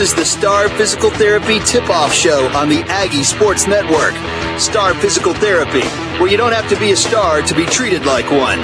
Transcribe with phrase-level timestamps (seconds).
[0.00, 4.14] Is the Star Physical Therapy Tip Off Show on the Aggie Sports Network.
[4.58, 5.86] Star Physical Therapy,
[6.18, 8.58] where you don't have to be a star to be treated like one.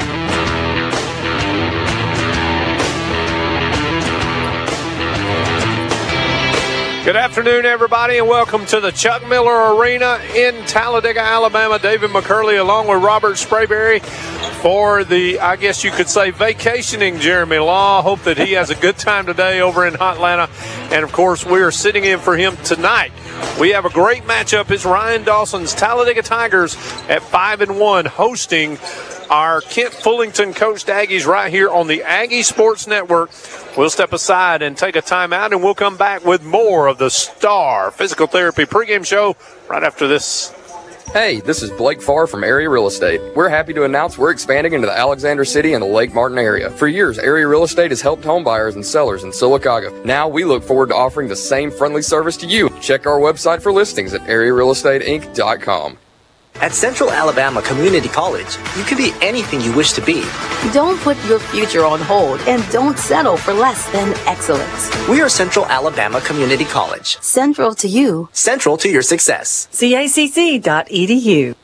[7.05, 11.79] Good afternoon, everybody, and welcome to the Chuck Miller Arena in Talladega, Alabama.
[11.79, 14.01] David McCurley, along with Robert Sprayberry,
[14.67, 18.03] for the, I guess you could say, vacationing Jeremy Law.
[18.03, 20.51] Hope that he has a good time today over in Atlanta.
[20.91, 23.13] And of course, we are sitting in for him tonight.
[23.61, 24.73] We have a great matchup.
[24.73, 26.75] It's Ryan Dawson's Talladega Tigers
[27.09, 28.77] at five and one, hosting
[29.31, 33.31] our Kent Fullington coached Aggies right here on the Aggie Sports Network.
[33.77, 37.11] We'll step aside and take a timeout, and we'll come back with more of the
[37.11, 39.37] Star Physical Therapy pregame show
[39.69, 40.56] right after this.
[41.13, 43.21] Hey, this is Blake Farr from Area Real Estate.
[43.35, 46.69] We're happy to announce we're expanding into the Alexander City and the Lake Martin area.
[46.69, 50.05] For years, Area Real Estate has helped home buyers and sellers in Sylacauga.
[50.05, 52.69] Now we look forward to offering the same friendly service to you.
[52.81, 55.99] Check our website for listings at arearealestateinc.com.
[56.61, 60.25] At Central Alabama Community College, you can be anything you wish to be.
[60.73, 64.91] Don't put your future on hold and don't settle for less than excellence.
[65.07, 67.19] We are Central Alabama Community College.
[67.21, 68.31] Central to you.
[68.33, 69.69] Central to your success.
[69.73, 71.55] CACC.edu.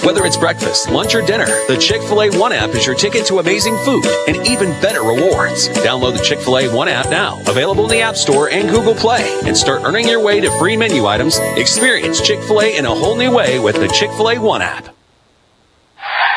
[0.00, 3.24] Whether it's breakfast, lunch, or dinner, the Chick fil A One app is your ticket
[3.26, 5.68] to amazing food and even better rewards.
[5.68, 8.94] Download the Chick fil A One app now, available in the App Store and Google
[8.94, 11.38] Play, and start earning your way to free menu items.
[11.56, 14.62] Experience Chick fil A in a whole new way with the Chick fil A One
[14.62, 14.92] app.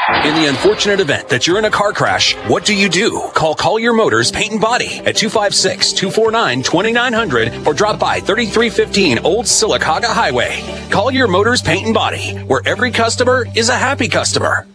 [0.07, 3.27] In the unfortunate event that you're in a car crash, what do you do?
[3.33, 9.45] Call Collier Motors Paint and Body at 256 249 2900 or drop by 3315 Old
[9.45, 10.61] Sylacauga Highway.
[10.91, 14.67] Collier Motors Paint and Body, where every customer is a happy customer.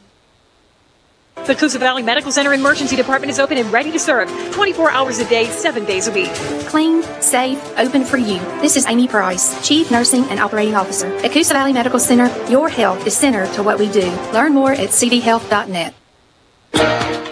[1.51, 5.19] The Coosa Valley Medical Center Emergency Department is open and ready to serve 24 hours
[5.19, 6.30] a day, 7 days a week.
[6.69, 8.39] Clean, safe, open for you.
[8.61, 11.08] This is Amy Price, Chief Nursing and Operating Officer.
[11.24, 14.08] At Coosa Valley Medical Center, your health is center to what we do.
[14.33, 15.99] Learn more at cdhealth.net.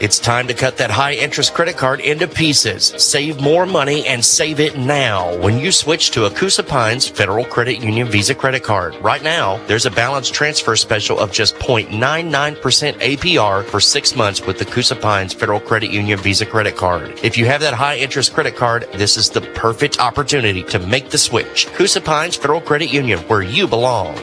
[0.00, 2.94] It's time to cut that high interest credit card into pieces.
[2.98, 7.82] Save more money and save it now when you switch to Acusa Pines Federal Credit
[7.82, 8.94] Union Visa credit card.
[9.02, 14.60] Right now, there's a balance transfer special of just 0.99% APR for six months with
[14.60, 17.18] the Coosa Pines Federal Credit Union Visa credit card.
[17.24, 21.10] If you have that high interest credit card, this is the perfect opportunity to make
[21.10, 21.66] the switch.
[21.72, 24.14] Coosa Pines Federal Credit Union, where you belong.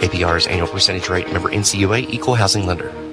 [0.00, 3.03] APR is annual percentage rate, member NCUA, equal housing lender.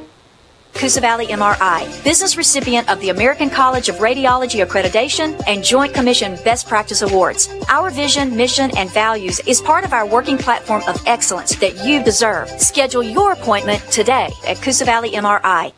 [0.81, 6.40] Coosa Valley MRI, business recipient of the American College of Radiology Accreditation and Joint Commission
[6.44, 7.50] Best Practice Awards.
[7.69, 12.03] Our vision, mission, and values is part of our working platform of excellence that you
[12.03, 12.50] deserve.
[12.59, 15.72] Schedule your appointment today at Coosa Valley MRI.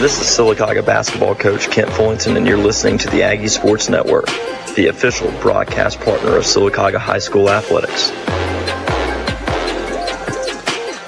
[0.00, 4.26] This is Sylacauga basketball coach Kent Fullington, and you're listening to the Aggie Sports Network,
[4.74, 8.10] the official broadcast partner of Sylacauga High School Athletics.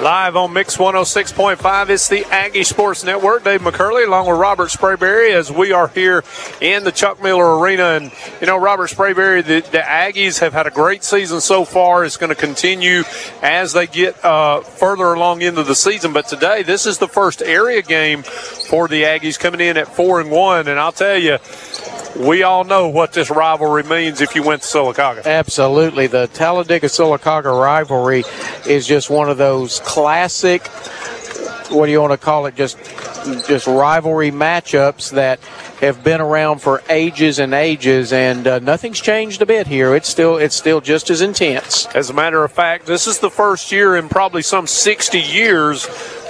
[0.08, 3.44] Live on Mix 106.5, it's the Aggie Sports Network.
[3.44, 6.24] Dave McCurley along with Robert Sprayberry as we are here
[6.62, 7.88] in the Chuck Miller Arena.
[7.88, 8.10] And,
[8.40, 12.06] you know, Robert Sprayberry, the, the Aggies have had a great season so far.
[12.06, 13.02] It's going to continue
[13.42, 16.14] as they get uh, further along into the season.
[16.14, 20.22] But today, this is the first area game for the Aggies coming in at 4
[20.22, 20.68] and 1.
[20.68, 21.36] And I'll tell you,
[22.16, 25.24] we all know what this rivalry means if you went to Sylacauga.
[25.24, 26.06] Absolutely.
[26.06, 28.24] The Talladega Sylacauga rivalry
[28.66, 30.66] is just one of those classic,
[31.70, 32.78] what do you want to call it, just
[33.46, 35.38] just rivalry matchups that
[35.80, 39.94] have been around for ages and ages, and uh, nothing's changed a bit here.
[39.94, 41.86] It's still it's still just as intense.
[41.94, 45.86] As a matter of fact, this is the first year in probably some 60 years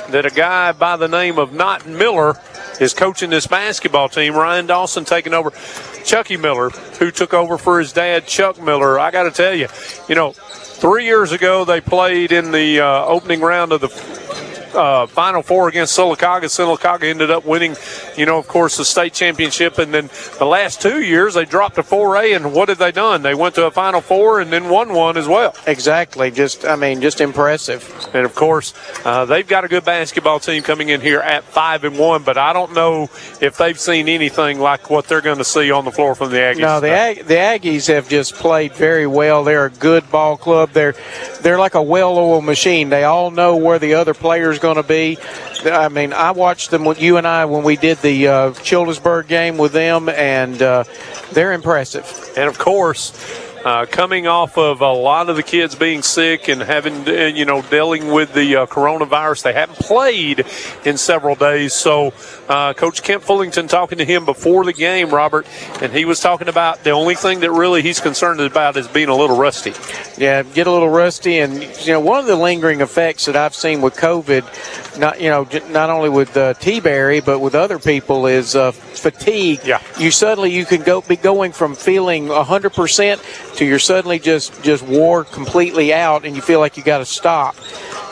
[0.08, 2.34] that a guy by the name of Not Miller
[2.80, 4.34] is coaching this basketball team.
[4.34, 5.52] Ryan Dawson taking over.
[6.04, 8.98] Chucky Miller, who took over for his dad, Chuck Miller.
[8.98, 9.68] I got to tell you,
[10.08, 13.88] you know, three years ago they played in the uh, opening round of the
[14.74, 16.44] uh, Final Four against Sylacauga.
[16.44, 17.74] Sylacauga ended up winning,
[18.18, 19.78] you know, of course, the state championship.
[19.78, 22.36] And then the last two years, they dropped to 4A.
[22.36, 23.22] And what have they done?
[23.22, 25.54] They went to a Final Four and then won one as well.
[25.66, 26.30] Exactly.
[26.30, 28.08] Just, I mean, just impressive.
[28.14, 28.74] And of course,
[29.04, 32.22] uh, they've got a good basketball team coming in here at five and one.
[32.22, 33.10] But I don't know
[33.40, 36.38] if they've seen anything like what they're going to see on the floor from the
[36.38, 36.60] Aggies.
[36.60, 39.44] No, the Ag- the Aggies have just played very well.
[39.44, 40.70] They're a good ball club.
[40.72, 40.94] They're
[41.40, 42.88] they're like a well-oiled machine.
[42.88, 45.18] They all know where the other player is going to be.
[45.64, 49.28] I mean, I watched them with you and I when we did the uh, Childersburg
[49.28, 50.84] game with them, and uh,
[51.32, 52.06] they're impressive.
[52.36, 53.12] And of course,
[53.64, 57.44] uh, coming off of a lot of the kids being sick and having, uh, you
[57.44, 59.42] know, dealing with the uh, coronavirus.
[59.42, 60.46] They haven't played
[60.84, 61.74] in several days.
[61.74, 62.12] So,
[62.48, 65.46] uh, Coach Kent Fullington talking to him before the game, Robert,
[65.82, 69.08] and he was talking about the only thing that really he's concerned about is being
[69.08, 69.74] a little rusty.
[70.16, 73.54] Yeah, get a little rusty, and you know, one of the lingering effects that I've
[73.54, 78.26] seen with COVID, not you know, not only with uh, T-Berry, but with other people,
[78.26, 79.60] is uh, fatigue.
[79.64, 79.82] Yeah.
[79.98, 83.22] You suddenly you can go be going from feeling 100 percent
[83.56, 87.06] to you're suddenly just just wore completely out, and you feel like you got to
[87.06, 87.56] stop.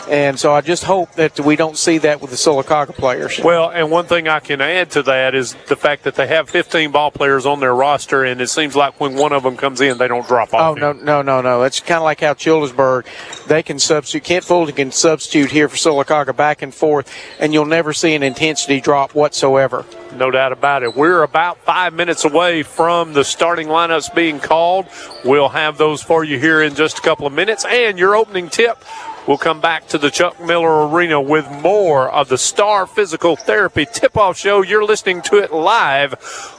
[0.08, 3.40] And so I just hope that we don't see that with the Sylacauga players.
[3.42, 6.48] Well, and one thing I can add to that is the fact that they have
[6.48, 9.80] 15 ball players on their roster, and it seems like when one of them comes
[9.80, 10.76] in, they don't drop off.
[10.76, 11.62] Oh no, no, no, no!
[11.64, 13.06] It's kind of like how Childersburg,
[13.46, 14.24] they can substitute.
[14.24, 18.22] Kent Fulton can substitute here for Sylacauga back and forth, and you'll never see an
[18.22, 19.84] intensity drop whatsoever.
[20.14, 20.96] No doubt about it.
[20.96, 24.86] We're about five minutes away from the starting lineups being called.
[25.24, 28.48] We'll have those for you here in just a couple of minutes, and your opening
[28.48, 28.78] tip
[29.26, 33.84] We'll come back to the Chuck Miller Arena with more of the Star Physical Therapy
[33.84, 34.62] Tip Off Show.
[34.62, 36.14] You're listening to it live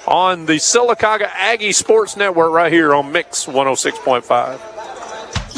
[0.05, 4.59] on the Sylacauga Aggie Sports Network right here on Mix 106.5.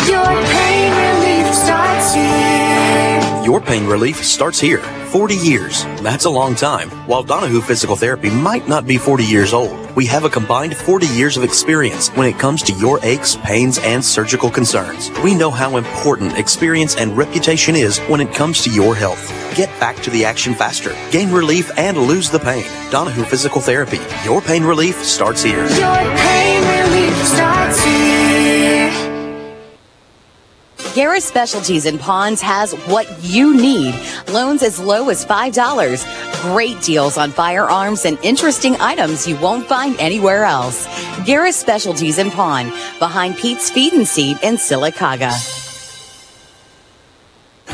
[0.07, 3.44] Your pain relief starts here.
[3.44, 4.99] Your pain relief starts here.
[5.11, 5.83] 40 years.
[6.03, 6.89] That's a long time.
[7.07, 11.07] While Donahue Physical Therapy might not be 40 years old, we have a combined 40
[11.07, 15.09] years of experience when it comes to your aches, pains, and surgical concerns.
[15.23, 19.27] We know how important experience and reputation is when it comes to your health.
[19.56, 22.65] Get back to the action faster, gain relief, and lose the pain.
[22.91, 24.00] Donahue Physical Therapy.
[24.23, 25.67] Your pain relief starts here.
[25.69, 27.69] Your pain relief starts
[31.00, 33.96] Garris Specialties in Ponds has what you need.
[34.34, 36.42] Loans as low as $5.
[36.42, 40.88] Great deals on firearms and interesting items you won't find anywhere else.
[41.24, 45.58] Garris Specialties in Pond, behind Pete's Feed and Seed in Sylacauga.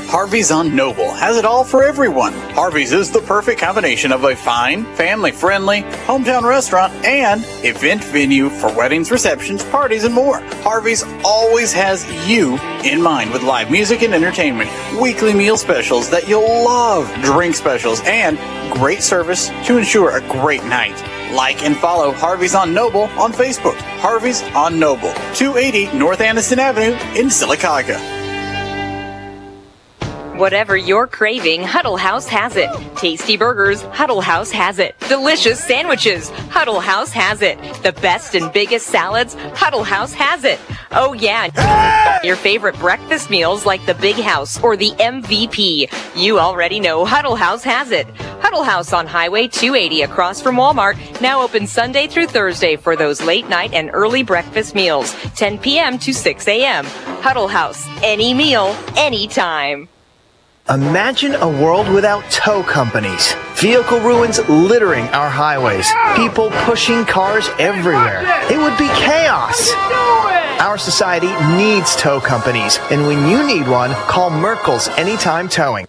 [0.07, 2.33] Harvey's on Noble has it all for everyone.
[2.51, 8.50] Harvey's is the perfect combination of a fine, family friendly, hometown restaurant and event venue
[8.50, 10.39] for weddings, receptions, parties, and more.
[10.62, 14.69] Harvey's always has you in mind with live music and entertainment,
[15.01, 18.38] weekly meal specials that you'll love, drink specials, and
[18.74, 20.95] great service to ensure a great night.
[21.33, 23.77] Like and follow Harvey's on Noble on Facebook.
[24.00, 28.14] Harvey's on Noble, 280 North Anniston Avenue in Sylacauga.
[30.37, 32.69] Whatever you're craving, Huddle House has it.
[32.97, 34.99] Tasty burgers, Huddle House has it.
[35.07, 37.57] Delicious sandwiches, Huddle House has it.
[37.83, 40.59] The best and biggest salads, Huddle House has it.
[40.91, 45.89] Oh yeah, your favorite breakfast meals like the Big House or the MVP.
[46.17, 48.05] You already know Huddle House has it.
[48.41, 53.21] Huddle House on Highway 280 across from Walmart, now open Sunday through Thursday for those
[53.21, 55.97] late night and early breakfast meals, 10 p.m.
[55.99, 56.83] to 6 a.m.
[57.23, 59.88] Huddle House, any meal, anytime.
[60.67, 63.35] Imagine a world without tow companies.
[63.53, 65.88] Vehicle ruins littering our highways.
[66.15, 68.23] People pushing cars everywhere.
[68.51, 69.71] It would be chaos.
[70.59, 75.85] Our society needs tow companies, and when you need one, call Merkel's Anytime Towing.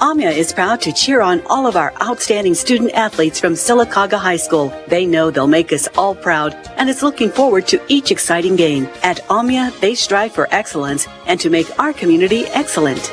[0.00, 4.38] AMIA is proud to cheer on all of our outstanding student athletes from Sylacauga High
[4.38, 4.72] School.
[4.88, 8.88] They know they'll make us all proud and is looking forward to each exciting game.
[9.02, 13.10] At AMIA, they strive for excellence and to make our community excellent.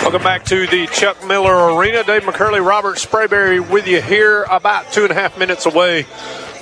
[0.00, 2.04] Welcome back to the Chuck Miller Arena.
[2.04, 6.06] Dave McCurley, Robert Sprayberry with you here, about two and a half minutes away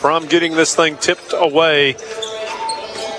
[0.00, 1.97] from getting this thing tipped away.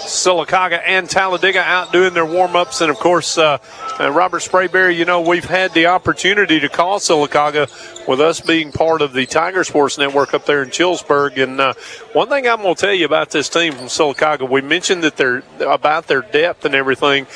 [0.10, 2.82] Sylacauga and Talladega out doing their warm ups.
[2.82, 3.60] And of course, uh,
[4.00, 7.70] uh, Robert Sprayberry, you know, we've had the opportunity to call Sylacauga
[8.08, 11.38] with us being part of the Tiger Sports Network up there in Childersburg.
[11.42, 11.74] And uh,
[12.14, 15.16] one thing I'm going to tell you about this team from Sylacauga, we mentioned that
[15.16, 17.28] they're about their depth and everything,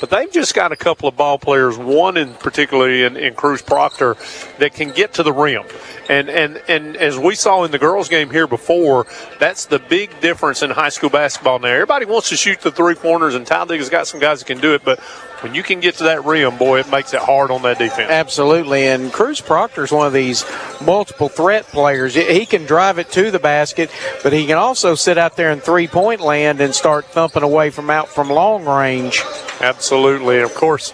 [0.00, 3.60] but they've just got a couple of ball players, one in particularly in, in Cruz
[3.60, 4.16] Proctor,
[4.58, 5.64] that can get to the rim.
[6.08, 9.06] And, and and as we saw in the girls' game here before,
[9.38, 11.68] that's the big difference in high school basketball now.
[11.68, 14.74] Everybody wants to shoot the three corners, and Talladega's got some guys that can do
[14.74, 15.00] it, but
[15.42, 18.10] when you can get to that rim, boy, it makes it hard on that defense.
[18.10, 18.86] Absolutely.
[18.86, 20.44] And Cruz Proctor is one of these
[20.80, 22.14] multiple threat players.
[22.14, 23.90] He can drive it to the basket,
[24.22, 27.70] but he can also sit out there in three point land and start thumping away
[27.70, 29.22] from out from long range.
[29.60, 30.36] Absolutely.
[30.36, 30.92] And of course,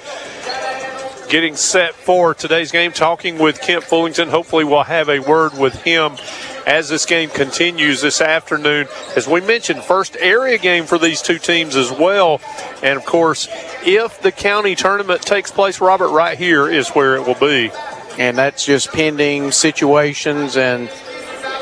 [1.29, 4.29] getting set for today's game, talking with Kent Fullington.
[4.29, 6.17] Hopefully, we'll have a word with him
[6.67, 8.89] as this game continues this afternoon.
[9.17, 12.41] As we mentioned, first area game for these two teams as well.
[12.83, 13.49] And of course,
[13.85, 17.71] if the county tournament takes place, Robert, right here is where it will be.
[18.19, 20.91] And that's just pending situations and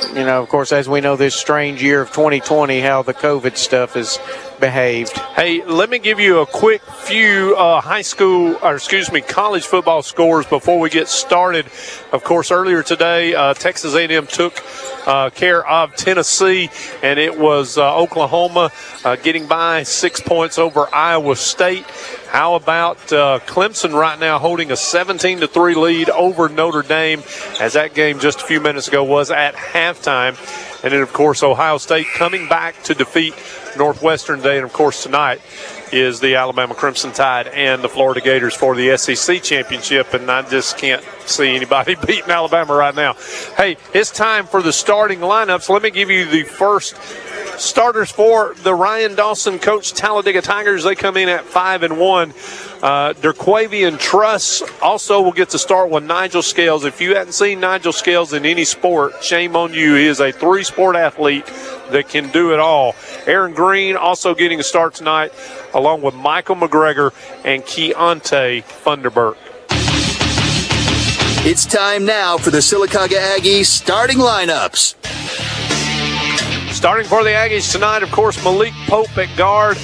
[0.09, 3.57] you know, of course, as we know, this strange year of 2020, how the COVID
[3.57, 4.19] stuff has
[4.61, 5.17] behaved.
[5.19, 9.65] Hey, let me give you a quick few uh, high school, or excuse me, college
[9.65, 11.67] football scores before we get started.
[12.13, 14.63] Of course, earlier today, uh, Texas A&M took
[15.07, 16.71] uh, care of Tennessee,
[17.03, 18.73] and it was uh, Oklahoma
[19.05, 21.85] uh, getting by six points over Iowa State.
[22.29, 27.23] How about uh, Clemson right now holding a 17 to three lead over Notre Dame,
[27.61, 30.37] as that game just a few minutes ago was at halftime,
[30.83, 33.35] and then of course Ohio State coming back to defeat
[33.77, 35.41] Northwestern Day, and of course tonight
[35.93, 40.43] is the Alabama Crimson Tide and the Florida Gators for the SEC championship, and I
[40.43, 43.15] just can't see anybody beating Alabama right now.
[43.57, 45.69] Hey, it's time for the starting lineups.
[45.69, 46.97] Let me give you the first
[47.59, 50.85] starters for the Ryan Dawson coach Talladega Tigers.
[50.85, 52.33] They come in at five and one.
[52.83, 56.85] Uh, Derquavian Truss also will get to start with Nigel Scales.
[56.85, 59.95] If you hadn't seen Nigel Scales in any sport, shame on you.
[59.95, 61.47] He is a three sport athlete
[61.91, 62.95] that can do it all.
[63.27, 65.33] Aaron Green also getting a start tonight,
[65.73, 67.13] along with Michael McGregor
[67.45, 69.37] and Keontae Funderburk.
[71.49, 74.97] It's time now for the Sylacauga Aggies starting lineups.
[76.75, 79.79] Starting for the Aggies tonight, of course, Malik Pope at guard.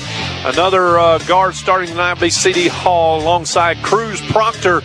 [0.44, 2.66] Another uh, guard starting tonight will be C.D.
[2.66, 4.82] Hall alongside Cruz Proctor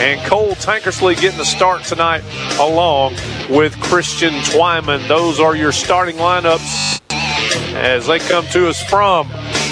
[0.00, 2.24] and Cole Tankersley getting the start tonight
[2.58, 3.14] along
[3.48, 5.06] with Christian Twyman.
[5.06, 7.00] Those are your starting lineups
[7.74, 9.28] as they come to us from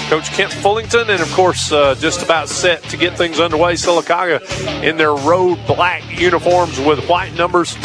[0.09, 3.73] Coach Kent Fullington, and of course, uh, just about set to get things underway.
[3.73, 4.39] Sylacauga
[4.83, 7.75] in their road black uniforms with white numbers,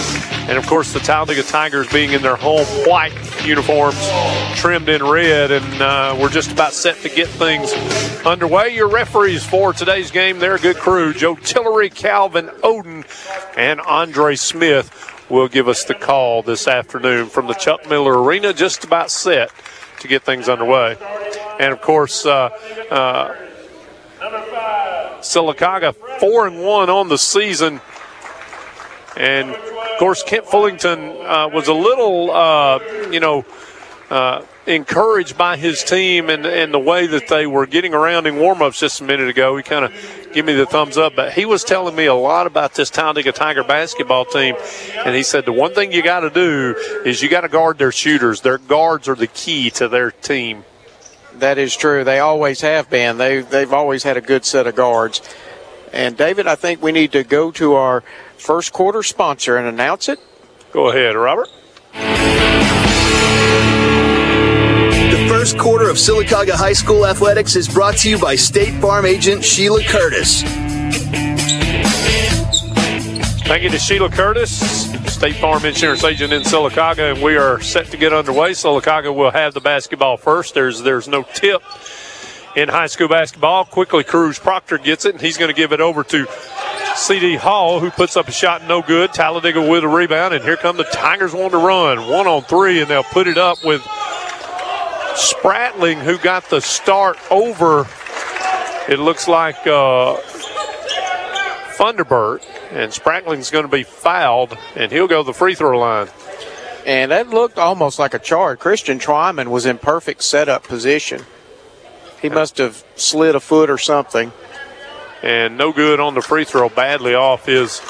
[0.43, 3.97] and of course, the Talladega Tigers being in their home white uniforms
[4.57, 5.51] trimmed in red.
[5.51, 7.73] And uh, we're just about set to get things
[8.27, 8.75] underway.
[8.75, 11.15] Your referees for today's game, they're a good crew.
[11.15, 13.07] Joe Tillery, Calvin Oden,
[13.57, 14.95] and Andre Smith
[15.31, 19.51] will give us the call this afternoon from the Chuck Miller Arena, just about set
[20.01, 20.97] to get things underway.
[21.61, 22.49] And of course, uh,
[22.91, 23.37] uh,
[25.21, 27.83] Sylacauga four and one on the season,
[29.15, 33.45] and of course Kent Fullington uh, was a little, uh, you know.
[34.11, 38.37] Uh, encouraged by his team and, and the way that they were getting around in
[38.37, 39.57] warm-ups just a minute ago.
[39.57, 39.93] He kind of
[40.33, 43.31] gave me the thumbs up, but he was telling me a lot about this Talladega
[43.31, 44.57] Tiger basketball team,
[44.97, 46.75] and he said the one thing you got to do
[47.05, 48.41] is you got to guard their shooters.
[48.41, 50.65] Their guards are the key to their team.
[51.41, 52.05] That is true.
[52.05, 53.17] They always have been.
[53.17, 55.23] They they've always had a good set of guards.
[55.93, 58.03] And David, I think we need to go to our
[58.37, 60.21] first quarter sponsor and announce it.
[60.73, 61.49] Go ahead, Robert.
[65.11, 69.07] The first quarter of Sylacauga High School athletics is brought to you by State Farm
[69.07, 70.45] agent Sheila Curtis.
[73.51, 74.61] Thank you to Sheila Curtis,
[75.13, 78.53] State Farm Insurance Agent in Sylacauga, and we are set to get underway.
[78.53, 80.55] Sylacauga will have the basketball first.
[80.55, 81.61] There's there's no tip
[82.55, 83.65] in high school basketball.
[83.65, 86.29] Quickly, Cruz Proctor gets it, and he's going to give it over to
[86.95, 87.35] C.D.
[87.39, 89.13] Hall, who puts up a shot no good.
[89.13, 92.09] Talladega with a rebound, and here come the Tigers wanting to run.
[92.09, 93.83] One on three, and they'll put it up with
[95.15, 97.89] Spratling, who got the start over,
[98.89, 100.19] it looks like uh,
[101.81, 102.45] Funderburk.
[102.71, 106.09] And Spratling's going to be fouled, and he'll go to the free throw line.
[106.87, 108.59] And that looked almost like a charge.
[108.59, 111.23] Christian Twyman was in perfect setup position.
[112.21, 114.33] He must have slid a foot or something.
[115.23, 116.69] And no good on the free throw.
[116.69, 117.81] Badly off is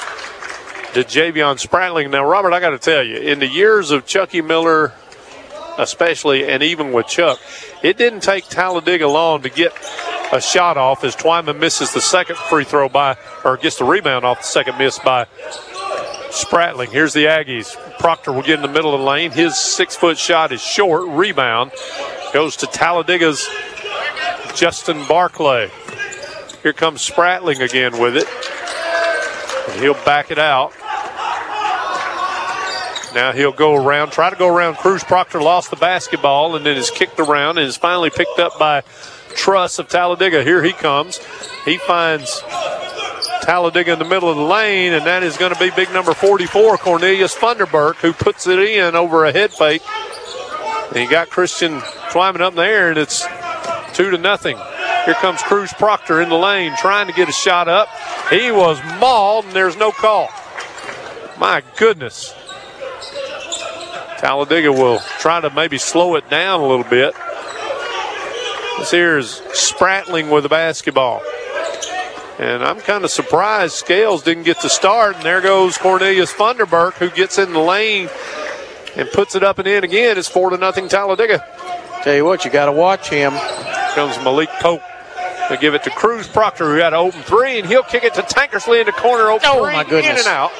[0.93, 2.09] DeJavion Spratling.
[2.09, 4.93] Now, Robert, I got to tell you, in the years of Chucky Miller,
[5.77, 7.39] especially, and even with Chuck,
[7.83, 9.73] it didn't take Talladega long to get
[10.31, 14.25] a shot off as Twyman misses the second free throw by, or gets the rebound
[14.25, 15.25] off the second miss by
[16.29, 16.89] Spratling.
[16.89, 17.75] Here's the Aggies.
[17.99, 19.31] Proctor will get in the middle of the lane.
[19.31, 21.07] His six foot shot is short.
[21.09, 21.71] Rebound
[22.33, 23.45] goes to Talladega's
[24.55, 25.69] Justin Barclay.
[26.63, 28.27] Here comes Spratling again with it.
[29.71, 30.73] And he'll back it out.
[33.13, 34.77] Now he'll go around, try to go around.
[34.77, 38.57] Cruz Proctor lost the basketball and then is kicked around and is finally picked up
[38.57, 38.83] by
[39.35, 40.43] Truss of Talladega.
[40.43, 41.17] Here he comes.
[41.65, 42.41] He finds
[43.41, 46.13] Talladega in the middle of the lane, and that is going to be big number
[46.13, 49.81] 44, Cornelius Funderburk, who puts it in over a head fake.
[50.89, 53.25] And he got Christian climbing up there, and it's
[53.93, 54.57] two to nothing.
[55.05, 57.89] Here comes Cruz Proctor in the lane trying to get a shot up.
[58.29, 60.29] He was mauled, and there's no call.
[61.39, 62.35] My goodness.
[64.21, 67.15] Talladega will try to maybe slow it down a little bit.
[68.77, 71.23] This here is Spratling with the basketball.
[72.37, 75.15] And I'm kind of surprised Scales didn't get to start.
[75.15, 78.09] And there goes Cornelius Funderburk, who gets in the lane
[78.95, 80.19] and puts it up and in again.
[80.19, 81.43] It's four to nothing Talladega.
[82.03, 83.33] Tell you what, you got to watch him.
[83.95, 84.83] Comes Malik Pope.
[85.51, 88.13] They give it to Cruz Proctor, who had an open three, and he'll kick it
[88.13, 89.29] to Tankersley in the corner.
[89.29, 90.11] Open Oh, three, my goodness.
[90.13, 90.51] in and out.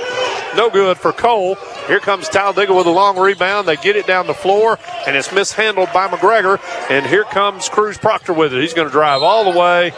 [0.57, 1.55] No good for Cole.
[1.87, 3.69] Here comes Talladega with a long rebound.
[3.69, 6.59] They get it down the floor, and it's mishandled by McGregor.
[6.89, 8.59] And here comes Cruz Proctor with it.
[8.61, 9.93] He's going to drive all the way,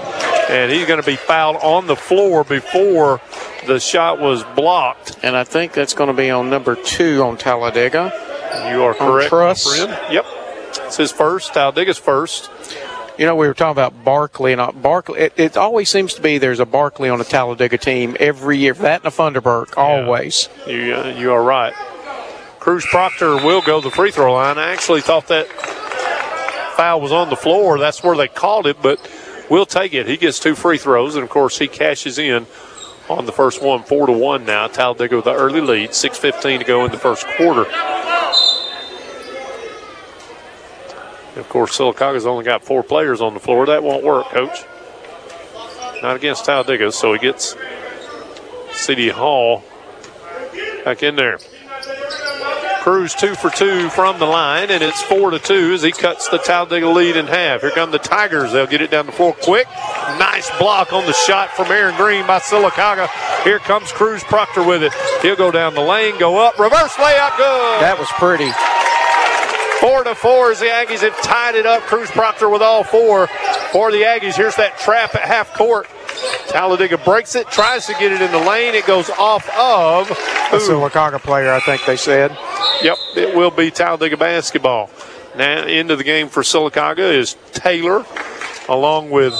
[0.47, 3.19] and he's going to be fouled on the floor before
[3.65, 5.17] the shot was blocked.
[5.23, 8.11] And I think that's going to be on number two on Talladega.
[8.71, 9.75] You are correct, my Truss.
[9.75, 9.97] friend.
[10.13, 10.25] Yep.
[10.85, 11.53] It's his first.
[11.55, 12.51] Talladega's first.
[13.17, 15.19] You know, we were talking about Barkley, and uh, Barkley.
[15.19, 18.73] It, it always seems to be there's a Barkley on a Talladega team every year.
[18.73, 20.49] That and a Funderburk, always.
[20.65, 21.73] You, uh, you are right.
[22.59, 24.57] Cruz Proctor will go the free throw line.
[24.57, 25.47] I actually thought that
[26.75, 27.77] foul was on the floor.
[27.77, 28.99] That's where they called it, but
[29.47, 30.07] we'll take it.
[30.07, 32.47] He gets two free throws, and of course, he cashes in
[33.09, 34.65] on the first one, four to one now.
[34.65, 37.65] Talladega with the early lead, six fifteen to go in the first quarter.
[37.65, 37.73] And
[41.35, 43.65] of course, Sylacauga's only got four players on the floor.
[43.65, 44.65] That won't work, coach.
[46.01, 47.55] Not against Talladega, so he gets
[48.71, 49.09] C.D.
[49.09, 49.63] Hall
[50.83, 51.39] back in there.
[52.81, 56.27] Cruz two for two from the line, and it's four to two as he cuts
[56.27, 57.61] the Talladega lead in half.
[57.61, 58.51] Here come the Tigers.
[58.51, 59.67] They'll get it down the floor quick.
[60.19, 63.07] Nice block on the shot from Aaron Green by Sylacauga.
[63.45, 64.91] Here comes Cruz Proctor with it.
[65.21, 67.81] He'll go down the lane, go up, reverse layup, good.
[67.81, 68.51] That was pretty.
[69.83, 71.83] Four to four as the Aggies have tied it up.
[71.83, 73.27] Cruz Proctor with all four
[73.73, 74.33] for the Aggies.
[74.33, 75.89] Here's that trap at half court.
[76.47, 78.75] Talladega breaks it, tries to get it in the lane.
[78.75, 80.07] It goes off of.
[80.07, 82.31] That's A Sylacauga player, I think they said.
[82.81, 84.89] Yep, it will be Talladega basketball.
[85.35, 88.05] Now into the game for Sylacauga is Taylor,
[88.69, 89.33] along with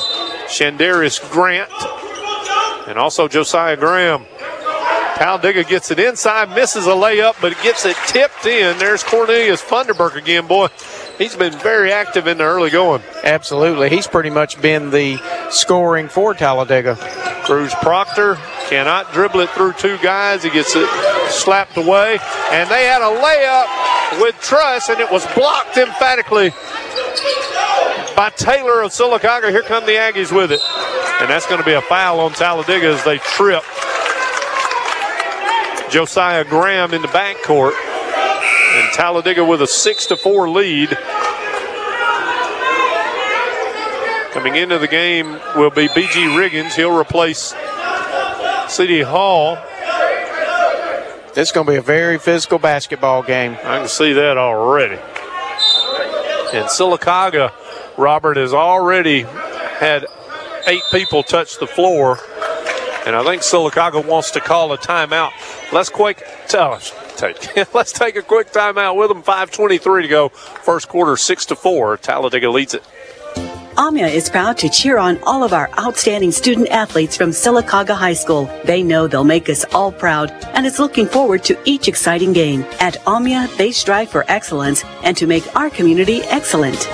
[0.48, 1.72] Shandarius Grant,
[2.90, 4.26] and also Josiah Graham.
[5.24, 8.78] Talladega gets it inside, misses a layup, but gets it tipped in.
[8.78, 10.68] There's Cornelius Funderburk again, boy.
[11.18, 13.02] He's been very active in the early going.
[13.24, 13.88] Absolutely.
[13.88, 15.18] He's pretty much been the
[15.50, 16.98] scoring for Talladega.
[17.46, 18.36] Cruz Proctor
[18.68, 20.44] cannot dribble it through two guys.
[20.44, 20.90] He gets it
[21.32, 22.20] slapped away.
[22.52, 26.50] And they had a layup with Truss, and it was blocked emphatically
[28.14, 29.52] by Taylor of Sylacauga.
[29.52, 30.60] Here come the Aggies with it.
[31.22, 33.64] And that's going to be a foul on Talladega as they trip
[35.94, 37.74] Josiah Graham in the backcourt.
[37.76, 40.90] And Talladega with a 6 to 4 lead.
[44.32, 46.74] Coming into the game will be BG Riggins.
[46.74, 47.54] He'll replace
[48.70, 49.02] C.D.
[49.02, 49.56] Hall.
[51.36, 53.52] This is going to be a very physical basketball game.
[53.64, 54.96] I can see that already.
[56.56, 57.52] And Sylacauga,
[58.00, 60.08] Robert, has already had
[60.66, 62.18] eight people touch the floor.
[63.06, 65.32] And I think Sylacauga wants to call a timeout.
[65.74, 66.94] Let's quick tell us.
[67.18, 69.22] Take, let's take a quick timeout with them.
[69.22, 70.30] 5:23 to go.
[70.30, 71.98] First quarter, six to four.
[71.98, 72.84] Talladega leads it.
[73.76, 78.14] AMIA is proud to cheer on all of our outstanding student athletes from Sylacauga High
[78.14, 78.48] School.
[78.66, 82.66] They know they'll make us all proud and is looking forward to each exciting game.
[82.80, 86.88] At AMIA, they strive for excellence and to make our community excellent.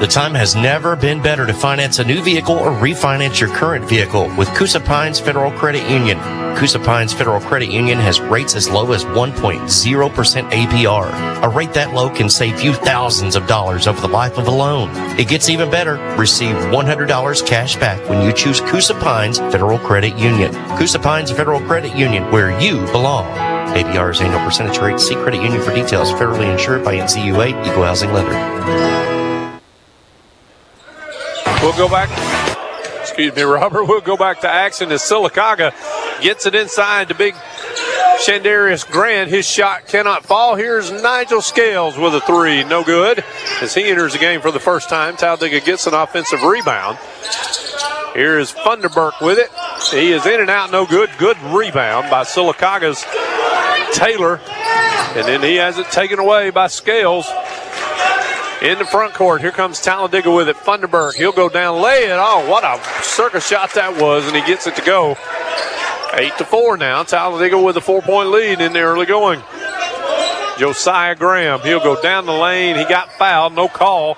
[0.00, 3.84] The time has never been better to finance a new vehicle or refinance your current
[3.84, 6.20] vehicle with Coosa Pines Federal Credit Union.
[6.56, 11.42] Coosa Pines Federal Credit Union has rates as low as 1.0% APR.
[11.42, 14.52] A rate that low can save you thousands of dollars over the life of a
[14.52, 14.88] loan.
[15.18, 15.94] It gets even better.
[16.16, 20.54] Receive $100 cash back when you choose Coosa Pines Federal Credit Union.
[20.78, 23.26] Coosa Pines Federal Credit Union, where you belong.
[23.74, 25.00] APR's annual percentage rate.
[25.00, 26.12] See credit union for details.
[26.12, 28.87] Federally insured by NCUA, Equal Housing Lender.
[31.68, 32.08] We'll go back.
[33.02, 33.84] Excuse me, Robert.
[33.84, 35.74] We'll go back to action as Sylacauga
[36.22, 37.34] gets it inside to big
[38.24, 39.28] Shandarius Grant.
[39.28, 40.54] His shot cannot fall.
[40.56, 42.64] Here's Nigel Scales with a three.
[42.64, 43.22] No good.
[43.60, 46.96] As he enters the game for the first time, Talladega gets an offensive rebound.
[48.14, 49.50] Here is Funderburk with it.
[49.90, 51.10] He is in and out, no good.
[51.18, 53.04] Good rebound by Sylacauga's
[53.94, 54.40] Taylor.
[55.14, 57.26] And then he has it taken away by Scales
[58.62, 59.40] in the front court.
[59.40, 60.56] Here comes Talladega with it.
[60.56, 61.14] Funderburk.
[61.14, 62.16] He'll go down, lay it.
[62.18, 65.16] Oh, what a circus shot that was, and he gets it to go.
[66.14, 67.02] Eight to four now.
[67.02, 69.42] Talladega with a four-point lead in the early going.
[70.58, 71.60] Josiah Graham.
[71.60, 72.76] He'll go down the lane.
[72.76, 74.16] He got fouled, no call,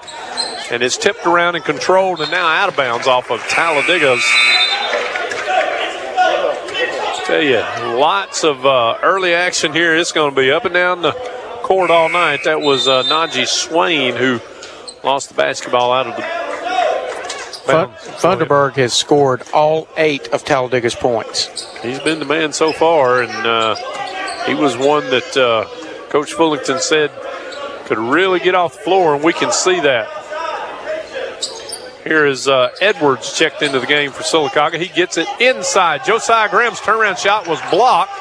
[0.70, 4.24] and it's tipped around and controlled, and now out of bounds off of Talladega's
[7.30, 7.60] Tell you,
[7.96, 9.94] lots of uh, early action here.
[9.94, 11.12] It's going to be up and down the
[11.70, 12.42] court all night.
[12.42, 14.40] That was uh, Najee Swain who
[15.04, 16.22] lost the basketball out of the.
[17.62, 21.68] Fun- Funderburk has scored all eight of Talladega's points.
[21.80, 23.76] He's been the man so far, and uh,
[24.46, 25.64] he was one that uh,
[26.08, 27.12] Coach Fullington said
[27.84, 30.08] could really get off the floor, and we can see that.
[32.04, 34.80] Here is uh, Edwards checked into the game for Sylacauga.
[34.80, 36.04] He gets it inside.
[36.04, 38.12] Josiah Graham's turnaround shot was blocked,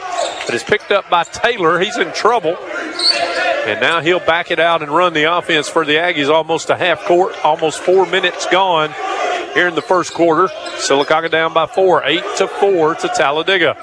[0.45, 1.79] but is picked up by Taylor.
[1.79, 2.57] He's in trouble.
[2.57, 6.29] And now he'll back it out and run the offense for the Aggies.
[6.29, 8.93] Almost a half court, almost four minutes gone
[9.53, 10.47] here in the first quarter.
[10.77, 13.75] Sylacauga down by four, eight to four to Talladega.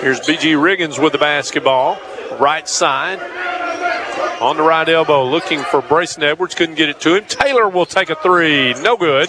[0.00, 1.98] Here's BG Riggins with the basketball,
[2.38, 3.20] right side.
[4.42, 6.56] On the right elbow, looking for Brayson Edwards.
[6.56, 7.24] Couldn't get it to him.
[7.26, 8.74] Taylor will take a three.
[8.82, 9.28] No good.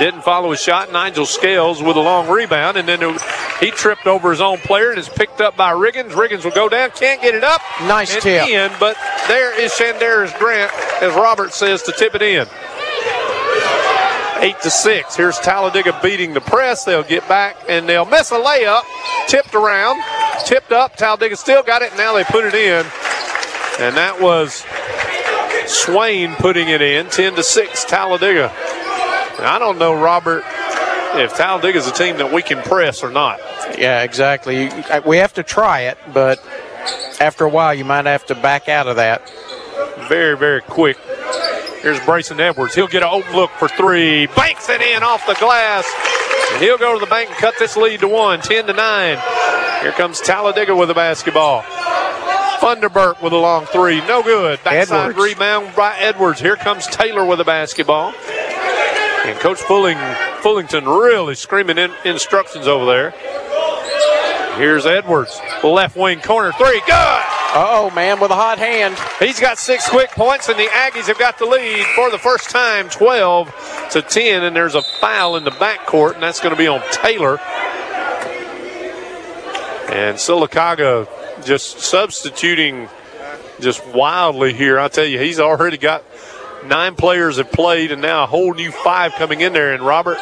[0.00, 0.90] Didn't follow his shot.
[0.90, 3.22] Nigel Scales with a long rebound, and then it,
[3.60, 6.10] he tripped over his own player and is picked up by Riggins.
[6.10, 6.90] Riggins will go down.
[6.90, 7.60] Can't get it up.
[7.82, 8.48] Nice and tip.
[8.48, 8.96] In, but
[9.28, 12.48] there is Shandarius Grant, as Robert says, to tip it in.
[14.42, 15.14] Eight to six.
[15.14, 16.84] Here's Talladega beating the press.
[16.84, 18.82] They'll get back and they'll miss a layup.
[19.28, 20.02] Tipped around,
[20.46, 20.96] tipped up.
[20.96, 21.94] Talladega still got it.
[21.96, 22.86] Now they put it in,
[23.80, 24.64] and that was
[25.66, 27.06] Swain putting it in.
[27.06, 27.84] Ten to six.
[27.84, 28.50] Talladega.
[29.38, 30.44] And I don't know, Robert,
[31.14, 33.40] if Talladega is a team that we can press or not.
[33.78, 34.70] Yeah, exactly.
[35.06, 36.44] We have to try it, but
[37.20, 39.22] after a while, you might have to back out of that.
[40.08, 40.98] Very, very quick.
[41.80, 42.74] Here's Brayson Edwards.
[42.74, 44.26] He'll get an open look for three.
[44.26, 45.90] Banks it in off the glass.
[46.52, 49.18] And he'll go to the bank and cut this lead to one, 10 to 9.
[49.80, 51.64] Here comes Talladega with the basketball.
[52.60, 54.00] Funderburk with a long three.
[54.06, 54.62] No good.
[54.62, 55.18] Backside Edwards.
[55.18, 56.40] rebound by Edwards.
[56.40, 58.12] Here comes Taylor with a basketball.
[59.24, 59.96] And Coach Fulling,
[60.42, 63.10] Fullington really screaming in, instructions over there.
[64.56, 65.40] Here's Edwards.
[65.64, 66.80] Left wing corner three.
[66.86, 67.22] Good.
[67.52, 68.96] Oh, man, with a hot hand.
[69.18, 72.50] He's got six quick points, and the Aggies have got the lead for the first
[72.50, 74.44] time, 12 to 10.
[74.44, 77.40] And there's a foul in the backcourt, and that's going to be on Taylor.
[79.90, 81.08] And Sylacauga
[81.44, 82.88] just substituting
[83.60, 84.78] just wildly here.
[84.78, 86.04] I tell you, he's already got
[86.64, 89.72] nine players have played, and now a whole new five coming in there.
[89.72, 90.18] And Robert,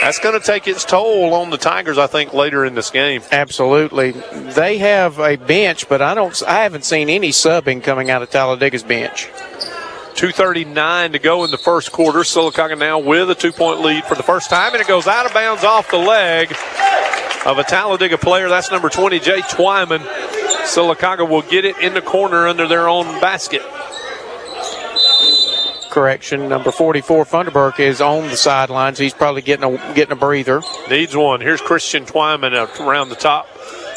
[0.00, 3.22] that's going to take its toll on the Tigers, I think, later in this game.
[3.32, 4.12] Absolutely.
[4.12, 6.40] They have a bench, but I don't.
[6.46, 9.28] I haven't seen any subbing coming out of Talladega's bench.
[10.14, 12.20] 2.39 to go in the first quarter.
[12.20, 15.26] Sylacauga now with a two point lead for the first time, and it goes out
[15.26, 16.50] of bounds off the leg
[17.44, 18.48] of a Talladega player.
[18.48, 20.00] That's number 20, Jay Twyman.
[20.66, 23.62] Sylacauga will get it in the corner under their own basket.
[25.90, 26.48] Correction.
[26.48, 28.98] Number 44, Funderburk, is on the sidelines.
[28.98, 30.60] He's probably getting a getting a breather.
[30.90, 31.40] Needs one.
[31.40, 33.48] Here's Christian Twyman around the top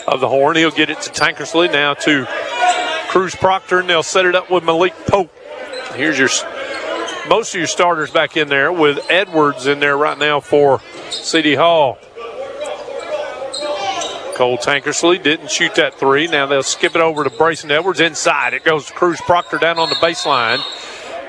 [0.07, 0.55] of the horn.
[0.55, 2.25] He'll get it to Tankersley now to
[3.09, 5.31] Cruz Proctor, and they'll set it up with Malik Pope.
[5.95, 6.29] Here's your
[7.27, 11.55] most of your starters back in there with Edwards in there right now for C.D.
[11.55, 11.97] Hall.
[14.39, 16.25] Cole Tankersley didn't shoot that three.
[16.25, 18.53] Now they'll skip it over to Brayson Edwards inside.
[18.53, 20.63] It goes to Cruz Proctor down on the baseline.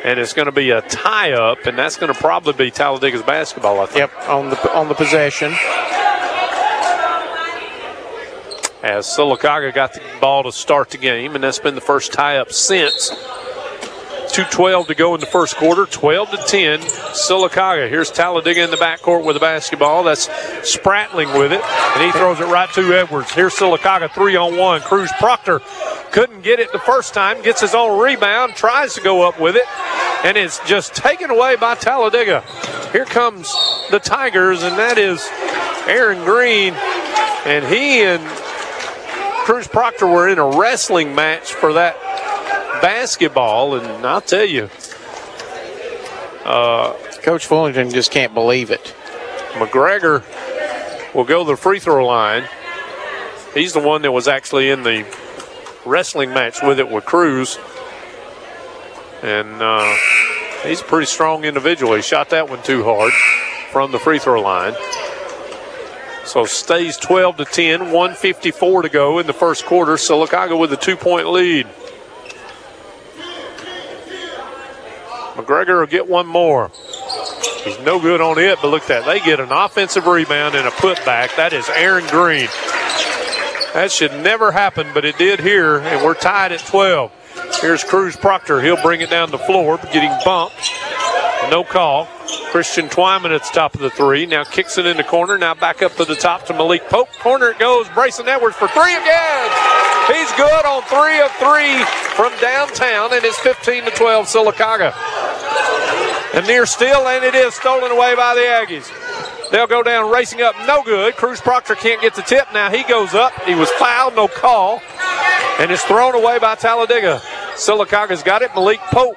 [0.04, 3.24] And it's going to be a tie up, and that's going to probably be Talladega's
[3.24, 4.12] basketball, I think.
[4.12, 5.50] Yep, on the on the possession.
[8.84, 12.36] as Sylacauga got the ball to start the game, and that's been the first tie
[12.36, 13.10] up since.
[14.30, 16.80] 2.12 to go in the first quarter, 12 to 10.
[16.80, 17.88] Sylacauga.
[17.88, 20.04] Here's Talladega in the backcourt with the basketball.
[20.04, 20.28] That's
[20.62, 23.32] Spratling with it, and he throws it right to Edwards.
[23.32, 24.80] Here's Sylacauga, three on one.
[24.80, 25.60] Cruz Proctor
[26.12, 29.56] couldn't get it the first time, gets his own rebound, tries to go up with
[29.56, 29.64] it,
[30.24, 32.42] and it's just taken away by Talladega.
[32.92, 33.52] Here comes
[33.90, 35.28] the Tigers, and that is
[35.86, 36.74] Aaron Green,
[37.44, 38.22] and he and
[39.44, 41.96] Cruz Proctor were in a wrestling match for that
[42.82, 44.70] basketball, and I'll tell you,
[46.44, 48.94] uh, Coach Fullington just can't believe it.
[49.52, 50.24] McGregor
[51.14, 52.48] will go to the free throw line.
[53.54, 55.04] He's the one that was actually in the
[55.84, 57.58] wrestling match with it with Cruz,
[59.22, 59.96] and uh,
[60.62, 61.94] he's a pretty strong individual.
[61.94, 63.12] He shot that one too hard
[63.72, 64.74] from the free throw line.
[66.24, 69.96] So stays 12 to 10, 154 to go in the first quarter.
[69.96, 71.66] So Sylacauga with a two point lead.
[75.40, 76.70] McGregor will get one more.
[77.64, 79.06] He's no good on it, but look at that.
[79.06, 81.36] They get an offensive rebound and a putback.
[81.36, 82.48] That is Aaron Green.
[83.74, 87.12] That should never happen, but it did here, and we're tied at 12.
[87.60, 88.60] Here's Cruz Proctor.
[88.60, 90.72] He'll bring it down the floor, getting bumped.
[91.50, 92.06] No call.
[92.50, 94.26] Christian Twyman at the top of the three.
[94.26, 95.38] Now kicks it in the corner.
[95.38, 97.08] Now back up to the top to Malik Pope.
[97.20, 97.86] Corner it goes.
[97.88, 99.89] Brayson Edwards for three again.
[100.12, 101.84] He's good on three of three
[102.16, 104.92] from downtown, and it's 15 to 12 Sylacauga.
[106.34, 108.90] And near steal, and it is stolen away by the Aggies.
[109.50, 111.16] They'll go down racing up, no good.
[111.16, 112.46] Cruz Proctor can't get the tip.
[112.52, 113.32] Now he goes up.
[113.42, 114.80] He was fouled, no call.
[115.58, 117.20] And it's thrown away by Talladega.
[117.54, 118.50] Sylacauga's got it.
[118.54, 119.16] Malik Pope.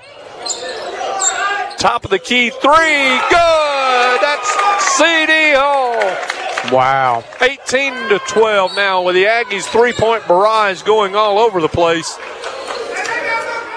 [1.78, 3.20] Top of the key three.
[3.30, 4.22] Good.
[4.22, 4.50] That's
[4.98, 6.33] CD Hall.
[6.72, 7.24] Wow.
[7.42, 12.18] 18 to 12 now with the Aggies three point barrage going all over the place.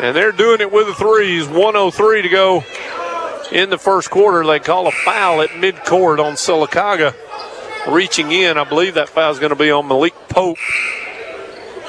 [0.01, 1.47] And they're doing it with the threes.
[1.49, 2.65] 103 to go
[3.51, 4.45] in the first quarter.
[4.45, 7.15] They call a foul at midcourt on Sylacauga.
[7.89, 10.59] Reaching in, I believe that foul is going to be on Malik Pope.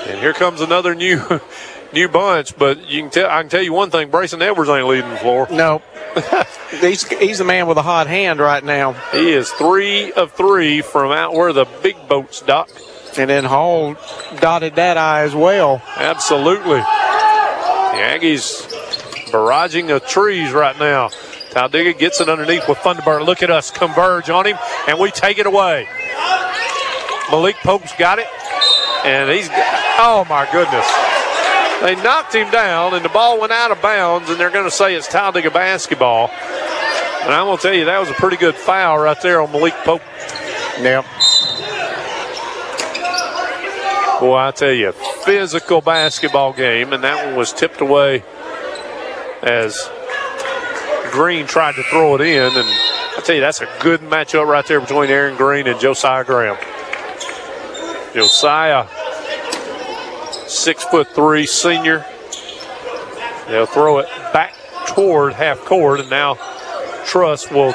[0.07, 1.41] And here comes another new
[1.93, 2.57] new bunch.
[2.57, 5.17] But you can tell I can tell you one thing: Brayson Edwards ain't leading the
[5.17, 5.47] floor.
[5.51, 5.81] No.
[6.81, 8.93] he's, he's the man with a hot hand right now.
[9.11, 12.69] He is three of three from out where the big boats dock.
[13.17, 13.95] And then Hall
[14.39, 15.81] dotted that eye as well.
[15.95, 16.77] Absolutely.
[16.77, 18.67] The Aggies
[19.31, 21.09] barraging the trees right now.
[21.51, 23.25] Talladega gets it underneath with Funderburk.
[23.25, 25.87] Look at us converge on him, and we take it away.
[27.31, 28.27] Malik Pope's got it,
[29.03, 31.16] and he's oh my goodness.
[31.81, 34.71] They knocked him down, and the ball went out of bounds, and they're going to
[34.71, 36.29] say it's Talladega basketball.
[37.21, 39.51] And I'm going to tell you, that was a pretty good foul right there on
[39.51, 40.01] Malik Pope.
[40.79, 41.05] Yep.
[44.19, 48.23] Boy, I tell you, physical basketball game, and that one was tipped away
[49.43, 49.89] as
[51.11, 52.43] Green tried to throw it in.
[52.43, 56.23] And I tell you, that's a good matchup right there between Aaron Green and Josiah
[56.23, 56.57] Graham.
[58.15, 58.87] Josiah,
[60.47, 62.05] six foot three senior.
[63.47, 64.53] They'll throw it back
[64.87, 66.35] toward half court, and now
[67.05, 67.73] Truss will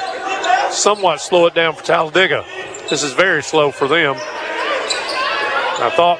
[0.69, 2.45] somewhat slow it down for Talladega.
[2.89, 4.15] This is very slow for them.
[4.15, 6.19] I thought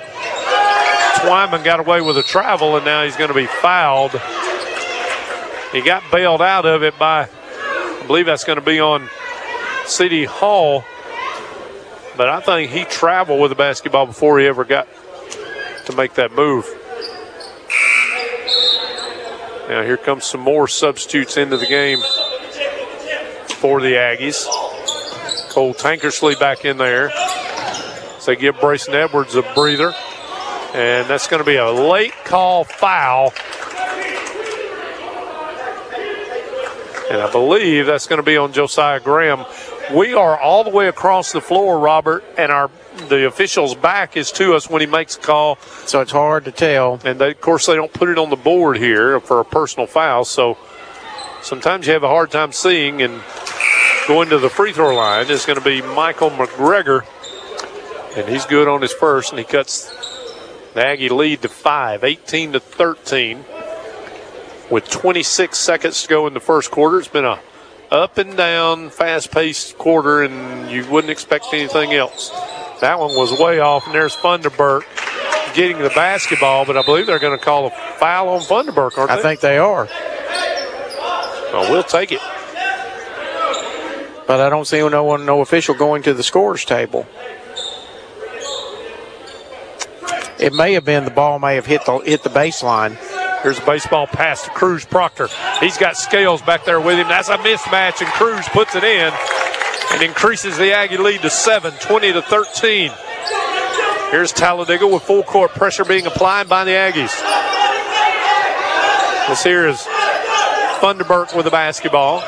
[1.19, 4.11] Twyman got away with a travel, and now he's going to be fouled.
[5.71, 9.09] He got bailed out of it by, I believe that's going to be on
[9.85, 10.25] C.D.
[10.25, 10.83] Hall.
[12.15, 14.87] But I think he traveled with the basketball before he ever got
[15.85, 16.65] to make that move.
[19.69, 21.99] Now here comes some more substitutes into the game
[23.47, 24.45] for the Aggies.
[25.49, 27.11] Cole Tankersley back in there.
[28.19, 29.93] So they give Brayson Edwards a breather.
[30.73, 33.31] And that's going to be a late call foul.
[37.11, 39.45] And I believe that's going to be on Josiah Graham.
[39.93, 42.69] We are all the way across the floor, Robert, and our
[43.09, 45.57] the official's back is to us when he makes a call.
[45.85, 46.99] So it's hard to tell.
[47.03, 49.87] And they, of course, they don't put it on the board here for a personal
[49.87, 50.25] foul.
[50.25, 50.57] So
[51.41, 53.01] sometimes you have a hard time seeing.
[53.01, 53.21] And
[54.07, 57.05] going to the free throw line is going to be Michael McGregor.
[58.15, 59.91] And he's good on his first, and he cuts
[60.73, 63.45] the Aggie lead to five, 18 to 13.
[64.69, 67.39] With 26 seconds to go in the first quarter, it's been a
[67.93, 72.31] up and down, fast-paced quarter, and you wouldn't expect anything else.
[72.81, 74.83] That one was way off, and there's Funderburk
[75.53, 79.11] getting the basketball, but I believe they're going to call a foul on Funderburk, aren't
[79.11, 79.21] I they?
[79.21, 79.87] think they are.
[81.53, 82.19] Well, we'll take it.
[84.25, 87.05] But I don't see no one, no official going to the scores table.
[90.39, 92.97] It may have been the ball may have hit the hit the baseline.
[93.43, 95.27] Here's a baseball pass to Cruz Proctor.
[95.59, 97.09] He's got Scales back there with him.
[97.09, 99.13] That's a mismatch, and Cruz puts it in
[99.91, 102.91] and increases the Aggie lead to 7, 20 to 13.
[104.11, 107.11] Here's Talladega with full court pressure being applied by the Aggies.
[109.27, 109.81] This here is
[110.79, 112.21] Funderburk with the basketball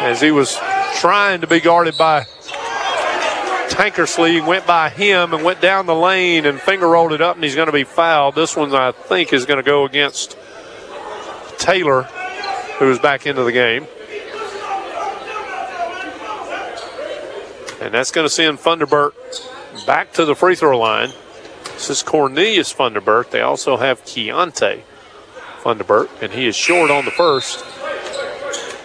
[0.00, 0.56] as he was
[0.94, 2.26] trying to be guarded by
[3.76, 4.44] Tankersley.
[4.44, 7.54] Went by him and went down the lane and finger rolled it up, and he's
[7.54, 8.34] going to be fouled.
[8.34, 10.38] This one, I think, is going to go against
[11.58, 12.04] Taylor,
[12.78, 13.86] who is back into the game.
[17.82, 19.12] And that's going to send Funderburk
[19.86, 21.10] back to the free throw line.
[21.64, 23.30] This is Cornelius Funderburk.
[23.30, 24.80] They also have Keontae
[25.60, 27.62] Funderburk, and he is short on the first.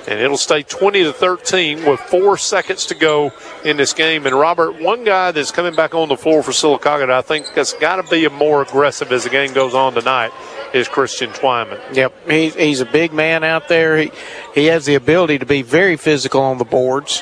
[0.08, 3.32] And it'll stay 20 to 13 with four seconds to go
[3.64, 4.26] in this game.
[4.26, 7.74] And Robert, one guy that's coming back on the floor for that I think that's
[7.74, 10.32] got to be more aggressive as the game goes on tonight
[10.74, 11.80] is Christian Twyman.
[11.94, 13.98] Yep, he, he's a big man out there.
[13.98, 14.12] He
[14.56, 17.22] he has the ability to be very physical on the boards.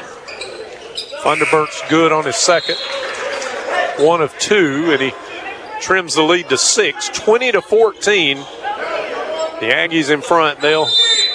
[1.22, 2.78] Funderburk's good on his second,
[3.98, 5.12] one of two, and he
[5.82, 8.38] trims the lead to six, 20 to 14.
[8.38, 10.62] The Aggies in front.
[10.62, 10.88] They'll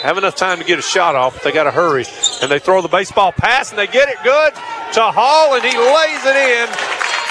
[0.05, 1.35] have enough time to get a shot off.
[1.35, 2.05] But they got to hurry.
[2.43, 5.77] And they throw the baseball pass and they get it good to Hall and he
[5.77, 6.69] lays it in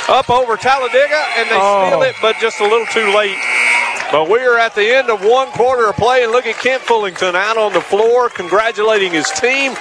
[0.09, 1.87] up over Talladega and they Oh.
[1.87, 3.37] steal it, but just a little too late.
[4.11, 6.83] But we are at the end of one quarter of play and look at Kent
[6.83, 9.75] Fullington out on the floor congratulating his team.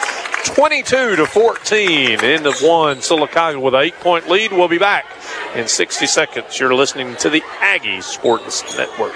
[0.45, 2.99] 22 to 14 end of one.
[2.99, 4.53] Sylacauga with an eight point lead.
[4.53, 5.07] We'll be back
[5.55, 6.59] in 60 seconds.
[6.59, 9.15] You're listening to the Aggie Sports Network.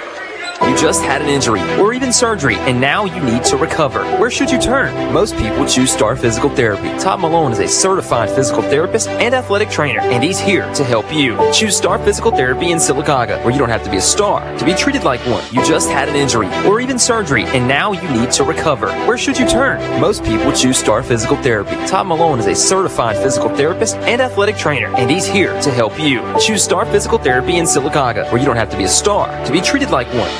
[0.63, 4.05] You just had an injury or even surgery, and now you need to recover.
[4.19, 5.13] Where should you turn?
[5.13, 6.89] Most people choose Star Physical Therapy.
[6.99, 11.13] Todd Malone is a certified physical therapist and athletic trainer, and he's here to help
[11.13, 11.37] you.
[11.53, 14.65] Choose Star Physical Therapy in Sylacauga, where you don't have to be a star to
[14.65, 15.45] be treated like one.
[15.53, 18.89] You just had an injury or even surgery, and now you need to recover.
[19.07, 19.79] Where should you turn?
[20.01, 21.77] Most people choose Star Physical Therapy.
[21.87, 25.99] Todd Malone is a certified physical therapist and athletic trainer, and he's here to help
[26.01, 26.23] you.
[26.41, 29.53] Choose Star Physical Therapy in Sylacauga, where you don't have to be a star to
[29.53, 30.31] be treated like one.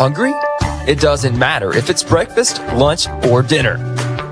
[0.00, 0.32] Hungry?
[0.88, 3.76] It doesn't matter if it's breakfast, lunch, or dinner.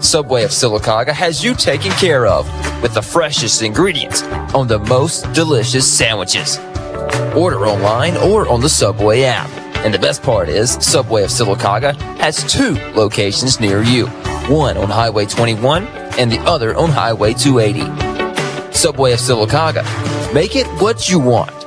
[0.01, 2.47] Subway of Sylacauga has you taken care of
[2.83, 4.23] with the freshest ingredients
[4.55, 6.57] on the most delicious sandwiches.
[7.37, 9.51] Order online or on the Subway app.
[9.85, 14.07] And the best part is, Subway of Sylacauga has two locations near you.
[14.49, 15.87] One on Highway 21
[16.19, 18.73] and the other on Highway 280.
[18.73, 19.85] Subway of Sylacauga.
[20.33, 21.58] Make it what you want.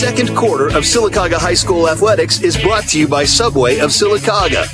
[0.00, 4.64] Second quarter of Sylacauga High School athletics is brought to you by Subway of Sylacauga.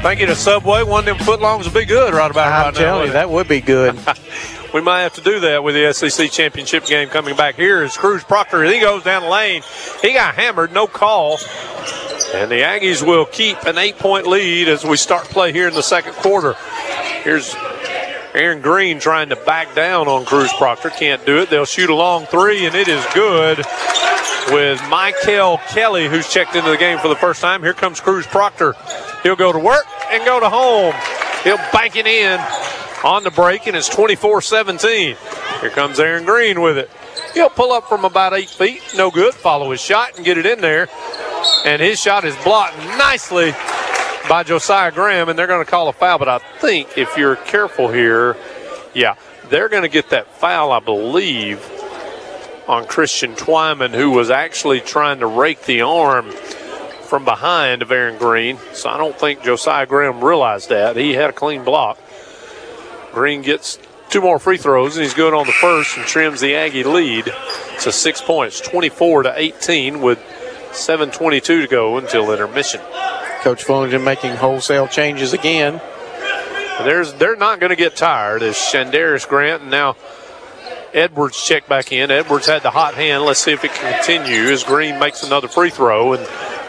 [0.00, 0.82] Thank you to Subway.
[0.82, 2.80] One of them footlongs would be good right about I'm right now.
[2.80, 3.98] telling you, that would be good.
[4.74, 7.82] we might have to do that with the SEC championship game coming back here.
[7.82, 8.64] Is Cruz Proctor?
[8.64, 9.62] He goes down the lane.
[10.00, 11.32] He got hammered, no call.
[12.34, 15.74] And the Aggies will keep an eight point lead as we start play here in
[15.74, 16.54] the second quarter.
[17.22, 17.54] Here's
[18.34, 20.90] Aaron Green trying to back down on Cruz Proctor.
[20.90, 21.50] Can't do it.
[21.50, 23.58] They'll shoot a long three, and it is good
[24.50, 27.62] with Michael Kelly, who's checked into the game for the first time.
[27.62, 28.74] Here comes Cruz Proctor.
[29.22, 30.94] He'll go to work and go to home.
[31.44, 32.40] He'll bank it in
[33.04, 35.16] on the break, and it's 24 17.
[35.60, 36.90] Here comes Aaron Green with it.
[37.34, 38.82] He'll pull up from about eight feet.
[38.96, 39.34] No good.
[39.34, 40.88] Follow his shot and get it in there.
[41.64, 43.54] And his shot is blocked nicely
[44.28, 46.18] by Josiah Graham, and they're going to call a foul.
[46.18, 48.36] But I think if you're careful here,
[48.94, 49.16] yeah,
[49.48, 51.60] they're going to get that foul, I believe,
[52.68, 58.18] on Christian Twyman, who was actually trying to rake the arm from behind of Aaron
[58.18, 58.58] Green.
[58.72, 60.96] So I don't think Josiah Graham realized that.
[60.96, 61.98] He had a clean block.
[63.12, 66.54] Green gets two more free throws, and he's good on the first and trims the
[66.56, 67.32] Aggie lead
[67.80, 70.18] to six points, 24 to 18, with
[70.74, 72.80] 7:22 to go until intermission.
[73.42, 75.80] Coach Fullington making wholesale changes again.
[76.82, 79.96] There's, they're not going to get tired as Shandarius Grant and now
[80.92, 82.10] Edwards check back in.
[82.10, 83.24] Edwards had the hot hand.
[83.24, 86.26] Let's see if it can continue as Green makes another free throw and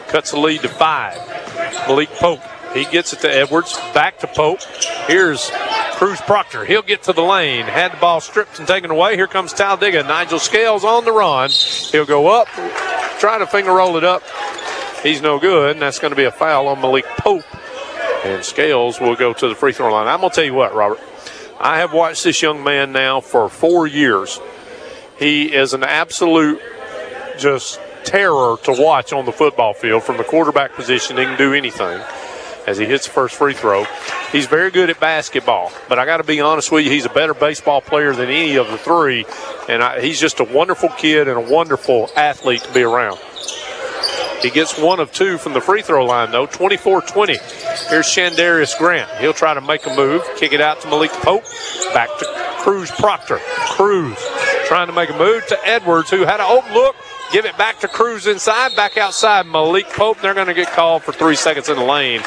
[0.08, 1.15] cuts the lead to five.
[1.88, 2.41] Malik Pope,
[2.75, 3.77] he gets it to Edwards.
[3.93, 4.59] Back to Pope.
[5.07, 5.49] Here's
[5.93, 6.65] Cruz Proctor.
[6.65, 7.65] He'll get to the lane.
[7.65, 9.15] Had the ball stripped and taken away.
[9.15, 10.03] Here comes Talladega.
[10.03, 11.49] Nigel Scales on the run.
[11.49, 12.47] He'll go up,
[13.17, 14.23] try to finger roll it up.
[15.01, 17.45] He's no good, and that's going to be a foul on Malik Pope.
[18.25, 20.07] And Scales will go to the free throw line.
[20.07, 20.99] I'm going to tell you what, Robert.
[21.59, 24.41] I have watched this young man now for four years.
[25.17, 26.61] He is an absolute
[27.38, 31.15] just terror to watch on the football field from the quarterback position.
[31.15, 32.01] He can do anything
[32.67, 33.86] as he hits the first free throw.
[34.32, 37.10] He's very good at basketball, but I got to be honest with you, he's a
[37.10, 39.25] better baseball player than any of the three.
[39.69, 43.19] And I, he's just a wonderful kid and a wonderful athlete to be around.
[44.41, 46.45] He gets one of two from the free throw line, though.
[46.45, 47.38] 24 20.
[47.89, 49.10] Here's Shandarius Grant.
[49.19, 51.43] He'll try to make a move, kick it out to Malik Pope.
[51.93, 52.25] Back to
[52.60, 53.39] Cruz Proctor.
[53.71, 54.17] Cruz
[54.67, 56.95] trying to make a move to Edwards, who had an open look.
[57.32, 59.47] Give it back to Cruz inside, back outside.
[59.47, 60.19] Malik Pope.
[60.21, 62.21] They're going to get called for three seconds in the lane.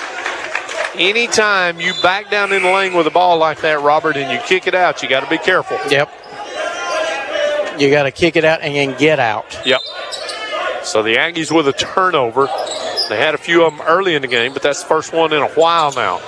[0.98, 4.40] Anytime you back down in the lane with a ball like that, Robert, and you
[4.46, 5.78] kick it out, you got to be careful.
[5.90, 6.10] Yep.
[7.80, 9.56] You got to kick it out and then get out.
[9.64, 9.80] Yep.
[10.82, 12.48] So the Aggies with a turnover.
[13.08, 15.32] They had a few of them early in the game, but that's the first one
[15.32, 16.20] in a while now.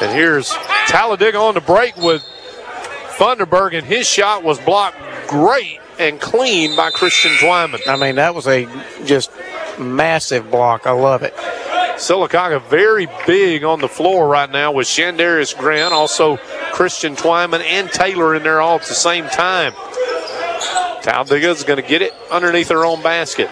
[0.00, 0.50] And here's
[0.86, 2.22] Talladega on the break with
[3.16, 4.96] Funderburk, and his shot was blocked
[5.28, 7.86] great and clean by Christian Twyman.
[7.86, 8.66] I mean, that was a
[9.04, 9.30] just
[9.78, 10.86] massive block.
[10.86, 11.34] I love it.
[11.98, 16.36] Sylacauga very big on the floor right now with Shandarius Grant, also
[16.72, 19.72] Christian Twyman and Taylor in there all at the same time.
[21.02, 23.50] Talladega is going to get it underneath their own basket.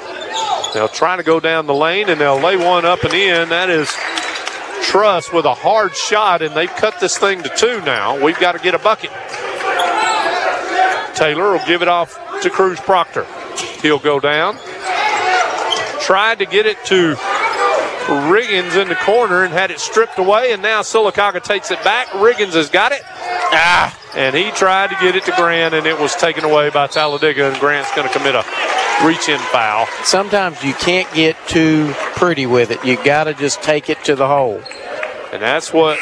[0.74, 3.49] They'll try to go down the lane and they'll lay one up and in.
[3.49, 3.92] That is
[4.82, 8.22] Truss with a hard shot, and they've cut this thing to two now.
[8.22, 9.11] We've got to get a bucket.
[11.16, 13.26] Taylor will give it off to Cruz Proctor.
[13.82, 14.57] He'll go down.
[16.01, 17.16] Tried to get it to
[18.07, 22.07] Riggins in the corner and had it stripped away, and now Sylacauga takes it back.
[22.09, 23.02] Riggins has got it.
[23.04, 23.98] Ah!
[24.14, 27.50] And he tried to get it to Grant, and it was taken away by Talladega,
[27.50, 28.44] and Grant's going to commit a
[29.04, 29.86] reach in foul.
[30.04, 32.84] Sometimes you can't get too pretty with it.
[32.84, 34.62] You got to just take it to the hole.
[35.32, 35.98] And that's what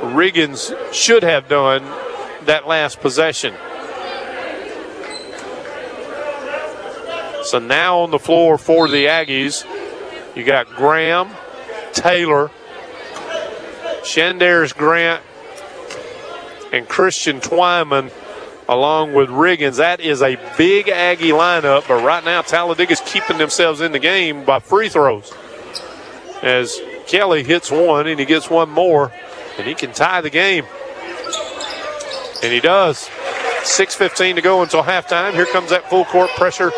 [0.00, 1.84] Riggins should have done
[2.44, 3.54] that last possession.
[7.44, 9.64] So now on the floor for the Aggies,
[10.34, 11.30] you got Graham,
[11.92, 12.50] Taylor,
[14.02, 15.22] Shandarius Grant,
[16.72, 18.10] and Christian Twyman
[18.68, 19.76] along with Riggins.
[19.76, 24.44] That is a big Aggie lineup, but right now Talladega's keeping themselves in the game
[24.44, 25.32] by free throws.
[26.42, 29.12] As Kelly hits one and he gets one more,
[29.58, 30.66] and he can tie the game.
[32.42, 33.08] And he does.
[33.62, 35.34] 6.15 to go until halftime.
[35.34, 36.72] Here comes that full court pressure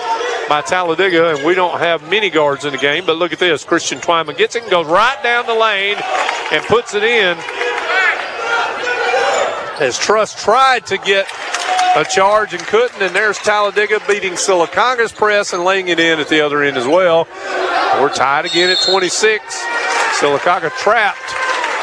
[0.48, 3.64] by Talladega, and we don't have many guards in the game, but look at this.
[3.64, 5.96] Christian Twyman gets it and goes right down the lane
[6.52, 7.38] and puts it in.
[9.80, 11.26] As Trust tried to get
[11.96, 16.28] a charge and couldn't, and there's Talladega beating Sylacauga's press and laying it in at
[16.28, 17.26] the other end as well.
[18.00, 19.42] We're tied again at 26.
[20.18, 21.34] Sylacauga trapped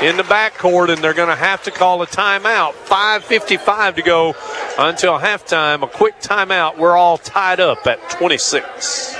[0.01, 2.73] in the backcourt, and they're going to have to call a timeout.
[2.85, 4.35] 5.55 to go
[4.77, 5.83] until halftime.
[5.83, 6.77] A quick timeout.
[6.77, 9.15] We're all tied up at 26.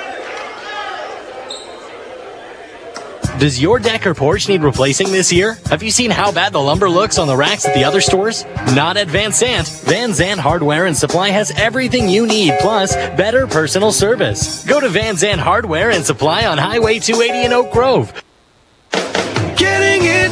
[3.39, 5.57] Does your deck or porch need replacing this year?
[5.67, 8.45] Have you seen how bad the lumber looks on the racks at the other stores?
[8.73, 9.67] Not at Van Sant.
[9.85, 14.65] Van Sant Hardware and Supply has everything you need, plus better personal service.
[14.65, 18.23] Go to Van Sant Hardware and Supply on Highway 280 in Oak Grove.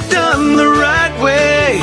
[0.06, 1.80] Getting it done the right way.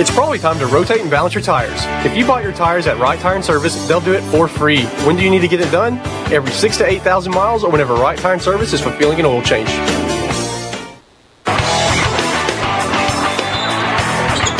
[0.00, 1.80] It's probably time to rotate and balance your tires.
[2.06, 4.84] If you bought your tires at Right Tire and Service, they'll do it for free.
[5.04, 5.98] When do you need to get it done?
[6.32, 9.42] Every six to 8,000 miles or whenever Right Tire and Service is fulfilling an oil
[9.42, 9.68] change.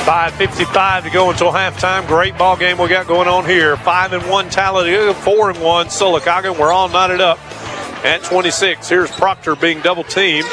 [0.09, 2.07] 5.55 to go until halftime.
[2.09, 3.77] Great ball game we got going on here.
[3.77, 6.59] 5 and 1 Talladega, 4 and 1 Sylacauga.
[6.59, 7.39] We're all knotted up
[8.05, 8.89] at 26.
[8.89, 10.47] Here's Proctor being double teamed.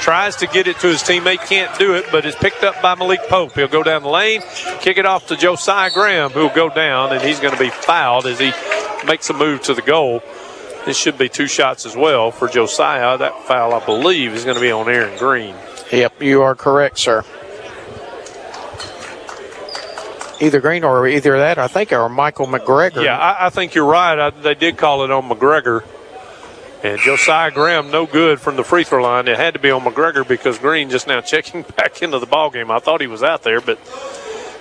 [0.00, 2.96] Tries to get it to his teammate, can't do it, but is picked up by
[2.96, 3.52] Malik Pope.
[3.52, 4.42] He'll go down the lane,
[4.80, 8.26] kick it off to Josiah Graham, who'll go down, and he's going to be fouled
[8.26, 8.52] as he
[9.06, 10.20] makes a move to the goal.
[10.84, 13.16] This should be two shots as well for Josiah.
[13.16, 15.54] That foul, I believe, is going to be on Aaron Green.
[15.92, 17.24] Yep, you are correct, sir.
[20.40, 23.04] Either Green or either that, I think, or Michael McGregor.
[23.04, 24.18] Yeah, I, I think you're right.
[24.18, 25.84] I, they did call it on McGregor.
[26.82, 29.28] And Josiah Graham, no good from the free throw line.
[29.28, 32.50] It had to be on McGregor because Green just now checking back into the ball
[32.50, 32.70] game.
[32.70, 33.78] I thought he was out there, but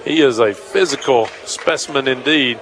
[0.05, 2.59] he is a physical specimen indeed.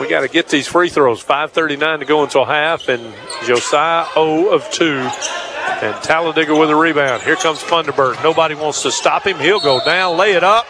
[0.00, 1.22] We got to get these free throws.
[1.22, 3.14] 5:39 to go until half, and
[3.44, 7.22] Josiah 0 of 2, and Talladega with a rebound.
[7.22, 8.22] Here comes Funderburk.
[8.22, 9.38] Nobody wants to stop him.
[9.38, 10.66] He'll go down, lay it up,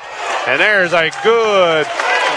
[0.47, 1.87] and there's a good,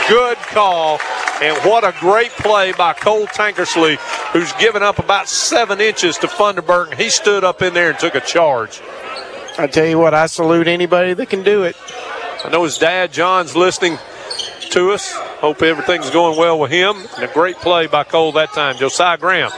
[0.07, 0.99] good call.
[1.41, 3.97] And what a great play by Cole Tankersley,
[4.31, 6.95] who's given up about seven inches to Funderburk.
[6.95, 8.81] He stood up in there and took a charge.
[9.57, 11.75] I tell you what, I salute anybody that can do it.
[12.43, 13.97] I know his dad, John's listening
[14.71, 15.11] to us.
[15.13, 16.95] Hope everything's going well with him.
[17.15, 18.75] And a great play by Cole that time.
[18.77, 19.51] Josiah Graham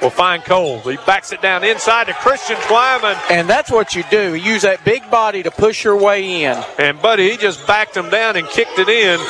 [0.00, 0.80] will find Cole.
[0.80, 3.18] He backs it down inside to Christian Twyman.
[3.30, 4.34] And that's what you do.
[4.34, 6.62] You use that big body to push your way in.
[6.78, 9.20] And, buddy, he just backed him down and kicked it in.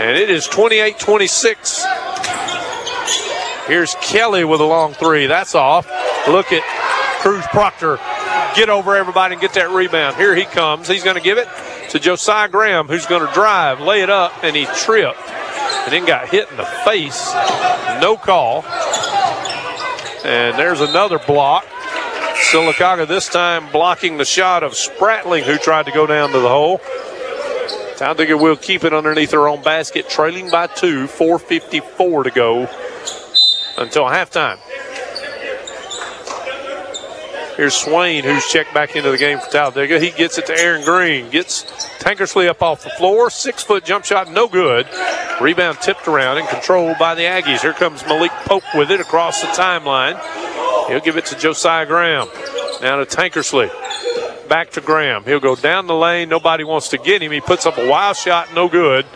[0.00, 1.84] And it is 28 26.
[3.66, 5.26] Here's Kelly with a long three.
[5.26, 5.86] That's off.
[6.26, 6.62] Look at
[7.20, 7.98] Cruz Proctor
[8.54, 10.16] get over everybody and get that rebound.
[10.16, 10.88] Here he comes.
[10.88, 11.48] He's going to give it
[11.90, 16.04] to Josiah Graham, who's going to drive, lay it up, and he tripped and then
[16.04, 17.32] got hit in the face.
[18.00, 18.64] No call.
[20.24, 21.64] And there's another block.
[22.50, 26.48] Sylacauga this time blocking the shot of Spratling, who tried to go down to the
[26.48, 26.80] hole.
[27.96, 32.68] Talladega will keep it underneath their own basket, trailing by two, 4.54 to go
[33.76, 34.58] until halftime.
[37.56, 40.00] Here's Swain, who's checked back into the game for Talladega.
[40.00, 41.28] He gets it to Aaron Green.
[41.30, 41.64] Gets
[41.98, 43.28] Tankersley up off the floor.
[43.30, 44.86] Six foot jump shot, no good.
[45.40, 47.60] Rebound tipped around and controlled by the Aggies.
[47.60, 50.18] Here comes Malik Pope with it across the timeline.
[50.88, 52.28] He'll give it to Josiah Graham.
[52.82, 53.68] Now to Tankersley.
[54.48, 55.24] Back to Graham.
[55.24, 56.28] He'll go down the lane.
[56.28, 57.30] Nobody wants to get him.
[57.30, 59.06] He puts up a wild shot, no good.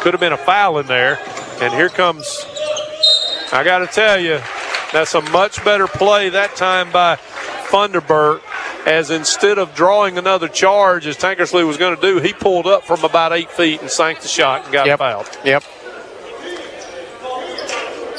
[0.00, 1.18] Could have been a foul in there.
[1.60, 2.44] And here comes,
[3.52, 4.40] I got to tell you,
[4.96, 7.16] that's a much better play that time by
[7.68, 8.40] Funderburk
[8.86, 12.82] as instead of drawing another charge as Tankersley was going to do, he pulled up
[12.82, 15.28] from about eight feet and sank the shot and got fouled.
[15.44, 15.64] Yep.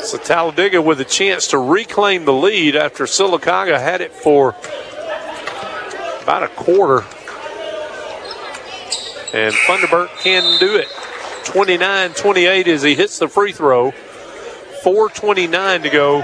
[0.03, 4.49] So Talladega with a chance to reclaim the lead after Sylacauga had it for
[6.21, 6.99] about a quarter.
[9.33, 10.89] And Funderburk can do it.
[11.45, 13.93] 29 28 as he hits the free throw.
[14.83, 16.23] 4.29 to go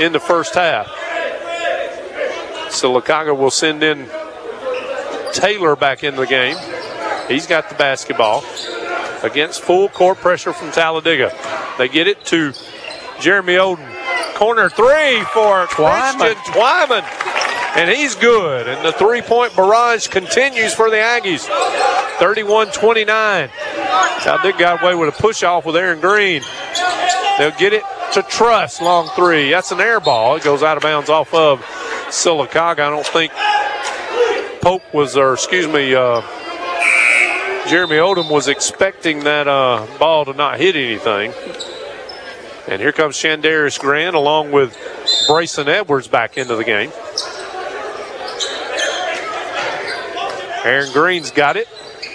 [0.00, 0.86] in the first half.
[2.70, 4.08] So Sylacauga will send in
[5.32, 6.56] Taylor back in the game.
[7.28, 8.44] He's got the basketball
[9.22, 11.32] against full court pressure from Talladega.
[11.78, 12.52] They get it to
[13.20, 13.92] Jeremy Oden.
[14.34, 16.18] Corner three for Twyman.
[16.18, 17.04] Christian Twyman.
[17.76, 18.68] And he's good.
[18.68, 21.46] And the three point barrage continues for the Aggies.
[22.18, 23.50] 31 29.
[24.20, 26.42] Talladega got away with a push off with Aaron Green.
[27.38, 27.82] They'll get it
[28.14, 29.50] to Trust, long three.
[29.50, 30.36] That's an air ball.
[30.36, 31.60] It goes out of bounds off of
[32.08, 32.80] Sylacauga.
[32.80, 33.30] I don't think
[34.62, 36.22] Pope was, or excuse me, uh,
[37.68, 41.34] Jeremy Odom was expecting that uh, ball to not hit anything.
[42.68, 44.74] And here comes Shandarius Grant along with
[45.28, 46.90] Brayson Edwards back into the game.
[50.64, 51.68] Aaron Green's got it.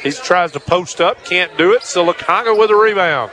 [0.04, 1.82] He tries to post up, can't do it.
[1.82, 3.32] Sylacauga with a rebound.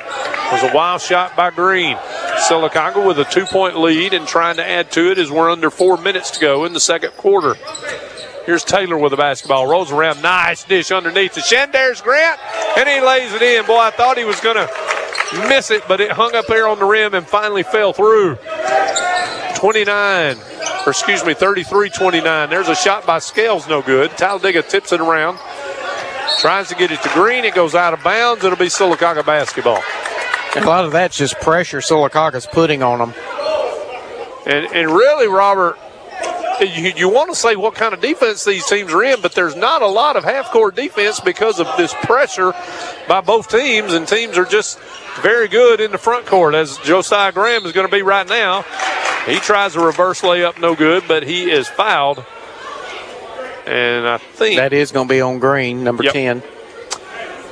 [0.53, 1.97] Was a wild shot by Green.
[2.49, 5.71] Sylacauga with a two point lead and trying to add to it as we're under
[5.71, 7.55] four minutes to go in the second quarter.
[8.47, 9.67] Here's Taylor with the basketball.
[9.67, 10.23] Rolls around.
[10.23, 12.41] Nice dish underneath to Shandarius Grant.
[12.79, 13.67] And he lays it in.
[13.67, 16.79] Boy, I thought he was going to miss it, but it hung up there on
[16.79, 18.39] the rim and finally fell through.
[19.57, 20.37] 29,
[20.89, 22.49] or excuse me, 33 29.
[22.49, 24.11] There's a shot by Scales, no good.
[24.13, 25.39] Talladega tips it around.
[26.39, 27.45] Tries to get it to Green.
[27.45, 28.43] It goes out of bounds.
[28.43, 29.83] It'll be Sylacauga basketball.
[30.57, 33.15] A lot of that's just pressure Sylacauga's putting on them.
[34.47, 35.79] And, and really, Robert,
[36.61, 39.57] you, you want to say what kind of defense these teams are in, but there's
[39.57, 42.55] not a lot of half court defense because of this pressure
[43.07, 44.79] by both teams, and teams are just
[45.21, 48.65] very good in the front court, as Josiah Graham is going to be right now.
[49.29, 52.25] He tries a reverse layup, no good, but he is fouled.
[53.67, 56.13] And I think That is going to be on green, number Yep.
[56.13, 56.43] 10.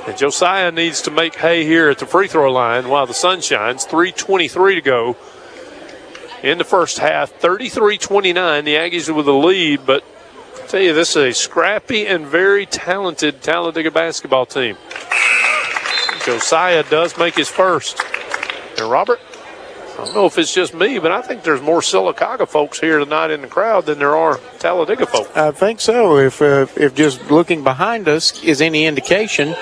[0.07, 3.41] And Josiah needs to make hay here at the free throw line while the sun
[3.41, 3.85] shines.
[3.85, 5.17] 3.23 to go
[6.41, 7.31] in the first half.
[7.31, 8.65] 33 29.
[8.65, 10.03] The Aggies with the lead, but
[10.63, 14.77] I tell you, this is a scrappy and very talented Talladega basketball team.
[16.25, 18.01] Josiah does make his first.
[18.77, 19.19] And Robert,
[19.97, 22.99] I don't know if it's just me, but I think there's more Sylacauga folks here
[22.99, 25.35] tonight in the crowd than there are Talladega folks.
[25.35, 26.17] I think so.
[26.17, 29.55] If uh, if just looking behind us is any indication,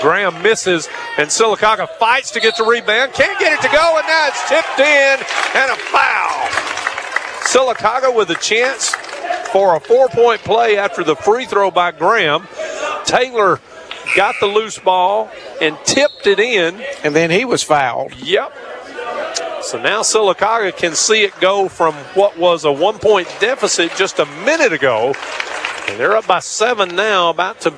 [0.00, 3.12] Graham misses, and Sylacauga fights to get the rebound.
[3.12, 5.18] Can't get it to go, and now it's tipped in,
[5.60, 6.48] and a foul.
[7.44, 8.94] Sylacauga with a chance
[9.52, 12.48] for a four point play after the free throw by Graham.
[13.04, 13.60] Taylor
[14.16, 15.30] got the loose ball
[15.60, 16.82] and tipped it in.
[17.04, 18.14] and then he was fouled.
[18.16, 18.52] Yep.
[19.62, 24.18] So now Sylacauga can see it go from what was a one point deficit just
[24.18, 25.14] a minute ago.
[25.88, 27.72] And they're up by seven now, about to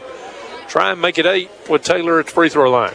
[0.67, 2.95] try and make it eight with Taylor at the free throw line.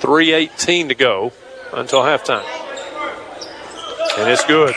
[0.00, 1.32] 3.18 to go
[1.72, 2.44] until halftime.
[4.18, 4.74] And it's good.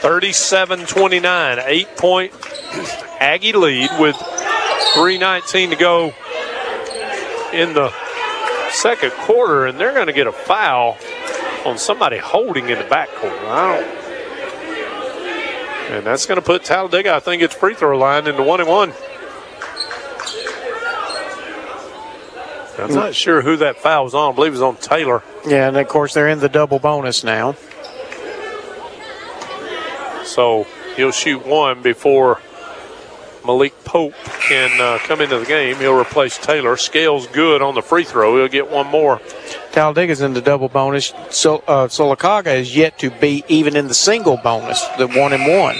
[0.00, 2.32] Thirty-seven twenty-nine, eight point
[3.20, 4.16] Aggie lead with
[4.94, 6.14] 3.19 to go
[7.52, 7.92] in the
[8.70, 10.98] second quarter, and they're going to get a foul
[11.64, 13.38] on somebody holding in the backcourt.
[13.44, 14.06] I don't.
[15.96, 18.68] And that's going to put Talladega, I think, its free throw line into one and
[18.68, 18.92] one.
[22.78, 24.32] I'm not sure who that foul was on.
[24.32, 25.22] I believe it was on Taylor.
[25.46, 27.54] Yeah, and of course they're in the double bonus now.
[30.24, 30.66] So
[30.96, 32.40] he'll shoot one before
[33.46, 35.76] Malik Pope can uh, come into the game.
[35.76, 36.76] He'll replace Taylor.
[36.76, 38.36] Scales good on the free throw.
[38.36, 39.20] He'll get one more.
[39.72, 41.12] Talladega's in the double bonus.
[41.30, 45.46] So uh, Sylacauga is yet to be even in the single bonus, the one and
[45.46, 45.76] one.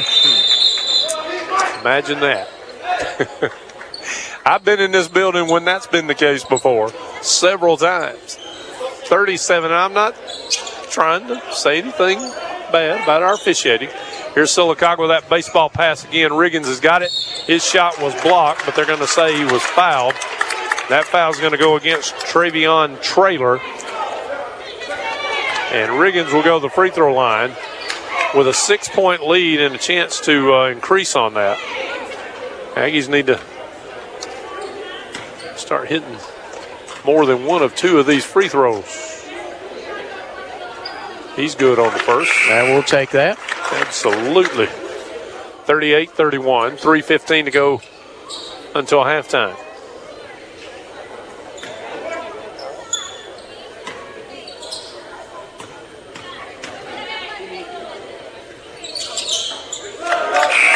[1.80, 2.48] Imagine that.
[4.46, 6.90] I've been in this building when that's been the case before,
[7.20, 8.36] several times.
[9.06, 9.72] 37.
[9.72, 10.14] I'm not
[10.90, 12.18] trying to say anything
[12.72, 13.88] bad about our officiating.
[14.36, 16.30] Here's Sylacauga with that baseball pass again.
[16.30, 17.10] Riggins has got it.
[17.46, 20.12] His shot was blocked, but they're going to say he was fouled.
[20.90, 23.56] That foul's going to go against Travion Trailer.
[25.72, 27.56] And Riggins will go to the free throw line
[28.34, 31.56] with a six point lead and a chance to uh, increase on that.
[32.74, 33.40] Aggies need to
[35.56, 36.18] start hitting
[37.06, 39.15] more than one of two of these free throws.
[41.36, 42.32] He's good on the first.
[42.48, 43.38] And we'll take that.
[43.72, 44.66] Absolutely.
[44.66, 47.80] 38 31, 3.15 to go
[48.74, 49.56] until halftime.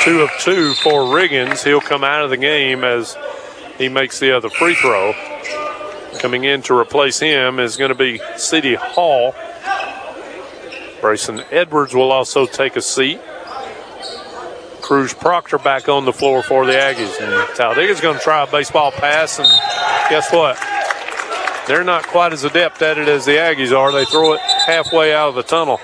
[0.02, 1.62] Two of two for Riggins.
[1.62, 3.16] He'll come out of the game as
[3.78, 5.14] he makes the other free throw.
[6.18, 8.74] Coming in to replace him is going to be C.D.
[8.74, 9.34] Hall.
[11.00, 13.20] Brayson Edwards will also take a seat.
[14.82, 17.20] Cruz Proctor back on the floor for the Aggies.
[17.20, 19.48] And Talladega's going to try a baseball pass, and
[20.10, 20.58] guess what?
[21.68, 23.92] They're not quite as adept at it as the Aggies are.
[23.92, 25.80] They throw it halfway out of the tunnel.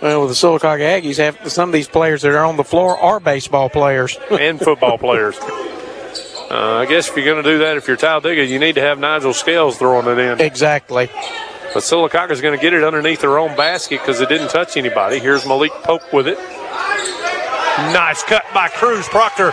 [0.00, 2.96] Well, with the Sylacauga Aggies, have some of these players that are on the floor
[2.98, 5.36] are baseball players and football players.
[5.38, 8.80] Uh, I guess if you're going to do that, if you're Talladega, you need to
[8.80, 10.40] have Nigel Scales throwing it in.
[10.40, 11.10] Exactly.
[11.76, 15.18] But Sylacauga's going to get it underneath their own basket because it didn't touch anybody.
[15.18, 16.38] Here's Malik Pope with it.
[17.92, 19.52] Nice cut by Cruz Proctor.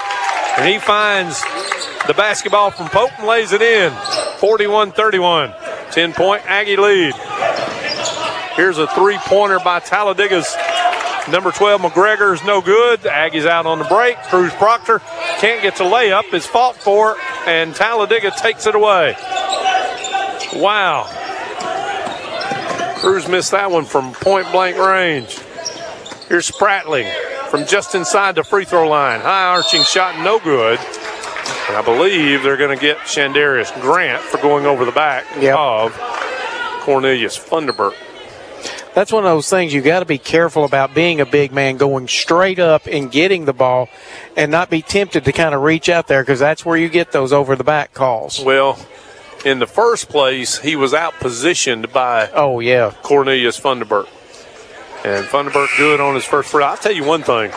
[0.57, 1.41] And he finds
[2.07, 3.91] the basketball from Pope and lays it in.
[4.37, 5.53] 41 31.
[5.91, 7.13] 10 point Aggie lead.
[8.55, 10.55] Here's a three pointer by Talladega's
[11.29, 13.01] number 12 McGregor is no good.
[13.01, 14.15] Aggies out on the break.
[14.29, 14.99] Cruz Proctor
[15.39, 16.33] can't get to layup.
[16.33, 19.17] Is fought for, and Talladega takes it away.
[20.53, 21.19] Wow.
[23.03, 25.37] Cruz missed that one from point blank range.
[26.29, 27.11] Here's Spratling
[27.49, 29.19] from just inside the free throw line.
[29.19, 30.79] High arching shot, no good.
[31.67, 35.91] And I believe they're going to get Shandarius Grant for going over the back of
[36.85, 37.93] Cornelius Funderburk.
[38.95, 41.75] That's one of those things you got to be careful about being a big man,
[41.75, 43.89] going straight up and getting the ball,
[44.37, 47.11] and not be tempted to kind of reach out there because that's where you get
[47.11, 48.39] those over the back calls.
[48.39, 48.79] Well,
[49.45, 54.07] in the first place, he was out positioned by oh yeah Cornelius Funderburk,
[55.05, 56.63] and Funderburk good on his first free.
[56.63, 57.51] I'll tell you one thing.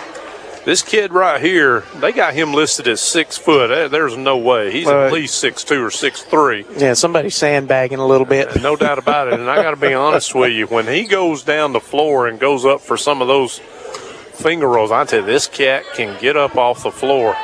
[0.65, 3.71] This kid right here, they got him listed as six foot.
[3.71, 4.73] Eh, There's no way.
[4.73, 6.65] He's Well, at least six two or six three.
[6.77, 8.61] Yeah, somebody's sandbagging a little bit.
[8.61, 9.35] No doubt about it.
[9.35, 12.41] And I got to be honest with you, when he goes down the floor and
[12.41, 16.37] goes up for some of those finger rolls, I tell you, this cat can get
[16.37, 17.37] up off the floor.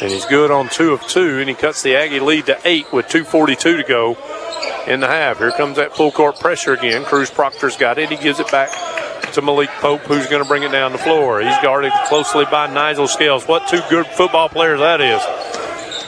[0.00, 2.92] And he's good on two of two, and he cuts the Aggie lead to eight
[2.92, 4.16] with 2.42 to go
[4.86, 5.38] in the half.
[5.38, 7.04] Here comes that full court pressure again.
[7.04, 8.10] Cruz Proctor's got it.
[8.10, 8.70] He gives it back
[9.32, 11.40] to Malik Pope, who's going to bring it down the floor.
[11.40, 13.46] He's guarded closely by Nigel Scales.
[13.46, 15.22] What two good football players that is.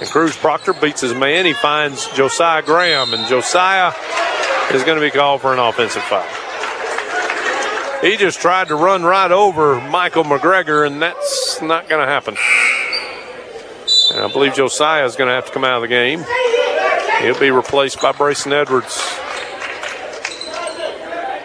[0.00, 1.46] And Cruz Proctor beats his man.
[1.46, 3.92] He finds Josiah Graham, and Josiah
[4.72, 6.26] is going to be called for an offensive foul.
[8.02, 12.36] He just tried to run right over Michael McGregor, and that's not going to happen.
[14.10, 16.24] And I believe Josiah is going to have to come out of the game.
[17.20, 19.00] He'll be replaced by Brayson Edwards.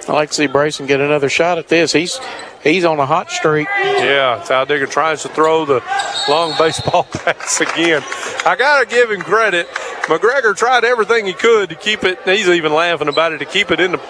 [0.07, 1.93] I like to see Brayson get another shot at this.
[1.93, 2.20] He's
[2.64, 3.68] he's on a hot streak.
[3.82, 5.82] Yeah, Talladega tries to throw the
[6.28, 8.01] long baseball pass again.
[8.45, 9.68] I got to give him credit.
[10.03, 12.20] McGregor tried everything he could to keep it.
[12.26, 14.01] He's even laughing about it to keep it in the.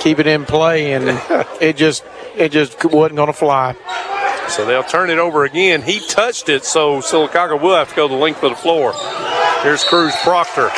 [0.00, 1.08] Keep it in play, and
[1.60, 2.04] it just
[2.36, 3.74] it just wasn't going to fly.
[4.48, 5.82] So they'll turn it over again.
[5.82, 8.94] He touched it, so Sylacauga will have to go the length of the floor.
[9.62, 10.70] Here's Cruz Proctor,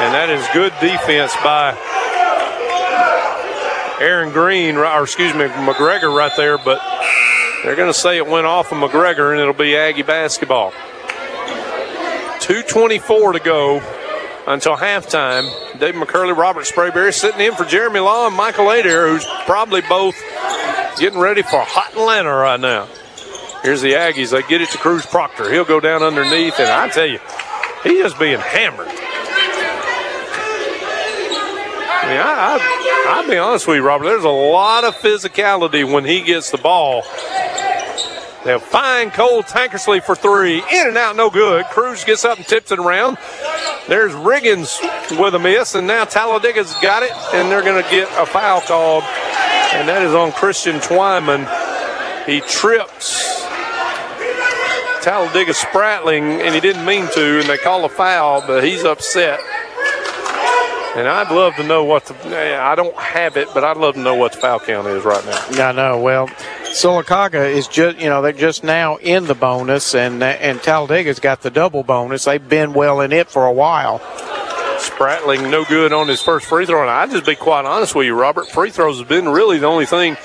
[0.00, 1.76] and that is good defense by
[4.00, 6.80] Aaron Green, or excuse me, McGregor right there, but
[7.62, 10.72] they're going to say it went off of McGregor, and it'll be Aggie basketball.
[12.40, 13.80] 2.24 to go
[14.48, 15.48] until halftime.
[15.78, 20.16] Dave McCurley, Robert Sprayberry sitting in for Jeremy Law and Michael Adair, who's probably both
[20.98, 22.88] getting ready for hot Atlanta right now.
[23.62, 24.30] Here's the Aggies.
[24.30, 25.50] They get it to Cruz Proctor.
[25.52, 27.20] He'll go down underneath, and I tell you,
[27.84, 28.88] he's just being hammered.
[31.94, 34.06] I mean, I, I, I'll be honest with you, Robert.
[34.06, 37.04] There's a lot of physicality when he gets the ball.
[38.44, 40.58] They'll find Cole Tankersley for three.
[40.58, 41.64] In and out, no good.
[41.66, 43.16] Cruz gets up and tips it around.
[43.86, 44.80] There's Riggins
[45.20, 48.60] with a miss, and now Talladega's got it, and they're going to get a foul
[48.60, 49.04] called,
[49.72, 51.46] and that is on Christian Twyman.
[52.26, 53.41] He trips
[55.02, 59.40] Talladega Spratling, and he didn't mean to, and they call a foul, but he's upset.
[60.94, 64.00] And I'd love to know what the, I don't have it, but I'd love to
[64.00, 65.44] know what the foul count is right now.
[65.50, 65.98] Yeah, I know.
[65.98, 66.28] Well,
[66.72, 71.40] Sylacauga is just you know they're just now in the bonus, and and Talladega's got
[71.40, 72.24] the double bonus.
[72.24, 74.00] They've been well in it for a while.
[74.78, 78.06] Spratling no good on his first free throw, and I'd just be quite honest with
[78.06, 78.48] you, Robert.
[78.48, 80.16] Free throws have been really the only thing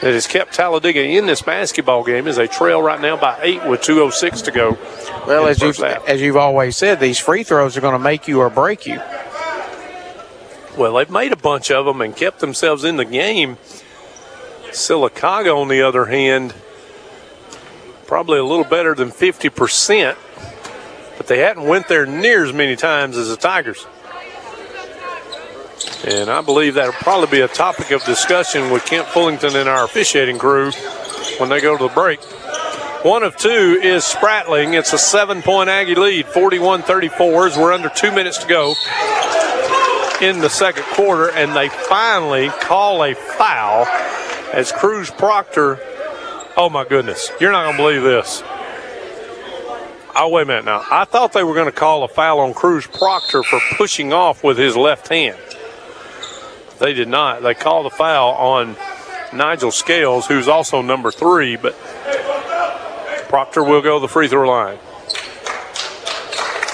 [0.00, 2.26] that has kept Talladega in this basketball game.
[2.26, 4.78] As they trail right now by eight with 2:06 to go.
[5.26, 6.08] Well, as you first half.
[6.08, 9.00] as you've always said, these free throws are going to make you or break you.
[10.76, 13.58] Well, they've made a bunch of them and kept themselves in the game.
[14.70, 16.54] Sylacauga, on the other hand,
[18.06, 20.16] probably a little better than 50%,
[21.16, 23.86] but they hadn't went there near as many times as the Tigers.
[26.04, 29.84] And I believe that'll probably be a topic of discussion with Kent Fullington and our
[29.84, 30.72] officiating crew
[31.38, 32.20] when they go to the break.
[33.04, 34.78] One of two is Spratling.
[34.78, 38.74] It's a seven point Aggie lead, 41 34, as we're under two minutes to go
[40.20, 43.86] in the second quarter, and they finally call a foul
[44.52, 45.78] as Cruz Proctor.
[46.56, 48.42] Oh my goodness, you're not going to believe this.
[50.14, 50.84] Oh, wait a minute now.
[50.90, 54.44] I thought they were going to call a foul on Cruz Proctor for pushing off
[54.44, 55.38] with his left hand.
[56.80, 57.42] They did not.
[57.42, 58.74] They called a foul on
[59.34, 61.78] Nigel Scales, who's also number three, but
[63.28, 64.78] Proctor will go the free throw line.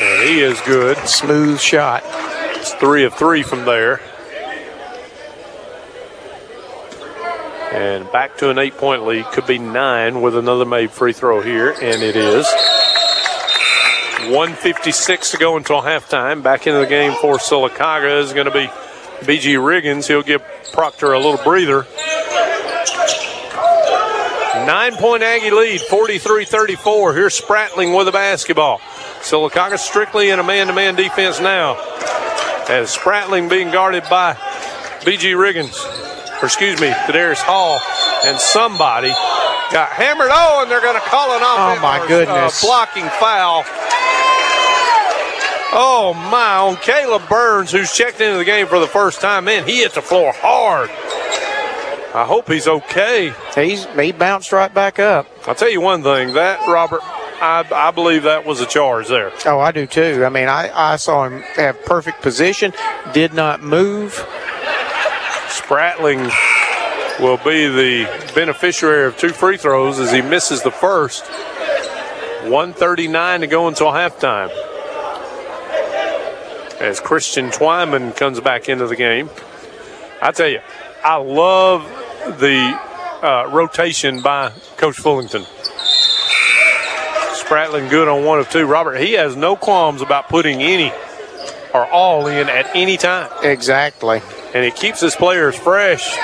[0.00, 0.96] And he is good.
[1.08, 2.02] Smooth shot.
[2.54, 4.00] It's three of three from there.
[7.72, 9.26] And back to an eight point lead.
[9.26, 12.46] Could be nine with another made free throw here, and it is.
[14.30, 16.42] 156 to go until halftime.
[16.42, 18.70] Back into the game for Sylacauga is going to be
[19.20, 20.06] BG Riggins.
[20.06, 20.42] He'll give
[20.72, 21.86] Proctor a little breather.
[24.66, 27.14] Nine point Aggie lead, 43 34.
[27.14, 28.78] Here's Spratling with the basketball.
[29.20, 31.74] Sylacauga strictly in a man to man defense now.
[32.68, 34.34] As Spratling being guarded by
[35.02, 35.76] BG Riggins,
[36.42, 37.80] or excuse me, Kadarius Hall,
[38.24, 39.10] and somebody
[39.72, 40.30] got hammered.
[40.32, 41.78] Oh, and they're going to call an off.
[41.78, 42.62] Oh, my goodness.
[42.62, 43.64] Uh, blocking foul.
[45.78, 49.44] Oh my, on Caleb Burns, who's checked into the game for the first time.
[49.44, 50.88] Man, he hit the floor hard.
[52.14, 53.34] I hope he's okay.
[53.54, 55.26] He's he bounced right back up.
[55.46, 59.30] I'll tell you one thing, that Robert, I, I believe that was a charge there.
[59.44, 60.24] Oh, I do too.
[60.24, 62.72] I mean, I, I saw him have perfect position,
[63.12, 64.14] did not move.
[65.48, 66.32] Spratling
[67.20, 71.26] will be the beneficiary of two free throws as he misses the first.
[72.44, 74.50] 139 to go until halftime.
[76.80, 79.30] As Christian Twyman comes back into the game.
[80.20, 80.60] I tell you,
[81.02, 81.84] I love
[82.38, 82.78] the
[83.22, 85.44] uh, rotation by Coach Fullington.
[87.42, 88.66] Spratling good on one of two.
[88.66, 90.92] Robert, he has no qualms about putting any
[91.72, 93.30] or all in at any time.
[93.42, 94.20] Exactly.
[94.54, 96.16] And it keeps his players fresh.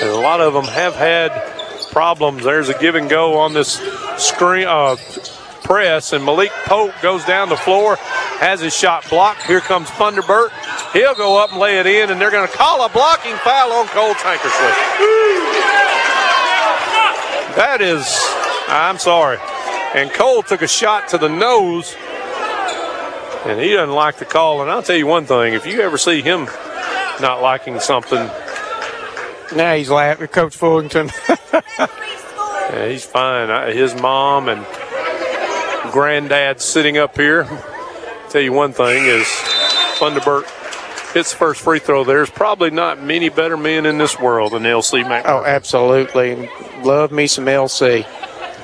[0.00, 1.30] And a lot of them have had
[1.90, 2.44] problems.
[2.44, 3.80] There's a give and go on this
[4.18, 4.96] screen uh,
[5.64, 7.96] press, and Malik Pope goes down the floor,
[8.38, 9.42] has his shot blocked.
[9.44, 10.50] Here comes Funderburk.
[10.92, 13.72] He'll go up and lay it in, and they're going to call a blocking foul
[13.72, 14.74] on Cole Tankersley.
[17.56, 18.04] That is,
[18.68, 19.38] I'm sorry.
[19.94, 21.94] And Cole took a shot to the nose,
[23.46, 24.60] and he doesn't like the call.
[24.62, 26.46] And I'll tell you one thing: if you ever see him
[27.20, 28.28] not liking something,
[29.54, 31.12] Now he's laughing, Coach Fullington.
[32.72, 33.50] yeah, he's fine.
[33.50, 34.66] I- His mom and
[35.94, 37.44] granddad sitting up here.
[38.28, 39.26] Tell you one thing is
[39.96, 40.42] Funderburk
[41.12, 42.02] hits the first free throw.
[42.02, 45.22] There's probably not many better men in this world than LC McMurray.
[45.24, 46.50] oh, absolutely.
[46.82, 48.04] Love me some LC.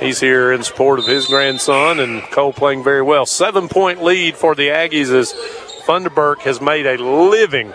[0.00, 3.26] He's here in support of his grandson, and Cole playing very well.
[3.26, 5.32] Seven point lead for the Aggies as
[5.86, 7.72] Funderburk has made a living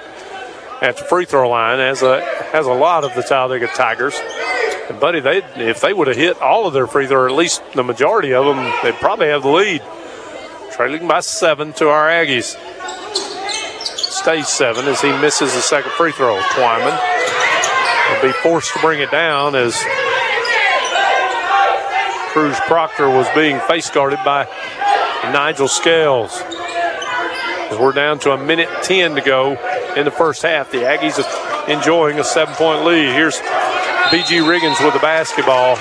[0.81, 4.19] at the free throw line, as a has a lot of the Talladega Tigers.
[4.89, 7.35] And buddy, they if they would have hit all of their free throws, or at
[7.35, 9.81] least the majority of them, they'd probably have the lead.
[10.71, 12.55] Trailing by seven to our Aggies.
[13.85, 16.39] Stays seven as he misses the second free throw.
[16.39, 16.99] Twyman
[18.11, 19.75] will be forced to bring it down as
[22.31, 24.45] Cruz Proctor was being face guarded by
[25.31, 26.41] Nigel Scales.
[27.71, 29.53] As we're down to a minute 10 to go
[29.95, 33.13] in the first half, the Aggies are enjoying a seven point lead.
[33.13, 33.39] Here's
[34.09, 35.77] BG Riggins with the basketball.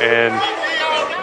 [0.00, 0.40] And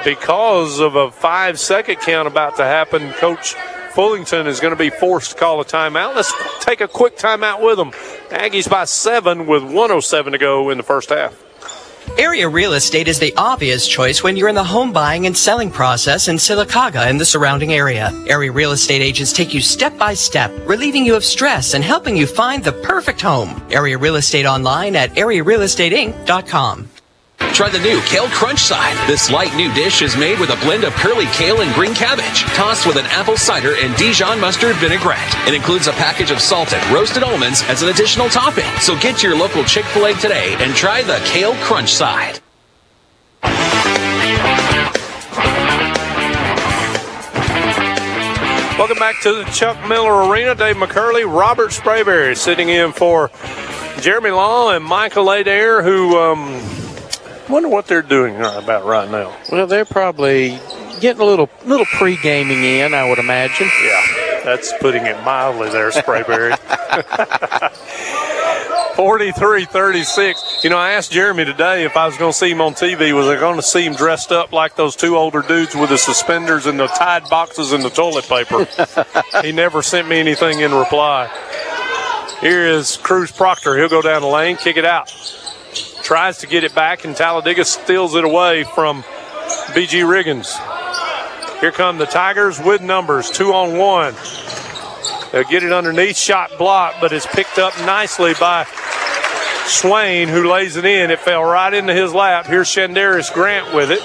[0.04, 3.56] because of a five second count about to happen, Coach
[3.94, 6.16] Fullington is going to be forced to call a timeout.
[6.16, 7.92] Let's take a quick timeout with them.
[8.30, 11.47] Aggies by seven with 107 to go in the first half.
[12.18, 15.70] Area real estate is the obvious choice when you're in the home buying and selling
[15.70, 18.12] process in Sylacauga and the surrounding area.
[18.28, 22.18] Area real estate agents take you step by step, relieving you of stress and helping
[22.18, 23.62] you find the perfect home.
[23.70, 26.90] Area real estate online at arearealestateinc.com.
[27.54, 28.96] Try the new Kale Crunch Side.
[29.08, 32.44] This light new dish is made with a blend of curly kale and green cabbage,
[32.54, 35.36] tossed with an apple cider and Dijon mustard vinaigrette.
[35.48, 38.70] It includes a package of salted roasted almonds as an additional topping.
[38.80, 42.40] So get your local Chick fil A today and try the Kale Crunch Side.
[48.78, 50.54] Welcome back to the Chuck Miller Arena.
[50.54, 53.32] Dave McCurley, Robert Sprayberry sitting in for
[54.00, 56.62] Jeremy Law and Michael Adair, who um,
[57.50, 59.36] wonder what they're doing about right now.
[59.52, 60.60] Well, they're probably
[61.00, 63.70] getting a little little pre gaming in, I would imagine.
[63.84, 66.58] Yeah, that's putting it mildly there, Sprayberry.
[68.98, 70.64] 43 36.
[70.64, 73.14] You know, I asked Jeremy today if I was going to see him on TV,
[73.14, 76.00] was I going to see him dressed up like those two older dudes with the
[76.00, 78.68] suspenders and the tied boxes and the toilet paper?
[79.44, 81.30] he never sent me anything in reply.
[82.42, 83.78] Here is Cruz Proctor.
[83.78, 85.12] He'll go down the lane, kick it out.
[86.08, 89.04] Tries to get it back, and Talladega steals it away from
[89.74, 90.48] BG Riggins.
[91.60, 94.16] Here come the Tigers with numbers, two on one.
[95.34, 98.66] They'll get it underneath, shot block, but it's picked up nicely by
[99.66, 101.12] Swain, who lays it in.
[101.12, 102.46] It fell right into his lap.
[102.46, 104.00] Here's Shandarius Grant with it.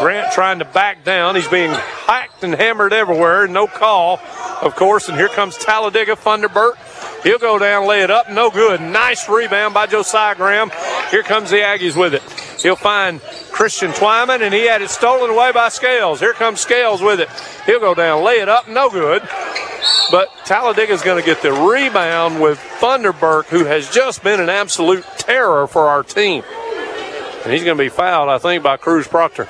[0.00, 1.34] Grant trying to back down.
[1.34, 3.48] He's being hacked and hammered everywhere.
[3.48, 4.20] No call,
[4.60, 5.08] of course.
[5.08, 6.74] And here comes Talladega Funderburk.
[7.22, 8.30] He'll go down, lay it up.
[8.30, 8.80] No good.
[8.80, 10.70] Nice rebound by Josiah Graham.
[11.10, 12.22] Here comes the Aggies with it.
[12.60, 16.20] He'll find Christian Twyman, and he had it stolen away by Scales.
[16.20, 17.28] Here comes Scales with it.
[17.66, 18.68] He'll go down, lay it up.
[18.68, 19.22] No good.
[20.10, 25.04] But Talladega's going to get the rebound with Funderburk, who has just been an absolute
[25.18, 26.42] terror for our team.
[27.44, 29.48] And he's going to be fouled, I think, by Cruz Proctor.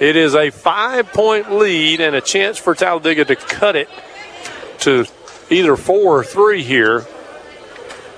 [0.00, 3.88] It is a five point lead and a chance for Talladega to cut it
[4.80, 5.06] to
[5.50, 7.06] either four or three here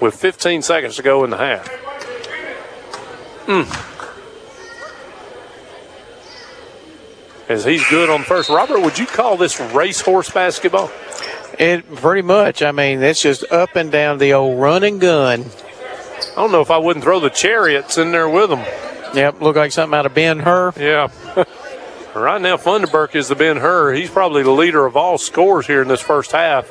[0.00, 1.68] with 15 seconds to go in the half.
[3.46, 3.84] Mm.
[7.48, 8.50] As he's good on first.
[8.50, 10.90] Robert, would you call this racehorse basketball?
[11.58, 12.62] It pretty much.
[12.62, 15.46] I mean, it's just up and down the old run and gun.
[16.32, 18.64] I don't know if I wouldn't throw the chariots in there with them.
[19.14, 20.72] Yep, look like something out of Ben Hur.
[20.78, 21.10] Yeah.
[22.14, 23.94] right now, Funderburk is the Ben Hur.
[23.94, 26.70] He's probably the leader of all scores here in this first half.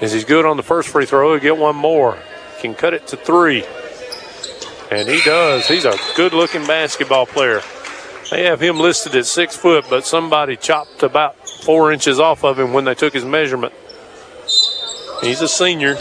[0.00, 2.16] As he's good on the first free throw, he'll get one more.
[2.60, 3.64] Can cut it to three.
[4.90, 5.66] And he does.
[5.66, 7.62] He's a good looking basketball player.
[8.30, 12.58] They have him listed at six foot, but somebody chopped about four inches off of
[12.58, 13.72] him when they took his measurement.
[15.22, 15.96] He's a senior.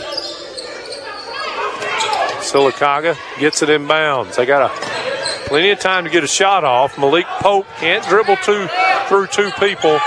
[2.44, 4.38] Sylacauga gets it in bounds.
[4.38, 6.98] They got a plenty of time to get a shot off.
[6.98, 8.68] Malik Pope can't dribble two
[9.08, 10.00] through two people.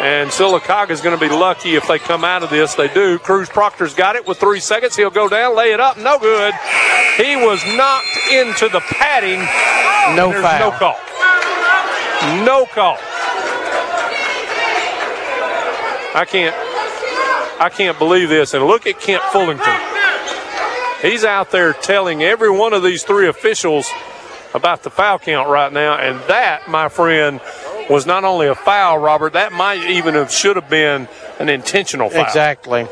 [0.00, 2.74] And Sylacauga is going to be lucky if they come out of this.
[2.74, 3.18] They do.
[3.18, 4.94] Cruz Proctor's got it with three seconds.
[4.94, 5.96] He'll go down, lay it up.
[5.96, 6.52] No good.
[7.16, 9.40] He was knocked into the padding.
[10.14, 10.70] No foul.
[10.70, 10.96] No call.
[12.44, 12.98] No call.
[16.14, 16.54] I can't.
[17.58, 18.52] I can't believe this.
[18.52, 19.80] And look at Kent Fullington.
[21.00, 23.90] He's out there telling every one of these three officials
[24.54, 27.40] about the foul count right now, and that, my friend,
[27.88, 29.34] was not only a foul, Robert.
[29.34, 31.08] That might even have should have been
[31.38, 32.24] an intentional foul.
[32.24, 32.86] Exactly.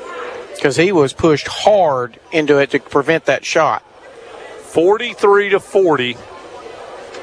[0.54, 3.82] Because he was pushed hard into it to prevent that shot.
[3.82, 6.16] 43 to 40.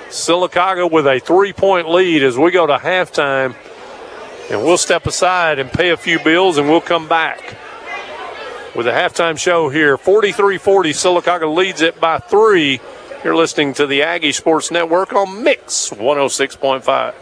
[0.10, 3.56] Sylacauga with a three point lead as we go to halftime.
[4.50, 7.56] And we'll step aside and pay a few bills and we'll come back
[8.76, 9.98] with a halftime show here.
[9.98, 10.92] 43 40.
[10.92, 12.82] Sylacauga leads it by three.
[13.24, 17.14] You're listening to the Aggie Sports Network on Mix 106.5.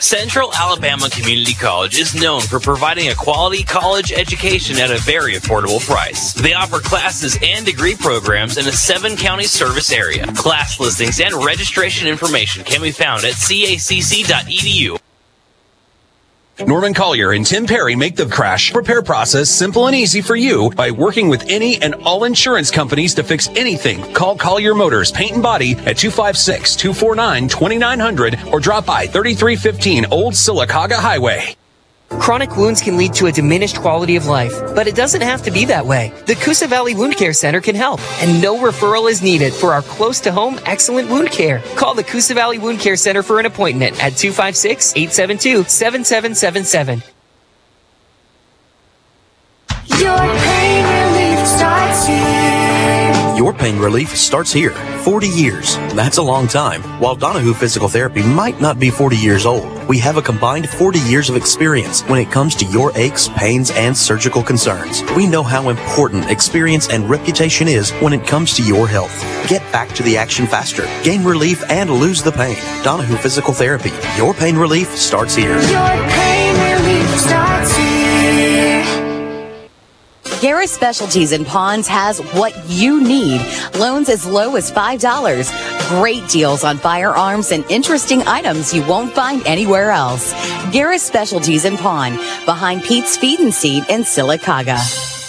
[0.00, 5.34] Central Alabama Community College is known for providing a quality college education at a very
[5.34, 6.32] affordable price.
[6.32, 10.26] They offer classes and degree programs in a seven county service area.
[10.32, 14.98] Class listings and registration information can be found at cacc.edu.
[16.66, 20.70] Norman Collier and Tim Perry make the crash repair process simple and easy for you
[20.70, 24.12] by working with any and all insurance companies to fix anything.
[24.12, 30.34] Call Collier Motors Paint and Body at 256 249 2900 or drop by 3315 Old
[30.34, 31.56] Sylacauga Highway.
[32.18, 35.50] Chronic wounds can lead to a diminished quality of life, but it doesn't have to
[35.50, 36.12] be that way.
[36.26, 39.82] The Coosa Valley Wound Care Center can help, and no referral is needed for our
[39.82, 41.60] close to home excellent wound care.
[41.76, 47.02] Call the Coosa Valley Wound Care Center for an appointment at 256 872 7777.
[53.50, 54.70] Your pain relief starts here.
[55.02, 55.74] 40 years.
[55.92, 56.82] That's a long time.
[57.00, 61.00] While Donahue Physical Therapy might not be 40 years old, we have a combined 40
[61.00, 65.02] years of experience when it comes to your aches, pains, and surgical concerns.
[65.16, 69.20] We know how important experience and reputation is when it comes to your health.
[69.48, 70.84] Get back to the action faster.
[71.02, 72.54] Gain relief and lose the pain.
[72.84, 73.90] Donahue Physical Therapy.
[74.16, 75.60] Your pain relief starts here.
[75.60, 77.79] Your pain relief starts here.
[80.40, 83.42] Garris Specialties and Ponds has what you need.
[83.78, 85.90] Loans as low as $5.
[86.00, 90.32] Great deals on firearms and interesting items you won't find anywhere else.
[90.72, 92.16] Garris Specialties and Pawn
[92.46, 95.19] behind Pete's Feed and Seed in Sylacauga.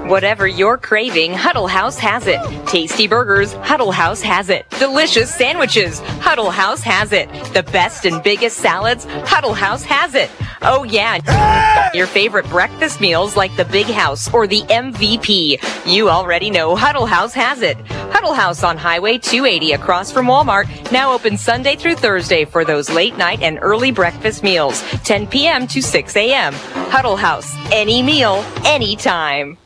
[0.09, 2.41] Whatever you're craving, Huddle House has it.
[2.67, 4.65] Tasty burgers, Huddle House has it.
[4.79, 7.29] Delicious sandwiches, Huddle House has it.
[7.53, 10.31] The best and biggest salads, Huddle House has it.
[10.63, 15.59] Oh yeah, your favorite breakfast meals like the Big House or the MVP.
[15.85, 17.77] You already know Huddle House has it.
[18.11, 22.89] Huddle House on Highway 280 across from Walmart, now open Sunday through Thursday for those
[22.89, 25.67] late night and early breakfast meals, 10 p.m.
[25.67, 26.55] to 6 a.m.
[26.89, 29.59] Huddle House, any meal, anytime.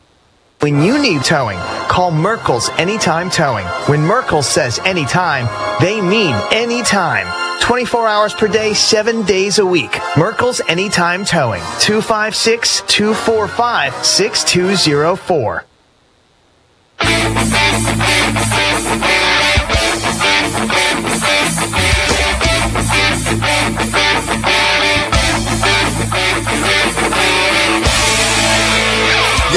[0.63, 1.59] When you need towing,
[1.89, 3.67] call Merkel's Anytime Towing.
[3.89, 5.49] When Merkel says anytime,
[5.81, 7.27] they mean anytime.
[7.61, 9.99] 24 hours per day, 7 days a week.
[10.17, 11.63] Merkel's Anytime Towing.
[11.81, 15.65] 256 245 6204.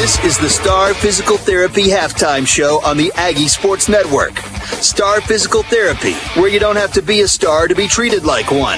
[0.06, 4.38] This is the Star Physical Therapy halftime show on the Aggie Sports Network.
[4.78, 8.52] Star Physical Therapy, where you don't have to be a star to be treated like
[8.52, 8.78] one.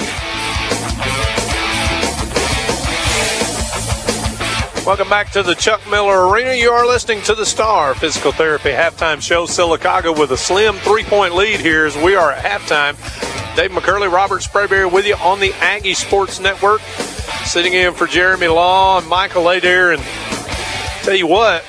[4.85, 6.53] Welcome back to the Chuck Miller Arena.
[6.53, 9.45] You are listening to the Star Physical Therapy halftime show.
[9.47, 12.95] Sylacauga with a slim three point lead here as we are at halftime.
[13.57, 16.79] Dave McCurley, Robert Sprayberry with you on the Aggie Sports Network.
[17.43, 19.91] Sitting in for Jeremy Law and Michael Adair.
[19.91, 20.01] And
[21.07, 21.63] tell you what,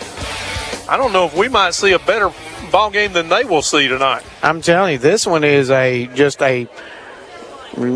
[0.89, 2.33] I don't know if we might see a better
[2.73, 4.25] ball game than they will see tonight.
[4.43, 6.67] I'm telling you, this one is a just a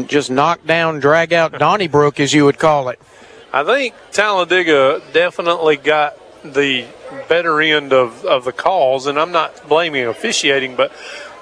[0.07, 3.01] just knock down, drag out Donnybrook, as you would call it.
[3.53, 6.86] I think Talladega definitely got the
[7.28, 10.93] better end of, of the calls, and I'm not blaming officiating, but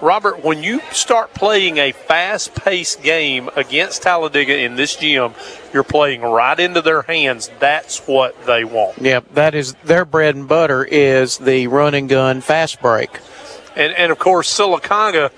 [0.01, 5.35] Robert, when you start playing a fast paced game against Talladega in this gym,
[5.75, 7.51] you're playing right into their hands.
[7.59, 8.99] That's what they want.
[8.99, 13.11] Yep, that is their bread and butter is the run and gun fast break.
[13.77, 15.31] And, and of course, Sylacauga,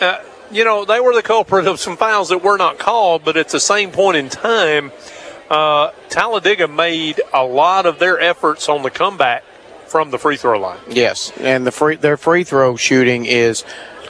[0.00, 0.18] uh,
[0.50, 3.48] you know, they were the culprit of some fouls that were not called, but at
[3.48, 4.92] the same point in time,
[5.50, 9.44] uh, Talladega made a lot of their efforts on the comeback
[9.92, 10.80] from the free throw line.
[10.88, 13.62] Yes, and the free their free throw shooting is,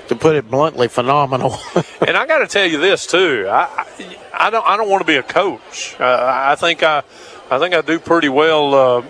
[0.08, 1.58] to put it bluntly, phenomenal.
[2.00, 3.48] and I got to tell you this too.
[3.50, 3.84] I,
[4.32, 5.96] I don't I don't want to be a coach.
[5.98, 7.02] Uh, I think I
[7.50, 8.74] I think I do pretty well.
[8.74, 9.02] Uh,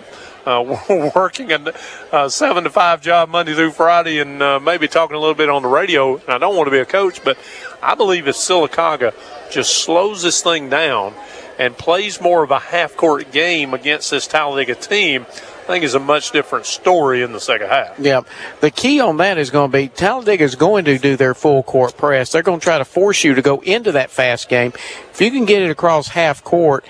[0.45, 1.73] uh, working a
[2.11, 5.47] uh, seven to five job Monday through Friday, and uh, maybe talking a little bit
[5.47, 6.17] on the radio.
[6.17, 7.37] And I don't want to be a coach, but
[7.81, 9.13] I believe if Sylacauga
[9.51, 11.13] just slows this thing down
[11.57, 15.25] and plays more of a half court game against this Talladega team,
[15.63, 17.97] I think is a much different story in the second half.
[17.97, 18.23] Yeah,
[18.59, 21.63] the key on that is going to be Talladega is going to do their full
[21.63, 22.33] court press.
[22.33, 24.73] They're going to try to force you to go into that fast game.
[25.11, 26.83] If you can get it across half court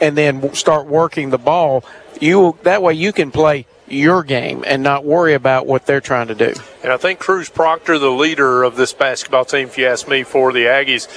[0.00, 1.84] and then start working the ball,
[2.22, 6.28] you that way you can play your game and not worry about what they're trying
[6.28, 6.54] to do.
[6.82, 10.22] And I think Cruz Proctor, the leader of this basketball team, if you ask me,
[10.22, 11.08] for the Aggies,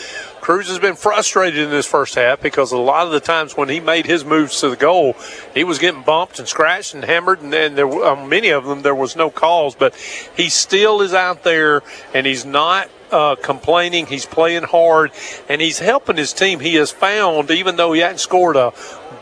[0.42, 3.70] Cruz has been frustrated in this first half because a lot of the times when
[3.70, 5.16] he made his moves to the goal,
[5.54, 8.82] he was getting bumped and scratched and hammered, and then there were many of them
[8.82, 9.74] there was no calls.
[9.74, 9.96] But
[10.36, 11.82] he still is out there,
[12.14, 14.08] and he's not uh, complaining.
[14.08, 15.12] He's playing hard,
[15.48, 16.60] and he's helping his team.
[16.60, 18.74] He has found, even though he hadn't scored a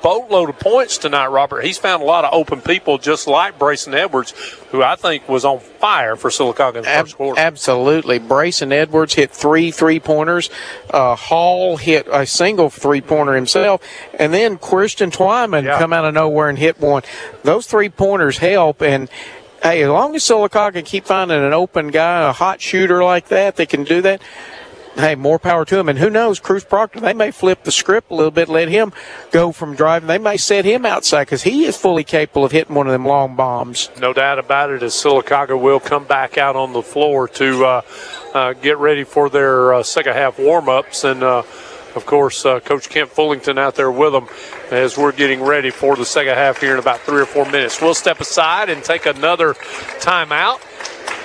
[0.02, 3.94] boatload of points tonight, Robert, he's found a lot of open people, just like Brayson
[3.94, 4.32] Edwards,
[4.72, 7.40] who I think was on fire for Sylacauga in the Ab- first quarter.
[7.40, 8.20] Absolutely.
[8.20, 10.50] Brayson Edwards hit three three pointers.
[10.90, 13.82] Uh, Hall hit a single three pointer himself.
[14.18, 17.04] And then Christian Twyman come out of nowhere and hit one.
[17.44, 18.82] Those three pointers help.
[18.82, 19.10] And
[19.62, 23.28] hey, as long as Sylacauga can keep finding an open guy, a hot shooter like
[23.28, 24.22] that, they can do that.
[24.96, 25.88] Hey, more power to him.
[25.88, 28.92] And who knows, Cruz Proctor, they may flip the script a little bit, let him
[29.32, 30.08] go from driving.
[30.08, 33.06] They may set him outside because he is fully capable of hitting one of them
[33.06, 33.90] long bombs.
[34.00, 37.82] No doubt about it, as Sylacauga will come back out on the floor to uh,
[38.34, 41.06] uh, get ready for their uh, second half warm ups.
[41.06, 41.44] And uh,
[41.96, 44.28] of course, uh, Coach Kemp Fullington out there with them
[44.72, 47.82] as we're getting ready for the second half here in about three or four minutes.
[47.82, 49.54] We'll step aside and take another
[50.00, 50.62] timeout.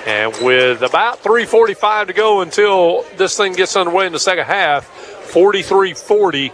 [0.07, 4.85] And with about 3.45 to go until this thing gets underway in the second half,
[4.85, 6.47] 43 40,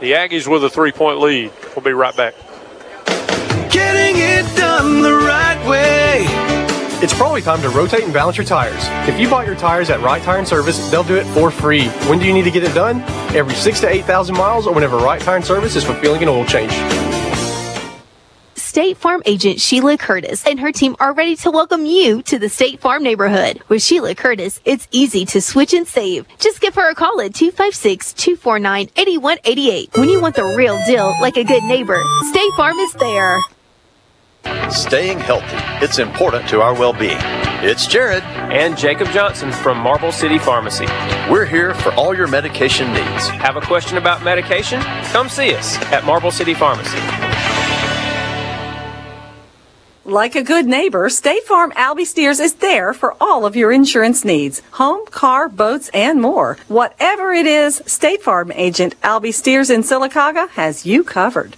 [0.00, 1.50] the Aggies with a three point lead.
[1.74, 2.34] We'll be right back.
[3.70, 6.26] Getting it done the right way.
[7.02, 8.82] It's probably time to rotate and balance your tires.
[9.08, 11.88] If you bought your tires at Right Tire and Service, they'll do it for free.
[12.06, 13.00] When do you need to get it done?
[13.34, 16.44] Every six to 8,000 miles or whenever Right Tire and Service is fulfilling an oil
[16.44, 16.72] change.
[18.74, 22.48] State Farm agent Sheila Curtis and her team are ready to welcome you to the
[22.48, 23.62] State Farm neighborhood.
[23.68, 26.26] With Sheila Curtis, it's easy to switch and save.
[26.40, 29.96] Just give her a call at 256-249-8188.
[29.96, 33.38] When you want the real deal, like a good neighbor, State Farm is there.
[34.70, 35.46] Staying healthy,
[35.84, 37.18] it's important to our well being.
[37.62, 38.24] It's Jared.
[38.24, 40.86] And Jacob Johnson from Marble City Pharmacy.
[41.30, 43.28] We're here for all your medication needs.
[43.28, 44.80] Have a question about medication?
[45.12, 46.98] Come see us at Marble City Pharmacy.
[50.06, 54.22] Like a good neighbor, State Farm Albie Steers is there for all of your insurance
[54.22, 56.58] needs home, car, boats, and more.
[56.68, 61.56] Whatever it is, State Farm agent Albie Steers in Sylacauga has you covered.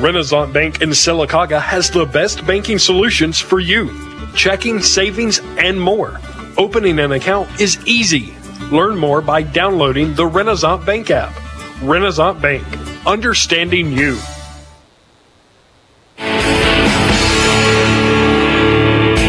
[0.00, 3.88] Renaissance Bank in Sylacauga has the best banking solutions for you
[4.34, 6.20] checking, savings, and more.
[6.56, 8.34] Opening an account is easy.
[8.72, 11.47] Learn more by downloading the Renaissance Bank app.
[11.82, 12.64] Renaissance Bank,
[13.06, 14.16] understanding you.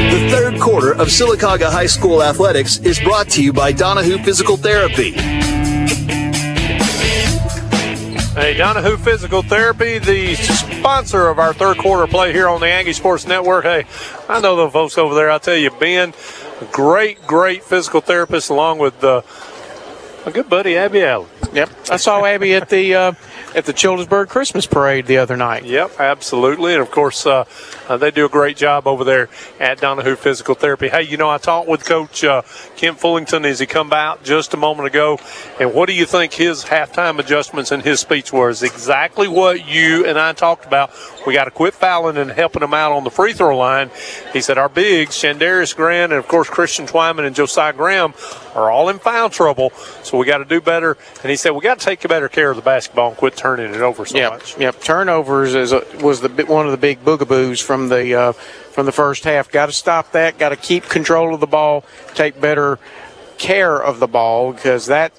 [0.10, 4.58] The third quarter of Sylacauga High School athletics is brought to you by Donahue Physical
[4.58, 5.12] Therapy.
[8.34, 12.93] Hey, Donahue Physical Therapy, the sponsor of our third quarter play here on the Aggie
[12.93, 13.66] Sports Network.
[13.66, 13.86] Hey,
[14.28, 15.30] I know the folks over there.
[15.30, 16.14] I tell you, Ben,
[16.72, 19.22] great, great physical therapist, along with uh,
[20.26, 21.30] my good buddy Abby Allen.
[21.53, 23.13] Yep, I saw Abby at the uh,
[23.55, 25.65] at the Childersburg Christmas Parade the other night.
[25.65, 27.45] Yep, absolutely, and of course uh,
[27.88, 30.89] uh, they do a great job over there at Donahue Physical Therapy.
[30.89, 32.43] Hey, you know I talked with Coach uh,
[32.76, 35.20] Kemp Fullington as he come out just a moment ago,
[35.59, 38.61] and what do you think his halftime adjustments and his speech was?
[38.61, 40.91] Exactly what you and I talked about.
[41.30, 43.91] We got to quit fouling and helping them out on the free throw line.
[44.34, 48.15] He said our bigs, Shandarius Grant, and of course Christian Twyman and Josiah Graham,
[48.55, 49.69] are all in foul trouble,
[50.01, 50.97] so we got to do better.
[51.21, 53.75] And he said we got to take better care of the basketball and quit turning
[53.75, 54.57] it over so yep, much.
[54.57, 58.88] Yep, turnovers is a, was the one of the big boogaboos from the uh, from
[58.88, 59.51] the first half.
[59.51, 60.39] Got to stop that.
[60.39, 61.86] Got to keep control of the ball.
[62.15, 62.80] Take better
[63.38, 65.13] care of the ball because that,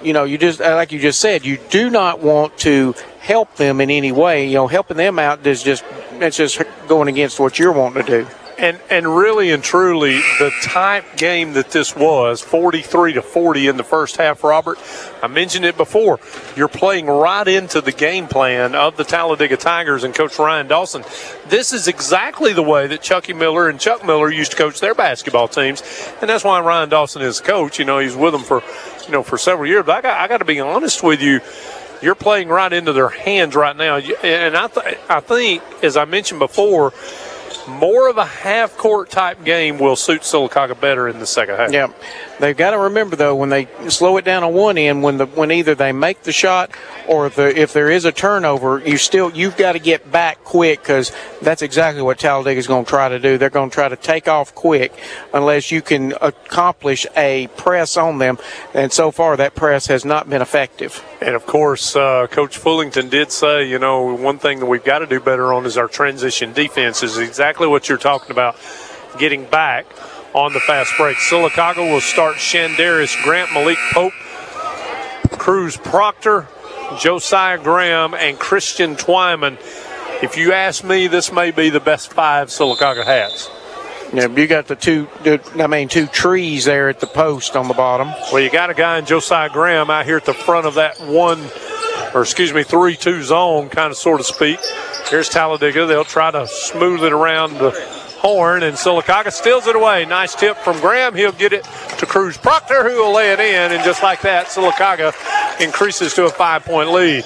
[0.00, 2.94] you know, you just like you just said, you do not want to
[3.28, 4.48] help them in any way.
[4.48, 8.24] You know, helping them out is just it's just going against what you're wanting to
[8.24, 8.26] do.
[8.56, 13.76] And and really and truly, the type game that this was, 43 to 40 in
[13.76, 14.78] the first half, Robert.
[15.22, 16.18] I mentioned it before.
[16.56, 21.04] You're playing right into the game plan of the Talladega Tigers and Coach Ryan Dawson.
[21.48, 24.94] This is exactly the way that Chucky Miller and Chuck Miller used to coach their
[24.94, 25.82] basketball teams,
[26.20, 27.78] and that's why Ryan Dawson is coach.
[27.78, 28.62] You know, he's with them for
[29.04, 29.84] you know for several years.
[29.86, 31.40] But I got I got to be honest with you
[32.02, 33.96] you're playing right into their hands right now.
[33.96, 36.92] And I, th- I think, as I mentioned before,
[37.68, 41.72] more of a half court type game will suit Sylacauga better in the second half.
[41.72, 41.92] Yeah,
[42.40, 45.26] they've got to remember though when they slow it down on one end, when the
[45.26, 46.70] when either they make the shot
[47.06, 50.42] or if there, if there is a turnover, you still you've got to get back
[50.44, 53.38] quick because that's exactly what Talladega is going to try to do.
[53.38, 54.92] They're going to try to take off quick
[55.34, 58.38] unless you can accomplish a press on them,
[58.74, 61.04] and so far that press has not been effective.
[61.20, 65.00] And of course, uh, Coach Fullington did say, you know, one thing that we've got
[65.00, 67.02] to do better on is our transition defense.
[67.02, 68.56] Is exactly what you're talking about,
[69.18, 69.86] getting back
[70.32, 71.16] on the fast break.
[71.16, 74.12] Sylacauga will start Shandarius Grant, Malik Pope,
[75.32, 76.46] Cruz Proctor,
[76.98, 79.58] Josiah Graham, and Christian Twyman.
[80.22, 83.50] If you ask me, this may be the best five Sylacauga has.
[84.12, 85.06] Yeah, you got the two,
[85.58, 88.08] I mean, two trees there at the post on the bottom.
[88.32, 90.98] Well, you got a guy in Josiah Graham out here at the front of that
[91.00, 91.44] one,
[92.14, 94.60] or excuse me, three-two zone, kind of, sort of speak.
[95.10, 95.84] Here's Talladega.
[95.86, 97.70] They'll try to smooth it around the
[98.18, 100.06] horn, and Sylacauga steals it away.
[100.06, 101.14] Nice tip from Graham.
[101.14, 101.64] He'll get it
[101.98, 105.12] to Cruz Proctor, who will lay it in, and just like that, Sylacauga
[105.60, 107.24] increases to a five-point lead.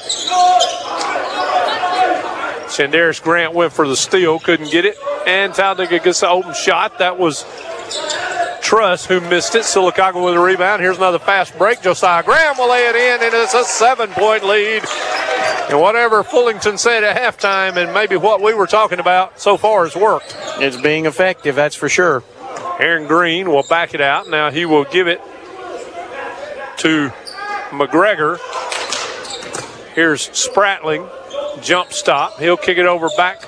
[2.73, 4.97] Shandarius Grant went for the steal, couldn't get it.
[5.27, 6.99] And Talladega gets the open shot.
[6.99, 7.45] That was
[8.63, 9.65] Truss who missed it.
[9.65, 10.81] Sylacauga with a rebound.
[10.81, 11.83] Here's another fast break.
[11.83, 14.83] Josiah Graham will lay it in, and it's a seven point lead.
[15.69, 19.85] And whatever Fullington said at halftime, and maybe what we were talking about so far
[19.85, 20.35] has worked.
[20.59, 22.25] It's being effective, that's for sure.
[22.81, 24.31] Aaron Green will back it out.
[24.31, 25.21] Now he will give it
[26.79, 27.13] to
[27.71, 28.39] McGregor.
[29.95, 31.07] Here's Spratling.
[31.61, 32.39] Jump stop.
[32.39, 33.43] He'll kick it over back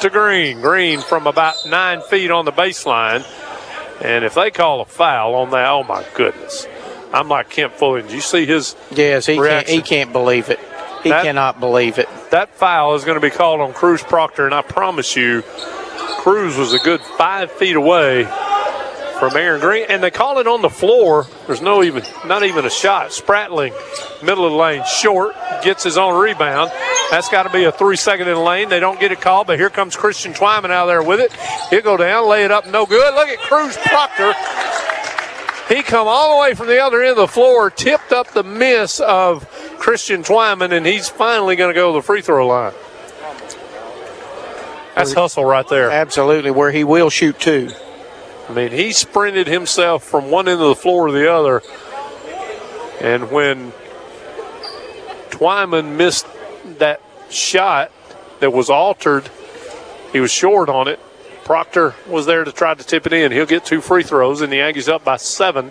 [0.00, 0.60] to Green.
[0.60, 3.24] Green from about nine feet on the baseline.
[4.02, 6.66] And if they call a foul on that, oh my goodness.
[7.12, 8.06] I'm like Kemp Fulton.
[8.06, 10.60] Did you see his Yes, he can't, he can't believe it.
[11.02, 12.08] He That- cannot believe it.
[12.30, 15.42] That foul is going to be called on Cruz Proctor, and I promise you,
[16.18, 18.24] Cruz was a good five feet away
[19.18, 21.26] from Aaron Green, and they call it on the floor.
[21.46, 23.10] There's no even, not even a shot.
[23.10, 23.72] Spratling,
[24.22, 26.70] middle of the lane, short, gets his own rebound.
[27.10, 28.68] That's got to be a three second in the lane.
[28.68, 31.32] They don't get it called, but here comes Christian Twyman out there with it.
[31.70, 33.14] He'll go down, lay it up, no good.
[33.14, 34.34] Look at Cruz Proctor.
[35.74, 38.42] He come all the way from the other end of the floor, tipped up the
[38.42, 42.72] miss of Christian Twyman, and he's finally going to go to the free throw line.
[44.94, 45.90] That's hustle right there.
[45.90, 47.70] Absolutely, where he will shoot two.
[48.48, 51.62] I mean, he sprinted himself from one end of the floor to the other.
[53.00, 53.72] And when
[55.30, 56.26] Twyman missed
[56.78, 57.00] that
[57.30, 57.92] shot
[58.40, 59.28] that was altered,
[60.12, 60.98] he was short on it.
[61.44, 63.32] Proctor was there to try to tip it in.
[63.32, 65.70] He'll get two free throws, and the Aggies up by seven.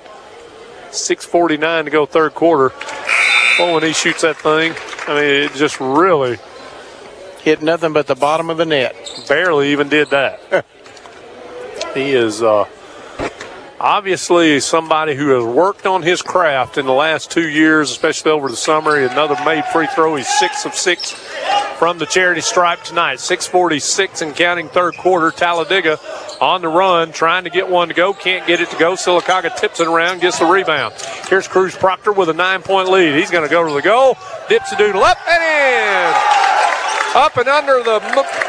[0.90, 2.74] 6.49 to go, third quarter.
[3.60, 4.74] Oh, when he shoots that thing,
[5.08, 6.38] I mean, it just really
[7.42, 8.96] hit nothing but the bottom of the net.
[9.28, 10.66] Barely even did that.
[11.98, 12.66] he is uh,
[13.80, 18.50] obviously somebody who has worked on his craft in the last two years, especially over
[18.50, 18.98] the summer.
[18.98, 20.16] Another made free throw.
[20.16, 21.12] He's six of six
[21.78, 23.20] from the charity stripe tonight.
[23.20, 25.32] 646 and counting third quarter.
[25.32, 26.00] Talladega
[26.40, 28.14] on the run, trying to get one to go.
[28.14, 28.94] Can't get it to go.
[28.94, 30.94] Sylacauga tips it around, gets the rebound.
[31.30, 33.16] Here's Cruz Proctor with a nine point lead.
[33.16, 34.18] He's going to go to the goal.
[34.50, 36.27] Dips a doodle up and in
[37.18, 38.00] up and under the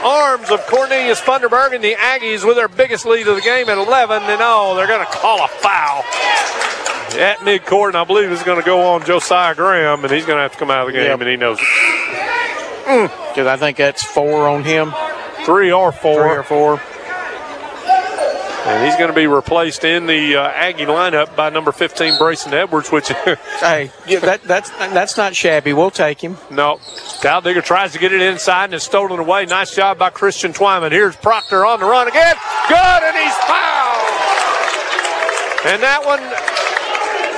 [0.04, 3.78] arms of Cornelius Funderburk and the Aggies with their biggest lead of the game at
[3.78, 4.22] 11.
[4.24, 6.04] And oh, they're going to call a foul
[7.18, 10.36] at midcourt, and I believe it's going to go on Josiah Graham, and he's going
[10.36, 11.20] to have to come out of the game, yep.
[11.20, 11.66] and he knows it.
[12.84, 13.48] Because mm.
[13.48, 14.92] I think that's four on him.
[15.44, 16.28] Three or four.
[16.28, 16.82] Three or four.
[18.68, 22.52] And he's going to be replaced in the uh, Aggie lineup by number 15, Brayson
[22.52, 23.08] Edwards, which.
[23.60, 25.72] hey, yeah, that, that's that's not shabby.
[25.72, 26.36] We'll take him.
[26.50, 26.78] No.
[27.22, 29.46] Talladega tries to get it inside and it's stolen away.
[29.46, 30.92] Nice job by Christian Twyman.
[30.92, 32.36] Here's Proctor on the run again.
[32.68, 34.08] Good, and he's fouled.
[35.64, 36.20] And that one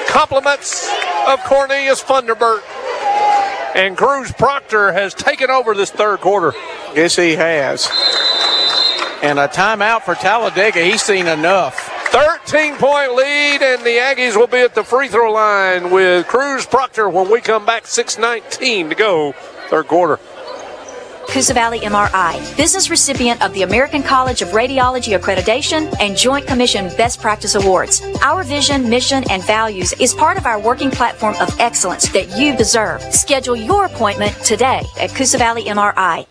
[0.09, 0.91] compliments
[1.29, 2.63] of Cornelius Funderburk.
[3.77, 6.53] And Cruz Proctor has taken over this third quarter.
[6.95, 7.89] Yes, he has.
[9.23, 10.83] And a timeout for Talladega.
[10.83, 11.91] He's seen enough.
[12.11, 16.67] 13 point lead, and the Aggies will be at the free throw line with Cruz
[16.67, 17.85] Proctor when we come back.
[17.85, 19.33] 6.19 to go,
[19.69, 20.19] third quarter.
[21.29, 26.89] Coosa Valley MRI, business recipient of the American College of Radiology Accreditation and Joint Commission
[26.97, 28.03] Best Practice Awards.
[28.23, 32.57] Our vision, mission, and values is part of our working platform of excellence that you
[32.57, 33.01] deserve.
[33.15, 36.27] Schedule your appointment today at Coosa Valley MRI.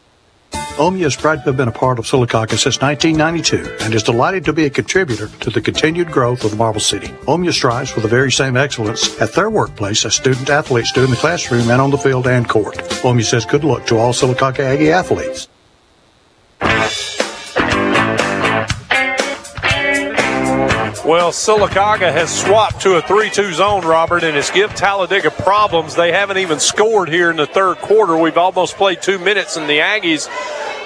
[0.79, 4.45] OMIA is proud to have been a part of Sylacauga since 1992 and is delighted
[4.45, 7.07] to be a contributor to the continued growth of Marble City.
[7.27, 11.09] OMIA strives for the very same excellence at their workplace as student athletes do in
[11.09, 12.77] the classroom and on the field and court.
[13.03, 15.49] OMIA says good luck to all Sylacauga Aggie athletes.
[21.09, 25.95] Well, Sylacauga has swapped to a 3 2 zone, Robert, and it's give Talladega problems.
[25.95, 28.15] They haven't even scored here in the third quarter.
[28.15, 30.27] We've almost played two minutes, and the Aggies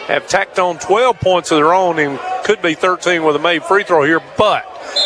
[0.08, 3.66] have tacked on 12 points of their own and could be 13 with a made
[3.66, 4.22] free throw here.
[4.38, 4.64] But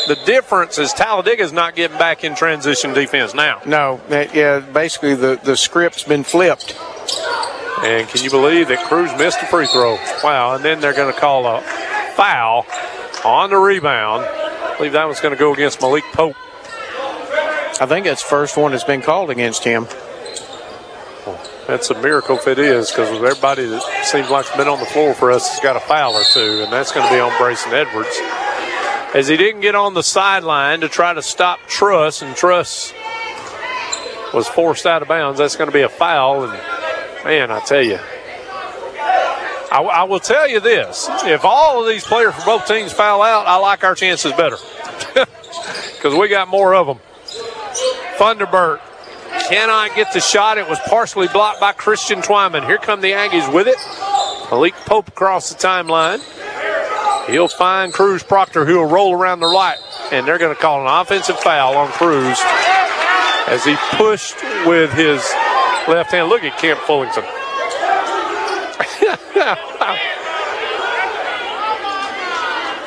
[0.07, 3.59] the difference is Talladega is not getting back in transition defense now.
[3.65, 6.77] No, eh, yeah, basically the, the script's been flipped.
[7.81, 9.97] And can you believe that Cruz missed a free throw?
[10.23, 11.61] Wow, and then they're going to call a
[12.15, 12.67] foul
[13.25, 14.27] on the rebound.
[14.77, 16.35] I believe that was going to go against Malik Pope.
[17.81, 19.87] I think that's the first one that's been called against him.
[21.25, 24.79] Well, that's a miracle if it is, because everybody that seems like has been on
[24.79, 27.19] the floor for us has got a foul or two, and that's going to be
[27.19, 28.19] on Brayson Edwards.
[29.15, 32.93] As he didn't get on the sideline to try to stop Truss, and Truss
[34.31, 36.43] was forced out of bounds, that's going to be a foul.
[36.43, 36.53] And
[37.23, 37.97] man, I tell you,
[39.71, 43.21] I, I, will tell you this: if all of these players for both teams foul
[43.21, 44.57] out, I like our chances better
[45.95, 46.99] because we got more of them.
[48.17, 48.79] Funderburk
[49.49, 50.57] cannot get the shot.
[50.57, 52.65] It was partially blocked by Christian Twyman.
[52.65, 53.77] Here come the Aggies with it.
[54.51, 56.21] Malik Pope across the timeline.
[57.29, 59.77] He'll find Cruz Proctor, who will roll around the right,
[60.11, 62.39] and they're going to call an offensive foul on Cruz
[63.47, 65.19] as he pushed with his
[65.87, 66.29] left hand.
[66.29, 67.25] Look at Kemp Fullington.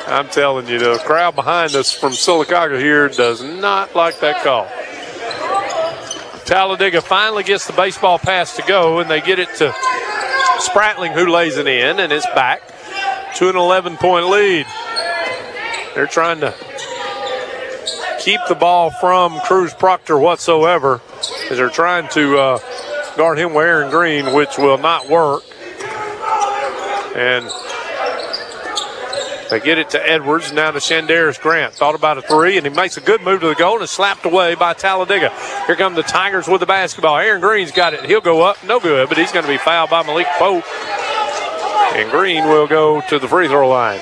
[0.07, 4.67] I'm telling you, the crowd behind us from Sylacauga here does not like that call.
[6.45, 9.73] Talladega finally gets the baseball pass to go, and they get it to
[10.59, 12.61] Spratling, who lays it in, and it's back
[13.35, 14.65] to an 11 point lead.
[15.95, 16.53] They're trying to
[18.19, 21.01] keep the ball from Cruz Proctor whatsoever
[21.49, 22.59] as they're trying to uh,
[23.17, 25.43] guard him with Aaron Green, which will not work.
[27.15, 27.49] And
[29.51, 31.73] They get it to Edwards, and now to Shandarius Grant.
[31.73, 33.91] Thought about a three, and he makes a good move to the goal and is
[33.91, 35.29] slapped away by Talladega.
[35.67, 37.17] Here come the Tigers with the basketball.
[37.17, 38.05] Aaron Green's got it.
[38.05, 38.63] He'll go up.
[38.63, 40.63] No good, but he's going to be fouled by Malik Pope.
[41.95, 43.99] And Green will go to the free throw line.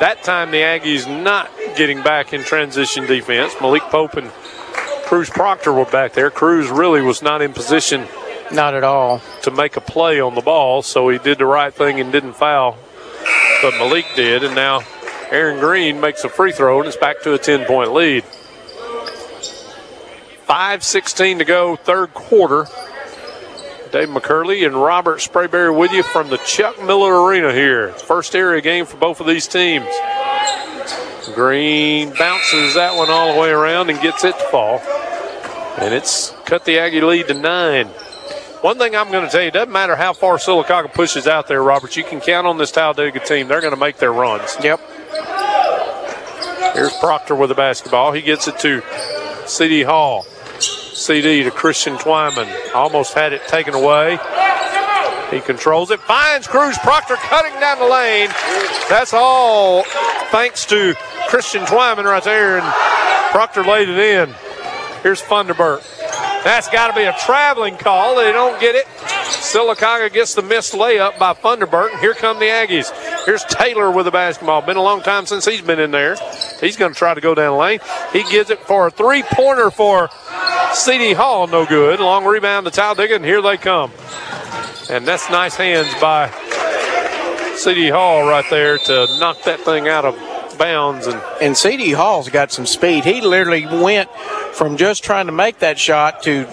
[0.00, 3.54] That time the Aggies not getting back in transition defense.
[3.60, 4.28] Malik Pope and
[5.06, 6.32] Cruz Proctor were back there.
[6.32, 8.08] Cruz really was not in position
[8.52, 9.20] not at all.
[9.42, 12.34] To make a play on the ball, so he did the right thing and didn't
[12.34, 12.76] foul.
[13.62, 14.80] But Malik did, and now
[15.30, 18.24] Aaron Green makes a free throw, and it's back to a 10 point lead.
[20.48, 22.66] 5.16 to go, third quarter.
[23.90, 27.92] Dave McCurley and Robert Sprayberry with you from the Chuck Miller Arena here.
[27.92, 29.86] First area game for both of these teams.
[31.34, 34.80] Green bounces that one all the way around and gets it to fall.
[35.78, 37.88] And it's cut the Aggie lead to nine.
[38.62, 41.48] One thing I'm going to tell you, it doesn't matter how far Sylacauga pushes out
[41.48, 43.48] there, Roberts, you can count on this Talladega team.
[43.48, 44.56] They're going to make their runs.
[44.62, 44.80] Yep.
[46.74, 48.12] Here's Proctor with the basketball.
[48.12, 48.82] He gets it to
[49.46, 50.22] CD Hall.
[50.60, 52.72] CD to Christian Twyman.
[52.72, 54.18] Almost had it taken away.
[55.32, 58.28] He controls it, finds Cruz Proctor cutting down the lane.
[58.88, 59.82] That's all
[60.30, 60.94] thanks to
[61.28, 62.74] Christian Twyman right there, and
[63.32, 64.32] Proctor laid it in.
[65.02, 65.82] Here's Funderburk.
[66.44, 68.16] That's got to be a traveling call.
[68.16, 68.86] They don't get it.
[68.86, 72.00] Sylacauga gets the missed layup by Funderburk.
[72.00, 72.90] Here come the Aggies.
[73.26, 74.62] Here's Taylor with the basketball.
[74.62, 76.16] Been a long time since he's been in there.
[76.60, 77.80] He's going to try to go down the lane.
[78.12, 80.10] He gives it for a three pointer for
[80.72, 81.12] C.D.
[81.12, 81.46] Hall.
[81.46, 82.00] No good.
[82.00, 83.92] Long rebound to Talladega, and here they come.
[84.90, 86.30] And that's nice hands by
[87.56, 87.90] C.D.
[87.90, 90.31] Hall right there to knock that thing out of
[90.62, 91.06] bounds.
[91.06, 91.90] And, and C.D.
[91.92, 93.04] Hall's got some speed.
[93.04, 94.08] He literally went
[94.52, 96.46] from just trying to make that shot to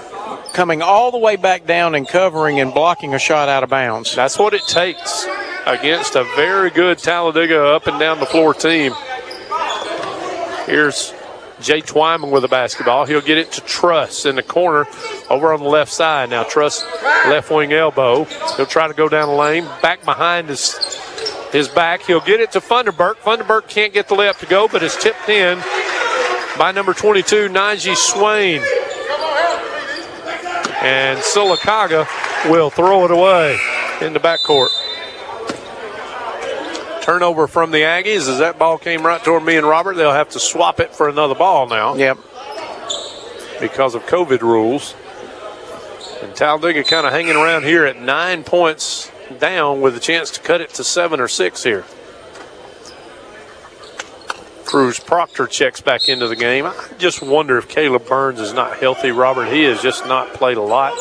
[0.54, 4.16] coming all the way back down and covering and blocking a shot out of bounds.
[4.16, 5.28] That's what it takes
[5.66, 8.94] against a very good Talladega up and down the floor team.
[10.66, 11.14] Here's
[11.62, 13.06] Jay Twyman with the basketball.
[13.06, 14.88] He'll get it to Truss in the corner
[15.30, 16.30] over on the left side.
[16.30, 16.84] Now, Truss,
[17.28, 18.24] left wing elbow.
[18.56, 19.66] He'll try to go down the lane.
[19.82, 20.74] Back behind his,
[21.52, 22.04] his back.
[22.04, 23.16] He'll get it to Funderburk.
[23.16, 25.60] Funderburk can't get the layup to go, but it's tipped in
[26.58, 28.62] by number 22, Najee Swain.
[30.82, 32.08] And Sylacauga
[32.50, 33.58] will throw it away
[34.02, 34.70] in the backcourt.
[37.02, 39.96] Turnover from the Aggies as that ball came right toward me and Robert.
[39.96, 41.96] They'll have to swap it for another ball now.
[41.96, 42.18] Yep.
[43.60, 44.96] Because of COVID rules.
[46.22, 50.40] And Talladega kind of hanging around here at nine points down with a chance to
[50.40, 51.86] cut it to seven or six here.
[54.66, 56.68] Cruz Proctor checks back into the game.
[56.68, 59.52] I just wonder if Caleb Burns is not healthy, Robert.
[59.52, 60.94] He has just not played a lot.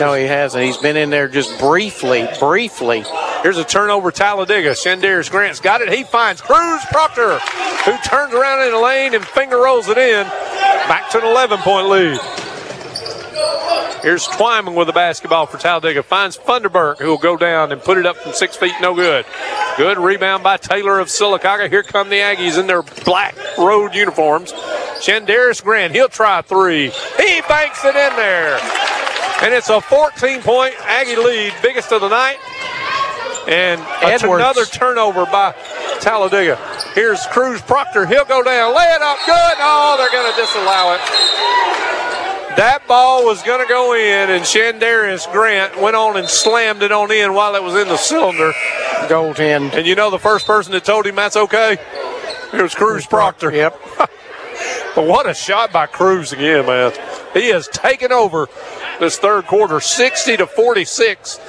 [0.00, 0.64] No, he hasn't.
[0.64, 3.04] He's been in there just briefly, briefly.
[3.42, 4.70] Here's a turnover, Talladega.
[4.70, 5.92] Shandarius Grant's got it.
[5.92, 7.38] He finds Cruz Proctor,
[7.84, 10.24] who turns around in the lane and finger rolls it in.
[10.88, 12.18] Back to an 11 point lead.
[14.02, 16.02] Here's Twyman with the basketball for Talladega.
[16.02, 18.74] Finds Funderburk, who will go down and put it up from six feet.
[18.80, 19.24] No good.
[19.76, 21.70] Good rebound by Taylor of Sylacauga.
[21.70, 24.52] Here come the Aggies in their black road uniforms.
[25.00, 26.90] Shandarius Grant, he'll try three.
[27.16, 28.58] He banks it in there.
[29.42, 32.38] And it's a 14 point Aggie lead, biggest of the night.
[33.48, 35.54] And it's another turnover by
[36.00, 36.56] Talladega.
[36.94, 38.06] Here's Cruz Proctor.
[38.06, 38.74] He'll go down.
[38.74, 39.18] Lay it up.
[39.26, 39.56] Good.
[39.60, 41.00] Oh, they're going to disallow it.
[42.56, 46.92] That ball was going to go in, and Shandarius Grant went on and slammed it
[46.92, 48.52] on in while it was in the cylinder.
[49.08, 49.74] Goaltend.
[49.74, 51.76] And you know the first person that told him that's okay?
[52.52, 53.52] It was Cruz Proctor.
[53.52, 53.80] Yep.
[53.98, 56.92] but what a shot by Cruz again, man.
[57.32, 58.46] He has taken over
[59.00, 61.40] this third quarter, 60 to 46.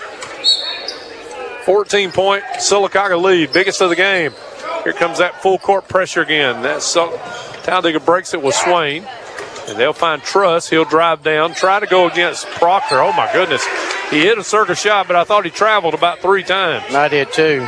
[1.65, 4.31] 14 point Sylacauga lead, biggest of the game.
[4.83, 6.61] Here comes that full court pressure again.
[6.61, 7.19] That's so.
[7.63, 9.07] Talladega breaks it with Swain.
[9.67, 10.69] And they'll find Truss.
[10.69, 12.99] He'll drive down, try to go against Proctor.
[13.01, 13.65] Oh, my goodness.
[14.09, 16.93] He hit a circus shot, but I thought he traveled about three times.
[16.93, 17.65] I did too.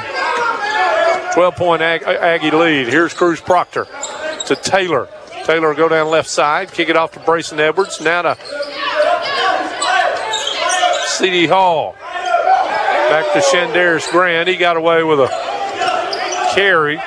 [1.33, 2.87] 12 point Ag- uh, Aggie lead.
[2.87, 3.87] Here's Cruz Proctor
[4.45, 5.07] to Taylor.
[5.45, 8.01] Taylor will go down left side, kick it off to Brayson Edwards.
[8.01, 8.37] Now to
[11.07, 11.47] C.D.
[11.47, 11.95] Hall.
[11.99, 14.47] Back to Shandarius Grant.
[14.47, 15.27] He got away with a
[16.53, 16.97] carry.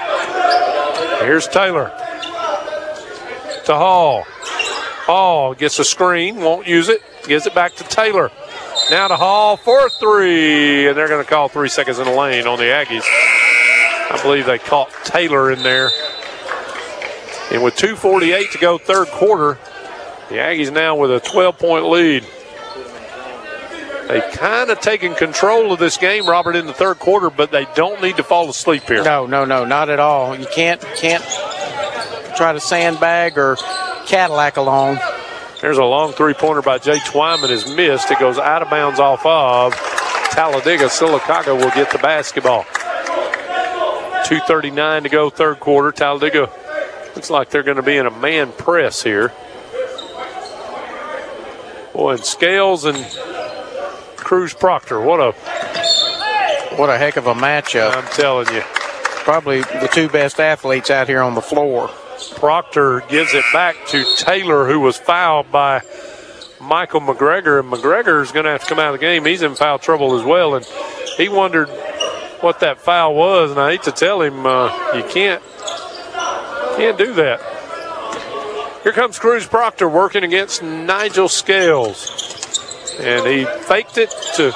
[1.21, 1.89] Here's Taylor
[3.67, 4.27] to Hall.
[5.11, 8.31] Hall gets a screen, won't use it, gives it back to Taylor.
[8.93, 12.47] Now to Hall for three, and they're going to call three seconds in the lane
[12.47, 13.03] on the Aggies.
[13.03, 15.91] I believe they caught Taylor in there.
[17.51, 19.59] And with 2.48 to go, third quarter,
[20.29, 22.25] the Aggies now with a 12 point lead.
[24.07, 27.67] They've kind of taken control of this game, Robert, in the third quarter, but they
[27.75, 29.03] don't need to fall asleep here.
[29.03, 30.39] No, no, no, not at all.
[30.39, 31.25] You can't can't
[32.37, 33.57] try to sandbag or
[34.11, 34.99] Cadillac along.
[35.61, 38.11] There's a long three-pointer by Jay Twyman is missed.
[38.11, 39.73] It goes out of bounds off of
[40.33, 40.87] Talladega.
[40.87, 42.65] Sylacauga will get the basketball.
[44.25, 45.93] 2.39 to go, third quarter.
[45.93, 46.51] Talladega
[47.15, 49.33] looks like they're going to be in a man press here.
[51.93, 52.99] Boy, and Scales and
[54.17, 55.33] Cruz Proctor, what a
[56.77, 57.95] what a heck of a matchup!
[57.95, 58.63] I'm telling you,
[59.23, 61.91] probably the two best athletes out here on the floor.
[62.29, 65.83] Proctor gives it back to Taylor, who was fouled by
[66.61, 69.25] Michael McGregor, and McGregor is going to have to come out of the game.
[69.25, 70.65] He's in foul trouble as well, and
[71.17, 71.69] he wondered
[72.41, 73.51] what that foul was.
[73.51, 75.43] And I hate to tell him, uh, you can't
[76.77, 77.41] can't do that.
[78.83, 82.97] Here comes Cruz Proctor working against Nigel Scales.
[82.99, 84.53] And he faked it to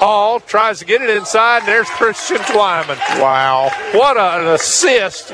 [0.00, 2.96] Hall, tries to get it inside, and there's Christian Twyman.
[3.20, 3.70] Wow.
[3.92, 5.30] What an assist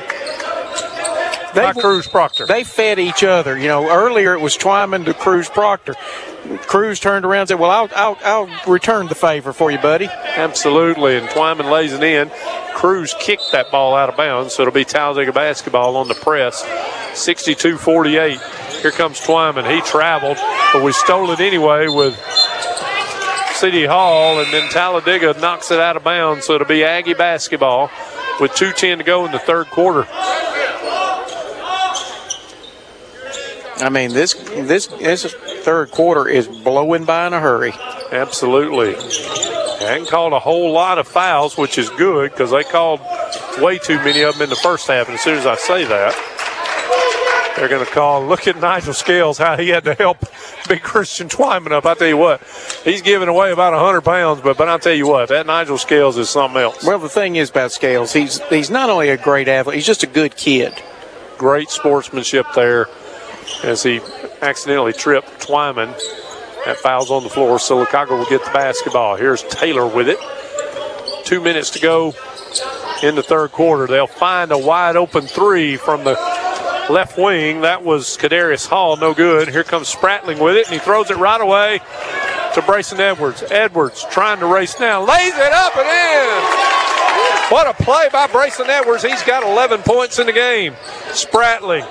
[1.53, 2.45] they, by Cruz Proctor.
[2.45, 3.57] They fed each other.
[3.57, 5.95] You know, earlier it was Twyman to Cruz Proctor.
[6.61, 10.05] Cruz turned around and said, Well, I'll, I'll, I'll return the favor for you, buddy.
[10.05, 11.17] Absolutely.
[11.17, 12.29] And Twyman lays it in.
[12.73, 16.63] Cruz kicked that ball out of bounds, so it'll be Talladega basketball on the press.
[17.13, 18.39] 62 48.
[18.81, 19.69] Here comes Twyman.
[19.73, 20.37] He traveled,
[20.71, 22.15] but we stole it anyway with
[23.55, 23.85] C.D.
[23.85, 27.89] Hall, and then Talladega knocks it out of bounds, so it'll be Aggie basketball
[28.39, 30.07] with 2.10 to go in the third quarter.
[33.79, 35.33] I mean, this this this
[35.63, 37.73] third quarter is blowing by in a hurry.
[38.11, 38.93] Absolutely.
[39.85, 42.99] Hadn't called a whole lot of fouls, which is good because they called
[43.59, 45.07] way too many of them in the first half.
[45.07, 48.25] And as soon as I say that, they're going to call.
[48.25, 50.17] Look at Nigel Scales, how he had to help
[50.67, 51.85] big Christian Twyman up.
[51.85, 52.41] I tell you what,
[52.83, 56.17] he's giving away about 100 pounds, but but I'll tell you what, that Nigel Scales
[56.17, 56.83] is something else.
[56.83, 60.03] Well, the thing is about Scales, he's he's not only a great athlete, he's just
[60.03, 60.73] a good kid.
[61.37, 62.87] Great sportsmanship there
[63.63, 64.01] as he
[64.41, 65.95] accidentally tripped Twyman.
[66.65, 67.59] That foul's on the floor.
[67.59, 69.15] So Sylacauga will get the basketball.
[69.15, 70.19] Here's Taylor with it.
[71.25, 72.13] Two minutes to go
[73.03, 73.87] in the third quarter.
[73.87, 76.13] They'll find a wide open three from the
[76.89, 77.61] left wing.
[77.61, 78.97] That was Kadarius Hall.
[78.97, 79.49] No good.
[79.49, 81.79] Here comes Spratling with it, and he throws it right away
[82.53, 83.43] to Brayson Edwards.
[83.49, 85.05] Edwards trying to race now.
[85.05, 86.67] Lays it up and in.
[87.49, 89.03] What a play by Brayson Edwards.
[89.03, 90.73] He's got 11 points in the game.
[91.11, 91.87] Spratling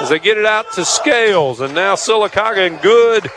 [0.00, 1.60] as they get it out to Scales.
[1.60, 3.30] And now Sylacauga in good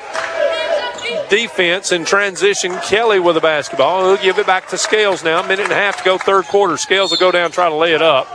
[1.29, 2.77] defense in transition.
[2.81, 4.05] Kelly with the basketball.
[4.05, 5.41] He'll give it back to Scales now.
[5.41, 6.77] A minute and a half to go, third quarter.
[6.77, 8.27] Scales will go down, try to lay it up.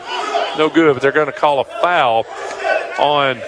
[0.57, 2.25] No good, but they're going to call a foul
[2.99, 3.41] on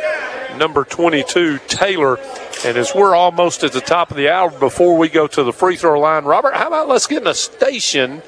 [0.58, 2.18] number 22, Taylor.
[2.64, 5.52] And as we're almost at the top of the hour before we go to the
[5.52, 8.22] free throw line, Robert, how about let's get in a station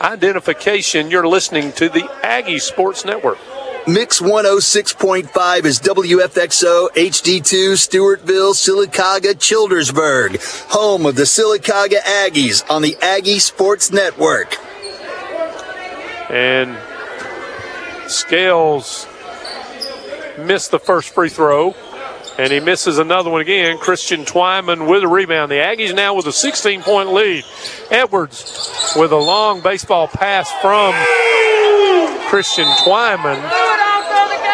[0.00, 1.10] identification?
[1.10, 3.38] You're listening to the Aggie Sports Network.
[3.86, 10.40] Mix 106.5 is WFXO HD2 Stewartville, Sylacauga, Childersburg,
[10.70, 14.56] home of the Sylacauga Aggies on the Aggie Sports Network.
[16.30, 16.78] And
[18.08, 19.08] Scales
[20.38, 21.74] missed the first free throw,
[22.38, 23.78] and he misses another one again.
[23.78, 25.50] Christian Twyman with a rebound.
[25.50, 27.44] The Aggies now with a 16 point lead.
[27.90, 30.94] Edwards with a long baseball pass from
[32.32, 33.36] Christian Twyman.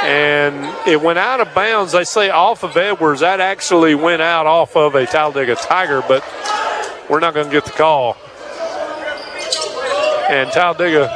[0.03, 1.93] And it went out of bounds.
[1.93, 3.21] They say off of Edwards.
[3.21, 6.25] That actually went out off of a Talladega Tiger, but
[7.09, 8.17] we're not going to get the call.
[10.29, 11.07] And Talladega,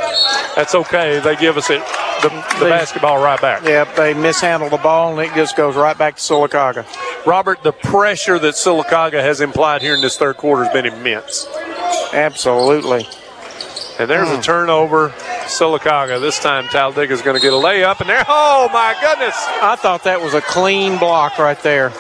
[0.55, 1.19] that's okay.
[1.19, 1.83] They give us it
[2.23, 3.65] the, the They- basketball right back.
[3.65, 6.87] Yep, they mishandle the ball and it just goes right back to Sylacauga.
[7.27, 11.47] Robert, the pressure that Sylacauga has implied here in this third quarter has been immense.
[12.13, 13.09] Absolutely.
[13.99, 14.37] And there's Hmm.
[14.39, 15.13] a turnover.
[15.45, 16.21] Sylacauga.
[16.21, 18.25] This time Talladega is going to get a layup, and there.
[18.29, 19.35] Oh my goodness!
[19.37, 21.91] I thought that was a clean block right there.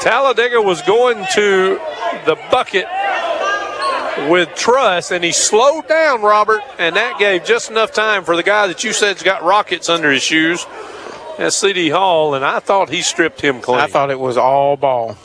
[0.00, 1.80] Talladega was going to
[2.24, 2.86] the bucket
[4.30, 8.42] with Truss, and he slowed down, Robert, and that gave just enough time for the
[8.42, 10.66] guy that you said's got rockets under his shoes.
[11.36, 11.90] That's C.D.
[11.90, 13.78] Hall, and I thought he stripped him clean.
[13.78, 15.16] I thought it was all ball.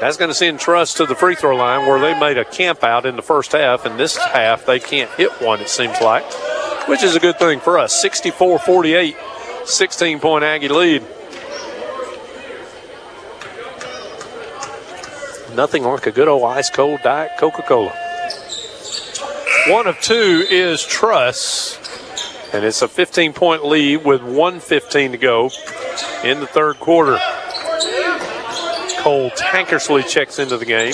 [0.00, 2.84] That's going to send Truss to the free throw line where they made a camp
[2.84, 6.24] out in the first half, and this half they can't hit one, it seems like,
[6.86, 7.98] which is a good thing for us.
[8.00, 9.16] 64 48,
[9.64, 11.02] 16 point Aggie lead.
[15.54, 17.94] Nothing like a good old ice cold Diet Coca Cola.
[19.68, 21.78] One of two is Truss,
[22.52, 25.50] and it's a 15 point lead with 115 to go
[26.22, 27.18] in the third quarter.
[29.06, 30.92] Cole Tankersley checks into the game.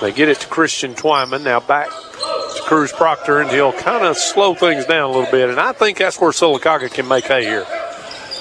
[0.00, 1.44] They get it to Christian Twyman.
[1.44, 5.48] Now back to Cruz Proctor, and he'll kind of slow things down a little bit.
[5.48, 7.64] And I think that's where Sylacauga can make hay here.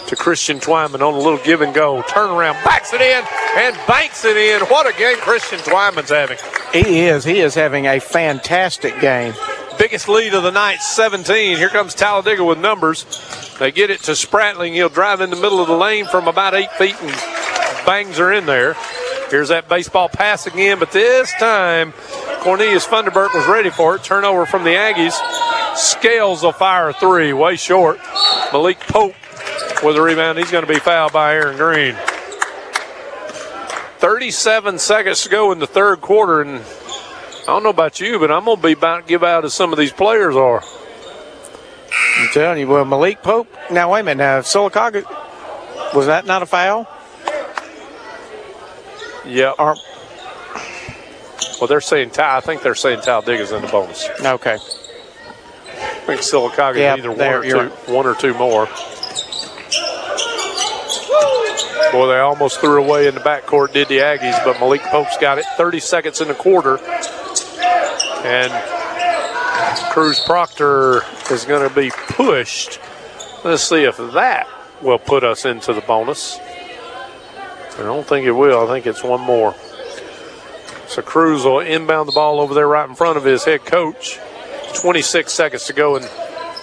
[0.08, 2.02] To Christian Twyman on a little give and go.
[2.02, 3.24] Turnaround, backs it in,
[3.56, 4.62] and banks it in.
[4.62, 6.40] What a game Christian Twyman's having.
[6.74, 7.24] He is.
[7.24, 9.36] He is having a fantastic game.
[9.78, 11.56] Biggest lead of the night, 17.
[11.56, 13.06] Here comes Talladega with numbers.
[13.60, 14.74] They get it to Spratling.
[14.74, 17.14] He'll drive in the middle of the lane from about eight feet and
[17.86, 18.76] bangs her in there.
[19.30, 21.94] Here's that baseball pass again, but this time
[22.42, 24.04] Cornelius Funderburk was ready for it.
[24.04, 25.14] Turnover from the Aggies.
[25.78, 28.00] Scales will fire three, way short.
[28.52, 29.16] Malik Pope
[29.84, 30.38] with a rebound.
[30.38, 31.96] He's going to be fouled by Aaron Green.
[34.00, 36.62] 37 seconds to go in the third quarter, and
[37.44, 39.54] I don't know about you, but I'm going to be about to give out as
[39.54, 40.64] some of these players are.
[42.18, 43.48] I'm telling you, well, Malik Pope.
[43.70, 44.24] Now, wait a minute.
[44.24, 45.06] Now, if Sylacauga,
[45.96, 46.88] was that not a foul?
[49.32, 49.54] Yeah.
[51.60, 52.38] well, they're saying Ty.
[52.38, 54.10] I think they're saying Talladega's in the bonus.
[54.20, 54.58] Okay.
[54.58, 56.22] I think
[56.82, 58.68] Yeah, either one or two, one or two more.
[61.92, 65.38] Boy, they almost threw away in the backcourt, did the Aggies, but Malik Pope's got
[65.38, 65.46] it.
[65.58, 66.80] 30 seconds in the quarter.
[68.24, 68.52] And
[69.92, 72.80] Cruz Proctor is going to be pushed.
[73.44, 74.48] Let's see if that
[74.82, 76.40] will put us into the bonus.
[77.78, 78.68] I don't think it will.
[78.68, 79.56] I think it's one more.
[80.88, 84.20] So Cruz will inbound the ball over there right in front of his head coach.
[84.82, 86.04] 26 seconds to go in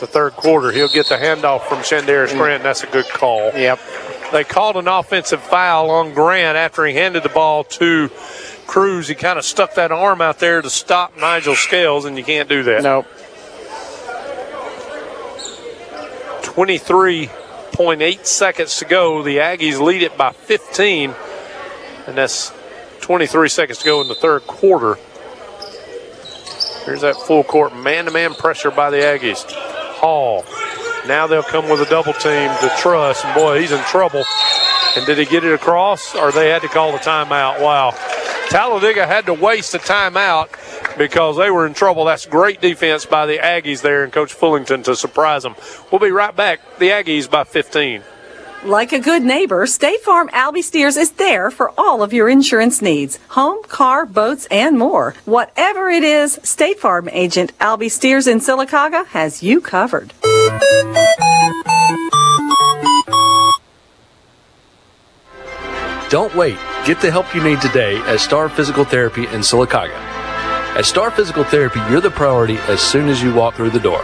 [0.00, 0.70] the third quarter.
[0.70, 2.38] He'll get the handoff from Shandarius mm.
[2.38, 2.62] Grant.
[2.62, 3.52] That's a good call.
[3.54, 3.80] Yep.
[4.32, 8.10] They called an offensive foul on Grant after he handed the ball to
[8.66, 9.08] Cruz.
[9.08, 12.48] He kind of stuck that arm out there to stop Nigel Scales, and you can't
[12.48, 12.82] do that.
[12.82, 13.06] Nope.
[17.78, 19.22] 23.8 seconds to go.
[19.22, 21.14] The Aggies lead it by 15,
[22.08, 22.52] and that's
[23.02, 24.96] 23 seconds to go in the third quarter.
[26.84, 29.44] Here's that full court man to man pressure by the Aggies.
[29.48, 30.44] Hall.
[31.06, 34.24] Now they'll come with a double team to Truss, and boy, he's in trouble.
[34.96, 37.60] And did he get it across, or they had to call the timeout?
[37.60, 37.94] Wow.
[38.48, 40.48] Talladega had to waste a timeout
[40.96, 42.04] because they were in trouble.
[42.06, 45.54] That's great defense by the Aggies there and Coach Fullington to surprise them.
[45.92, 46.60] We'll be right back.
[46.78, 48.02] The Aggies by 15.
[48.64, 52.82] Like a good neighbor, State Farm Albie Steers is there for all of your insurance
[52.82, 55.14] needs home, car, boats, and more.
[55.26, 60.12] Whatever it is, State Farm agent Albie Steers in Sylacauga has you covered.
[66.10, 66.58] Don't wait.
[66.86, 69.92] Get the help you need today at Star Physical Therapy in Sylacauga.
[70.74, 74.02] At Star Physical Therapy, you're the priority as soon as you walk through the door.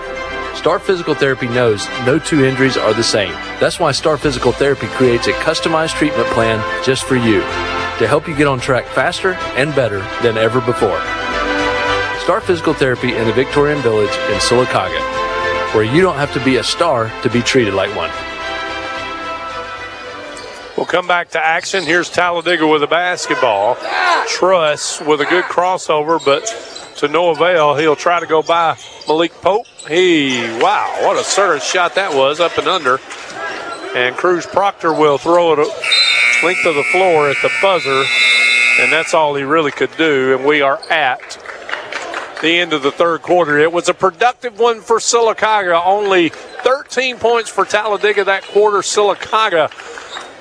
[0.55, 3.33] Star Physical Therapy knows no two injuries are the same.
[3.59, 8.29] That's why Star Physical Therapy creates a customized treatment plan just for you to help
[8.29, 11.01] you get on track faster and better than ever before.
[12.21, 15.01] Star Physical Therapy in the Victorian Village in Sylacauga,
[15.75, 18.11] where you don't have to be a star to be treated like one.
[20.77, 21.85] We'll come back to action.
[21.85, 23.77] Here's Talladega with a basketball.
[24.27, 26.45] Truss with a good crossover, but
[26.97, 27.77] to no avail.
[27.77, 28.77] He'll try to go by
[29.07, 29.67] Malik Pope.
[29.89, 32.99] He, wow, what a certain shot that was, up and under.
[33.95, 35.59] And Cruz Proctor will throw it
[36.43, 38.05] length of the floor at the buzzer,
[38.81, 40.37] and that's all he really could do.
[40.37, 41.39] And we are at
[42.43, 43.59] the end of the third quarter.
[43.59, 45.81] It was a productive one for Sylacauga.
[45.87, 48.79] Only 13 points for Talladega that quarter.
[48.79, 49.71] Sylacauga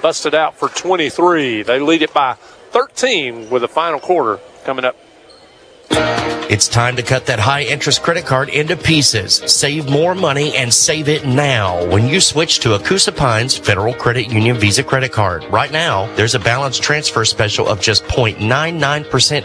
[0.03, 1.63] busted out for 23.
[1.63, 4.97] They lead it by 13 with the final quarter coming up.
[6.49, 9.35] It's time to cut that high interest credit card into pieces.
[9.45, 13.93] Save more money and save it now when you switch to a Coosa Pines Federal
[13.93, 15.45] Credit Union Visa credit card.
[15.45, 18.43] Right now, there's a balance transfer special of just 0.99%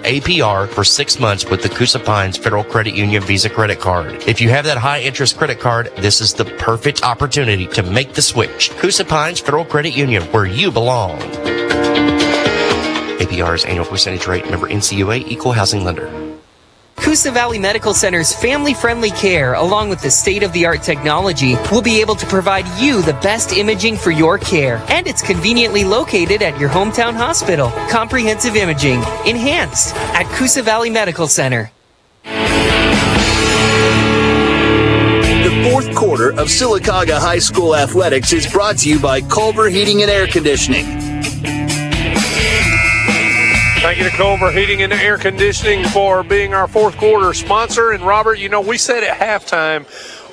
[0.03, 4.15] APR for six months with the Coosa Pines Federal Credit Union Visa credit card.
[4.27, 8.15] If you have that high interest credit card, this is the perfect opportunity to make
[8.15, 8.71] the switch.
[8.73, 11.21] Coosa Pines Federal Credit Union, where you belong.
[13.21, 16.28] APR's annual percentage rate, member NCUA, equal housing lender.
[17.01, 21.55] Coosa Valley Medical Center's family friendly care, along with the state of the art technology,
[21.71, 24.83] will be able to provide you the best imaging for your care.
[24.89, 27.71] And it's conveniently located at your hometown hospital.
[27.89, 31.71] Comprehensive imaging, enhanced at Coosa Valley Medical Center.
[35.45, 40.03] The fourth quarter of Sylacauga High School Athletics is brought to you by Culver Heating
[40.03, 41.08] and Air Conditioning.
[43.81, 47.93] Thank you to Culver Heating and Air Conditioning for being our fourth quarter sponsor.
[47.93, 49.87] And Robert, you know, we said at halftime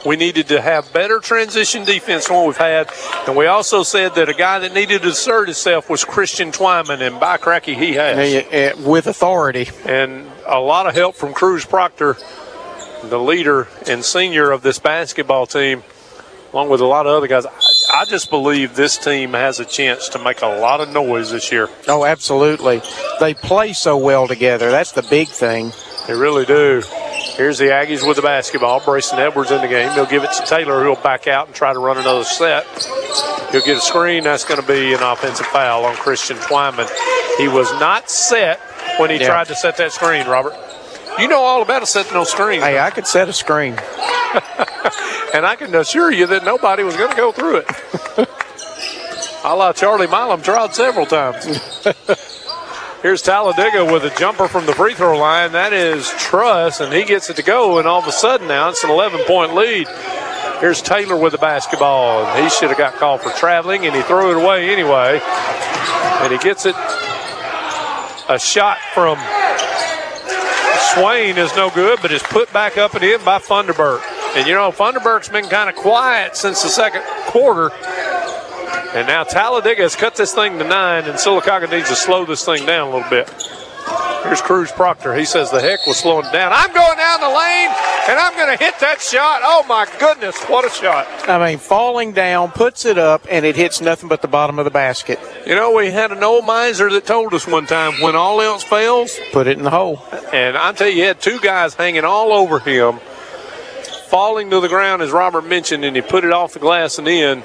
[0.05, 2.89] we needed to have better transition defense than what we've had.
[3.27, 7.01] And we also said that a guy that needed to assert himself was Christian Twyman,
[7.01, 8.77] and by cracky, he has.
[8.79, 9.69] With authority.
[9.85, 12.17] And a lot of help from Cruz Proctor,
[13.03, 15.83] the leader and senior of this basketball team,
[16.51, 17.45] along with a lot of other guys.
[17.95, 21.49] I just believe this team has a chance to make a lot of noise this
[21.51, 21.69] year.
[21.87, 22.81] Oh, absolutely.
[23.21, 24.69] They play so well together.
[24.69, 25.71] That's the big thing.
[26.05, 26.83] They really do.
[27.37, 28.81] Here's the Aggies with the basketball.
[28.81, 29.93] Brayson Edwards in the game.
[29.95, 32.65] They'll give it to Taylor, who'll back out and try to run another set.
[33.51, 34.23] He'll get a screen.
[34.25, 36.89] That's going to be an offensive foul on Christian Twyman.
[37.37, 38.59] He was not set
[38.97, 39.27] when he Yeah.
[39.27, 40.53] tried to set that screen, Robert.
[41.19, 42.63] You know all about setting those screens.
[42.63, 43.73] Hey, I could set a screen.
[45.33, 47.65] and I can assure you that nobody was going to go through it.
[49.45, 51.45] I la Charlie Milam tried several times.
[53.01, 55.51] Here's Talladega with a jumper from the free throw line.
[55.51, 58.69] That is Truss, and he gets it to go, and all of a sudden now
[58.69, 59.87] it's an 11 point lead.
[60.59, 64.31] Here's Taylor with the basketball, he should have got called for traveling, and he threw
[64.31, 65.21] it away anyway.
[65.23, 66.75] And he gets it.
[68.27, 69.19] A shot from
[70.95, 74.01] Swain is no good, but is put back up and in by Funderburk.
[74.37, 77.69] And you know, Funderburk's been kind of quiet since the second quarter.
[78.95, 82.45] And now Talladega has cut this thing to nine, and Sylacauga needs to slow this
[82.45, 83.27] thing down a little bit.
[84.25, 85.13] Here's Cruz Proctor.
[85.13, 86.51] He says the heck was slowing down.
[86.51, 87.69] I'm going down the lane,
[88.09, 89.41] and I'm going to hit that shot.
[89.43, 91.07] Oh my goodness, what a shot!
[91.29, 94.65] I mean, falling down, puts it up, and it hits nothing but the bottom of
[94.65, 95.19] the basket.
[95.45, 98.63] You know, we had an old miser that told us one time when all else
[98.63, 100.01] fails, Put it in the hole.
[100.33, 102.99] And I tell you, he had two guys hanging all over him,
[104.07, 107.07] falling to the ground, as Robert mentioned, and he put it off the glass and
[107.07, 107.43] in.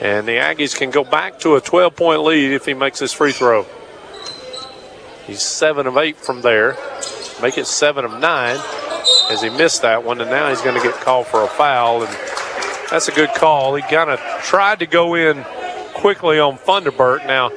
[0.00, 3.12] And the Aggies can go back to a 12 point lead if he makes this
[3.12, 3.66] free throw.
[5.26, 6.76] He's seven of eight from there.
[7.40, 8.58] Make it seven of nine
[9.30, 12.02] as he missed that one, and now he's going to get called for a foul.
[12.02, 12.16] And
[12.90, 13.74] that's a good call.
[13.74, 15.44] He kind of tried to go in
[15.94, 17.26] quickly on Funderburk.
[17.26, 17.50] Now,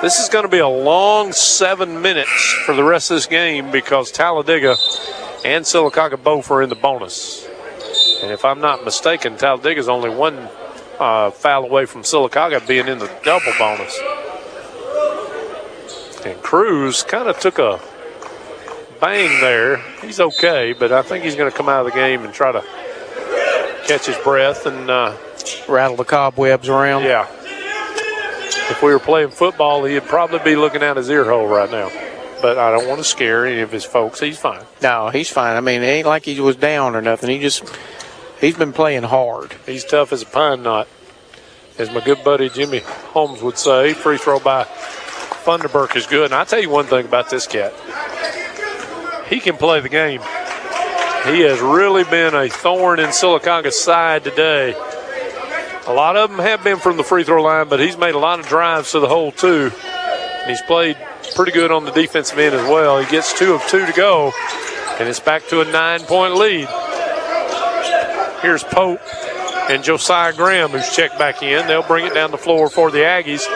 [0.00, 3.70] this is going to be a long seven minutes for the rest of this game
[3.70, 4.76] because Talladega
[5.44, 7.46] and Sylacauga both are in the bonus.
[8.22, 10.48] And if I'm not mistaken, Talladega's only one
[10.98, 13.96] uh, foul away from Sylacauga being in the double bonus.
[16.24, 17.80] And Cruz kind of took a
[19.00, 19.78] bang there.
[20.00, 22.52] He's okay, but I think he's going to come out of the game and try
[22.52, 22.64] to
[23.86, 25.16] catch his breath and uh,
[25.68, 27.02] rattle the cobwebs around.
[27.02, 27.26] Yeah.
[28.70, 31.90] If we were playing football, he'd probably be looking out his ear hole right now.
[32.40, 34.20] But I don't want to scare any of his folks.
[34.20, 34.64] He's fine.
[34.80, 35.56] No, he's fine.
[35.56, 37.30] I mean, it ain't like he was down or nothing.
[37.30, 37.64] He just,
[38.40, 39.54] he's been playing hard.
[39.66, 40.86] He's tough as a pine knot,
[41.78, 43.92] as my good buddy Jimmy Holmes would say.
[43.92, 44.66] Free throw by
[45.42, 46.26] Funderburk is good.
[46.26, 47.72] And I'll tell you one thing about this cat.
[49.28, 50.20] He can play the game.
[51.24, 54.74] He has really been a thorn in Sylacauga's side today.
[55.86, 58.18] A lot of them have been from the free throw line, but he's made a
[58.18, 59.70] lot of drives to the hole, too.
[59.74, 60.96] And he's played
[61.34, 63.00] pretty good on the defensive end as well.
[63.00, 64.32] He gets two of two to go,
[64.98, 66.68] and it's back to a nine point lead.
[68.42, 69.00] Here's Pope
[69.70, 71.66] and Josiah Graham, who's checked back in.
[71.68, 73.46] They'll bring it down the floor for the Aggies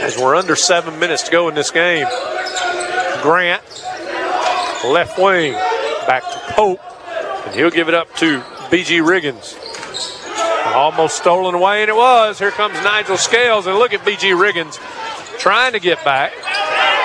[0.00, 2.06] as we're under seven minutes to go in this game.
[3.22, 3.62] Grant,
[4.84, 5.52] left wing,
[6.06, 6.80] back to Pope,
[7.46, 8.40] and he'll give it up to
[8.70, 9.56] BG Riggins.
[10.74, 12.38] Almost stolen away, and it was.
[12.38, 14.78] Here comes Nigel Scales, and look at BG Riggins
[15.38, 16.32] trying to get back.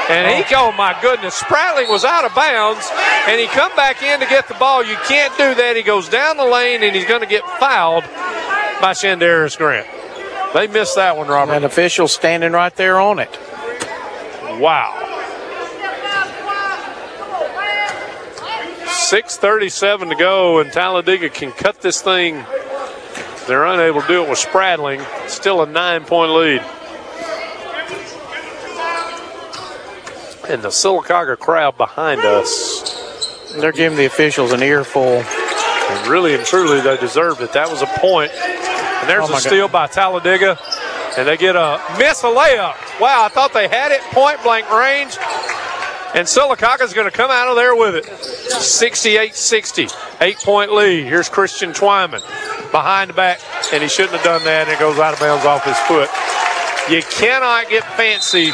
[0.10, 2.88] And he, oh my goodness, Spratling was out of bounds,
[3.28, 4.84] and he come back in to get the ball.
[4.84, 5.76] You can't do that.
[5.76, 8.04] He goes down the lane, and he's going to get fouled
[8.80, 9.88] by Shandarius Grant.
[10.56, 11.52] They missed that one, Robert.
[11.52, 13.30] An official standing right there on it.
[14.58, 15.02] Wow.
[18.86, 22.46] 6.37 to go, and Talladega can cut this thing.
[23.48, 25.06] They're unable to do it with Spratling.
[25.30, 26.62] Still a nine point lead.
[30.50, 33.52] And the Sylacauga crowd behind us.
[33.58, 35.04] They're giving the officials an earful.
[35.04, 37.52] And really and truly, they deserved it.
[37.52, 38.32] That was a point.
[39.06, 40.58] And there's Oh, a steal by Talladega.
[41.16, 42.74] And they get a miss a layup.
[43.00, 45.16] Wow, I thought they had it point blank range.
[46.16, 48.06] And Sylacauga's going to come out of there with it.
[48.06, 49.88] 68 60.
[50.22, 51.06] Eight point lead.
[51.06, 52.22] Here's Christian Twyman
[52.72, 53.40] behind the back.
[53.72, 54.68] And he shouldn't have done that.
[54.68, 56.10] And it goes out of bounds off his foot.
[56.90, 58.52] You cannot get fancy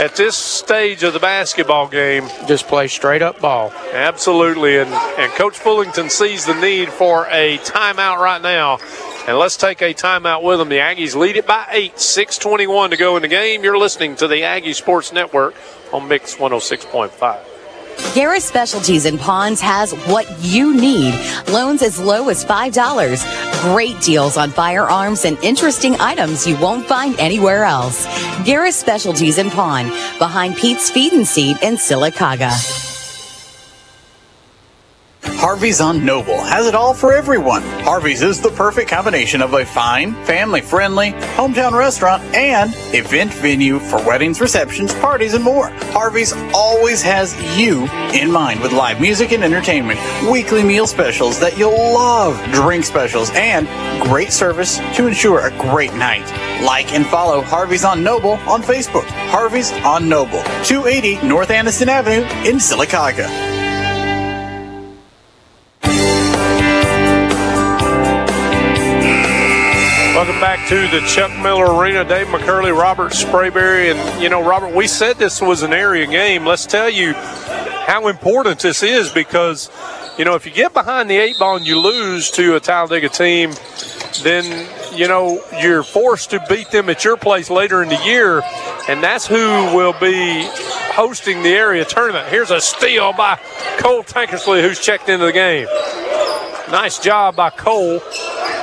[0.00, 2.28] at this stage of the basketball game.
[2.46, 3.72] Just play straight up ball.
[3.92, 4.78] Absolutely.
[4.78, 8.78] And, and Coach Fullington sees the need for a timeout right now.
[9.26, 10.68] And let's take a timeout with them.
[10.68, 13.64] The Aggies lead it by eight, 6.21 to go in the game.
[13.64, 15.54] You're listening to the Aggie Sports Network
[15.92, 17.40] on Mix 106.5.
[18.12, 21.14] Garris Specialties in Ponds has what you need.
[21.48, 23.72] Loans as low as $5.
[23.72, 28.06] Great deals on firearms and interesting items you won't find anywhere else.
[28.44, 29.88] Garris Specialties in Pond,
[30.18, 32.93] behind Pete's Feed and Seed in Sylacauga.
[35.26, 37.62] Harvey's on Noble has it all for everyone.
[37.82, 43.78] Harvey's is the perfect combination of a fine, family friendly, hometown restaurant and event venue
[43.78, 45.68] for weddings, receptions, parties, and more.
[45.92, 51.58] Harvey's always has you in mind with live music and entertainment, weekly meal specials that
[51.58, 53.68] you'll love, drink specials, and
[54.02, 56.24] great service to ensure a great night.
[56.62, 59.06] Like and follow Harvey's on Noble on Facebook.
[59.30, 63.53] Harvey's on Noble, 280 North Anniston Avenue in Sylacauga.
[70.24, 72.02] Welcome back to the Chuck Miller Arena.
[72.02, 76.46] Dave McCurley, Robert Sprayberry, and you know, Robert, we said this was an area game.
[76.46, 79.70] Let's tell you how important this is because
[80.16, 83.10] you know if you get behind the eight ball and you lose to a Talladega
[83.10, 83.52] team,
[84.22, 88.40] then you know you're forced to beat them at your place later in the year,
[88.88, 89.36] and that's who
[89.76, 90.48] will be
[90.94, 92.28] hosting the area tournament.
[92.28, 93.38] Here's a steal by
[93.76, 95.66] Cole Tankersley, who's checked into the game.
[96.70, 98.00] Nice job by Cole.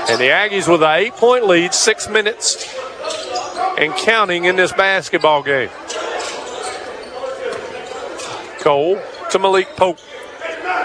[0.09, 2.67] And the Aggies with an eight point lead, six minutes
[3.77, 5.69] and counting in this basketball game.
[8.59, 9.01] Cole
[9.31, 9.97] to Malik Pope.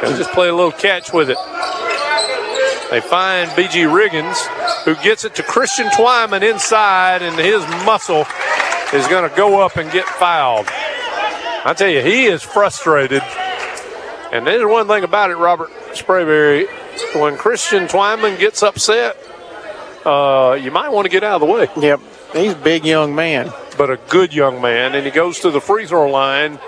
[0.00, 1.38] They'll just play a little catch with it.
[2.90, 4.36] They find BG Riggins,
[4.84, 8.24] who gets it to Christian Twyman inside, and his muscle
[8.94, 10.68] is going to go up and get fouled.
[11.64, 13.22] I tell you, he is frustrated.
[14.32, 16.68] And there's one thing about it, Robert Sprayberry
[17.14, 19.16] when Christian Twyman gets upset,
[20.04, 21.68] uh, you might want to get out of the way.
[21.76, 22.00] Yep,
[22.32, 23.52] he's a big young man.
[23.76, 26.58] But a good young man, and he goes to the free throw line,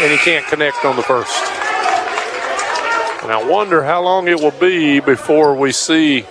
[0.00, 1.36] and he can't connect on the first.
[3.22, 6.24] And I wonder how long it will be before we see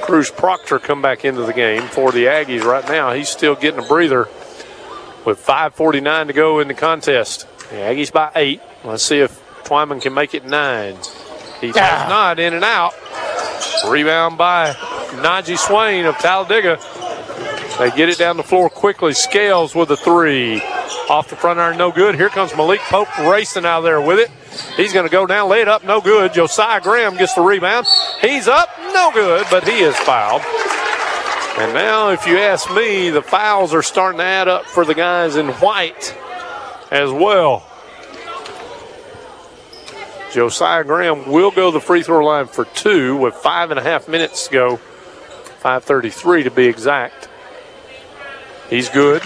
[0.00, 2.64] Cruz Proctor come back into the game for the Aggies.
[2.64, 4.28] Right now, he's still getting a breather
[5.24, 7.46] with 5:49 to go in the contest.
[7.70, 8.62] The Aggies by eight.
[8.82, 10.96] Let's see if Twyman can make it nine.
[11.60, 12.38] He does not.
[12.38, 12.94] In and out.
[13.88, 14.72] Rebound by
[15.22, 16.78] Najee Swain of Talladega.
[17.78, 19.12] They get it down the floor quickly.
[19.12, 20.60] Scales with a three.
[21.08, 22.14] Off the front iron, no good.
[22.14, 24.30] Here comes Malik Pope racing out there with it.
[24.76, 26.34] He's going to go down, lay it up, no good.
[26.34, 27.86] Josiah Graham gets the rebound.
[28.20, 30.42] He's up, no good, but he is fouled.
[31.58, 34.94] And now, if you ask me, the fouls are starting to add up for the
[34.94, 36.16] guys in white
[36.90, 37.66] as well.
[40.32, 44.08] Josiah Graham will go the free throw line for two with five and a half
[44.08, 44.80] minutes to go.
[45.62, 47.28] 5.33 to be exact.
[48.70, 49.22] He's good.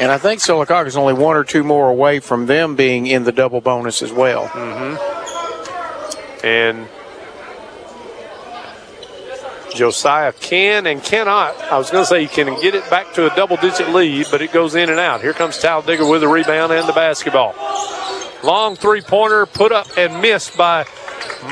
[0.00, 3.24] And I think Sylacauga is only one or two more away from them being in
[3.24, 4.46] the double bonus as well.
[4.48, 6.46] Mm-hmm.
[6.46, 6.88] And
[9.74, 11.60] Josiah can and cannot.
[11.62, 14.26] I was going to say he can get it back to a double digit lead,
[14.30, 15.20] but it goes in and out.
[15.20, 17.54] Here comes Talladega with the rebound and the basketball.
[18.44, 20.84] Long three pointer put up and missed by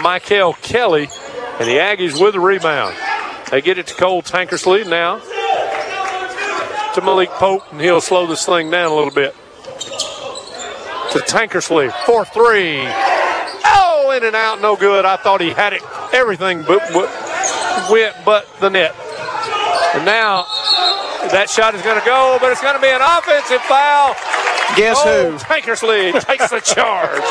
[0.02, 1.08] Michael Kelly.
[1.58, 2.94] And the Aggies with the rebound.
[3.50, 5.20] They get it to Cole Tankersley now.
[6.94, 9.34] To Malik Pope, and he'll slow this thing down a little bit.
[11.12, 12.82] To Tankersley, 4 3.
[13.64, 15.06] Oh, in and out, no good.
[15.06, 15.80] I thought he had it,
[16.12, 17.08] everything but, but
[17.90, 18.94] went but the net.
[19.94, 20.44] And now
[21.32, 24.14] that shot is going to go, but it's going to be an offensive foul.
[24.76, 25.38] Guess oh, who?
[25.38, 27.22] Tankersley takes the charge.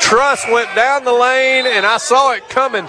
[0.00, 2.88] Truss went down the lane, and I saw it coming.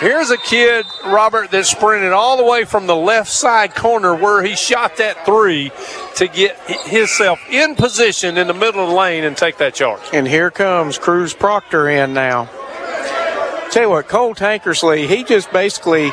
[0.00, 4.42] Here's a kid, Robert, that sprinted all the way from the left side corner where
[4.42, 5.70] he shot that three
[6.16, 10.00] to get himself in position in the middle of the lane and take that charge.
[10.14, 12.48] And here comes Cruz Proctor in now.
[13.70, 16.10] Tell you what, Cole Tankersley, he just basically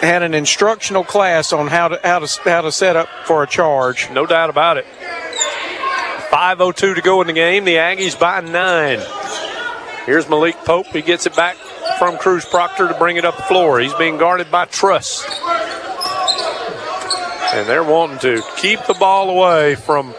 [0.00, 3.46] had an instructional class on how to how to how to set up for a
[3.46, 4.10] charge.
[4.10, 4.86] No doubt about it.
[6.30, 7.64] 5:02 to go in the game.
[7.64, 9.00] The Aggies by nine.
[10.06, 10.86] Here's Malik Pope.
[10.86, 11.56] He gets it back
[11.98, 13.80] from Cruz Proctor to bring it up the floor.
[13.80, 15.24] He's being guarded by Truss.
[17.54, 20.14] And they're wanting to keep the ball away from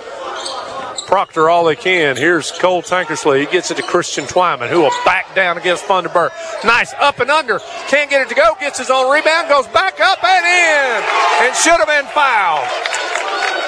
[1.10, 2.16] Proctor all they can.
[2.16, 3.40] Here's Cole Tankersley.
[3.40, 6.30] He gets it to Christian Twyman, who will back down against Funderburk.
[6.64, 7.58] Nice up and under.
[7.88, 8.54] Can't get it to go.
[8.60, 9.50] Gets his own rebound.
[9.50, 11.48] Goes back up and in.
[11.48, 13.19] And should have been fouled.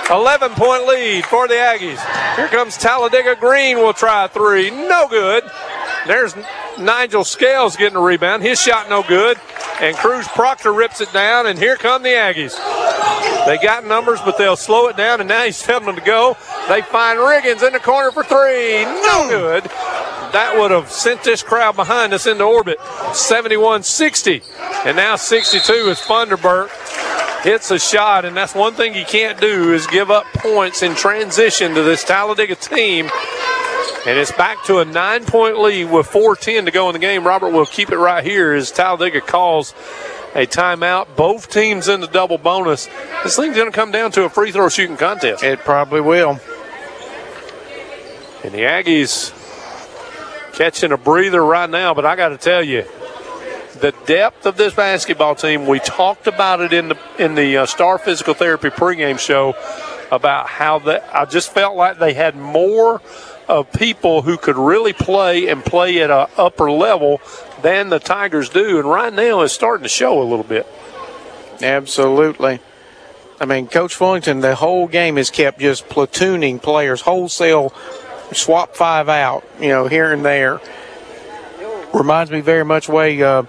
[0.10, 1.99] 11 point lead for the Aggies.
[2.36, 3.78] Here comes Talladega Green.
[3.78, 4.69] Will try three.
[4.69, 5.44] No good.
[6.07, 6.36] There's
[6.80, 8.44] Nigel Scales getting a rebound.
[8.44, 9.38] His shot no good.
[9.80, 11.48] And Cruz Proctor rips it down.
[11.48, 12.57] And here come the Aggies.
[13.45, 16.38] They got numbers, but they'll slow it down, and now he's telling them to go.
[16.69, 18.84] They find Riggins in the corner for three.
[18.86, 19.64] No good.
[20.34, 22.78] That would have sent this crowd behind us into orbit.
[23.14, 24.41] 71 60.
[24.86, 26.69] And now 62 is Funderburk.
[27.43, 30.93] Hits a shot, and that's one thing you can't do is give up points in
[30.93, 33.09] transition to this Talladega team.
[34.05, 37.26] And it's back to a nine point lead with 4.10 to go in the game.
[37.26, 39.73] Robert will keep it right here as Talladega calls
[40.35, 41.15] a timeout.
[41.15, 42.88] Both teams in the double bonus.
[43.23, 45.43] This thing's going to come down to a free throw shooting contest.
[45.43, 46.39] It probably will.
[48.43, 49.34] And the Aggies
[50.53, 52.85] catching a breather right now, but I got to tell you,
[53.81, 55.65] the depth of this basketball team.
[55.67, 59.55] We talked about it in the in the uh, Star Physical Therapy pregame show
[60.11, 63.01] about how that I just felt like they had more
[63.47, 67.19] of people who could really play and play at an upper level
[67.61, 70.67] than the Tigers do, and right now it's starting to show a little bit.
[71.61, 72.59] Absolutely.
[73.39, 77.73] I mean, Coach Fullington, the whole game has kept just platooning players, wholesale,
[78.33, 80.61] swap five out, you know, here and there.
[81.93, 83.43] Reminds me very much way uh,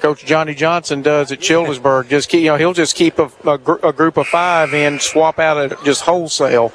[0.00, 2.08] Coach Johnny Johnson does at Childersburg.
[2.08, 4.98] Just keep, you know, he'll just keep a, a, gr- a group of five in,
[5.00, 6.72] swap out at just wholesale.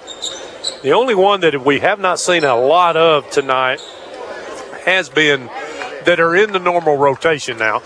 [0.81, 3.79] The only one that we have not seen a lot of tonight
[4.85, 5.49] has been
[6.05, 7.81] that are in the normal rotation now.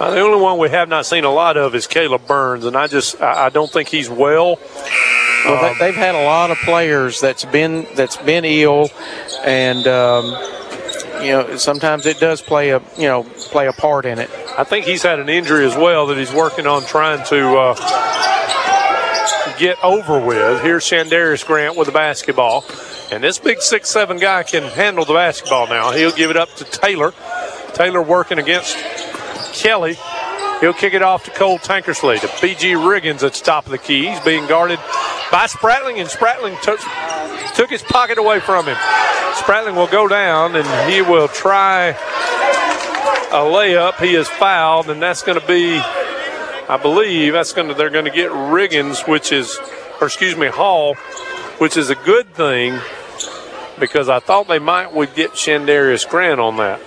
[0.00, 2.76] Uh, the only one we have not seen a lot of is Caleb Burns, and
[2.76, 4.58] I just I, I don't think he's well.
[5.44, 8.90] Well, Um, they, they've had a lot of players that's been that's been ill,
[9.44, 10.24] and um,
[11.22, 14.30] you know sometimes it does play a you know play a part in it.
[14.56, 17.74] I think he's had an injury as well that he's working on trying to uh,
[19.58, 20.62] get over with.
[20.62, 22.64] Here's Shandarius Grant with the basketball.
[23.10, 25.92] And this big six-seven guy can handle the basketball now.
[25.92, 27.14] He'll give it up to Taylor.
[27.72, 28.76] Taylor working against
[29.54, 29.96] Kelly.
[30.60, 32.20] He'll kick it off to Cole Tankersley.
[32.20, 34.08] To BG Riggins at the top of the key.
[34.08, 34.78] He's being guarded
[35.30, 36.80] by Spratling, and Spratling took,
[37.58, 38.76] took his pocket away from him.
[39.34, 43.98] Spratling will go down, and he will try a layup.
[44.00, 48.04] He is fouled, and that's going to be, I believe, that's going to they're going
[48.04, 49.58] to get Riggins, which is,
[50.00, 50.94] or excuse me, Hall,
[51.58, 52.78] which is a good thing
[53.80, 56.80] because I thought they might would get Shandarius Grant on that.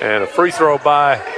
[0.00, 1.33] And a free throw by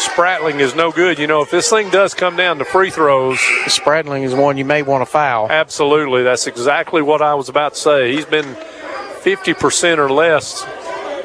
[0.00, 1.18] Spratling is no good.
[1.18, 4.64] You know, if this thing does come down to free throws, Spratling is one you
[4.64, 5.48] may want to foul.
[5.50, 6.22] Absolutely.
[6.22, 8.14] That's exactly what I was about to say.
[8.14, 10.66] He's been 50% or less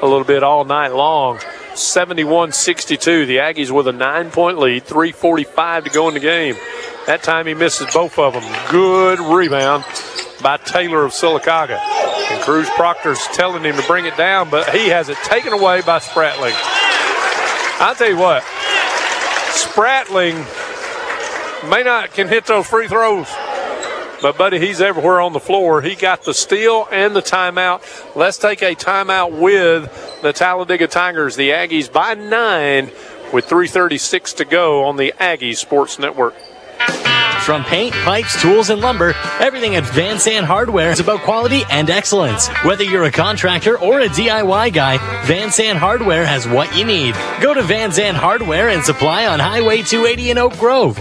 [0.02, 1.40] a little bit all night long.
[1.74, 3.26] 71 62.
[3.26, 6.56] The Aggies with a nine point lead, 3.45 to go in the game.
[7.08, 8.44] That time he misses both of them.
[8.70, 9.86] Good rebound
[10.42, 11.80] by Taylor of Sylacauga.
[11.80, 15.82] And Cruz Proctor's telling him to bring it down, but he has it taken away
[15.82, 16.56] by Spratling.
[17.78, 18.42] I'll tell you what,
[19.52, 20.36] Spratling
[21.70, 23.28] may not can hit those free throws,
[24.22, 25.82] but buddy, he's everywhere on the floor.
[25.82, 28.16] He got the steal and the timeout.
[28.16, 32.92] Let's take a timeout with the Talladega Tigers, the Aggies by nine
[33.34, 36.36] with 3:36 to go on the Aggies Sports Network.
[37.46, 41.92] From paint, pipes, tools, and lumber, everything at Van Zandt Hardware is about quality and
[41.92, 42.48] excellence.
[42.64, 44.98] Whether you're a contractor or a DIY guy,
[45.28, 47.14] Van Zandt Hardware has what you need.
[47.42, 50.98] Go to Van Zandt Hardware and Supply on Highway 280 in Oak Grove.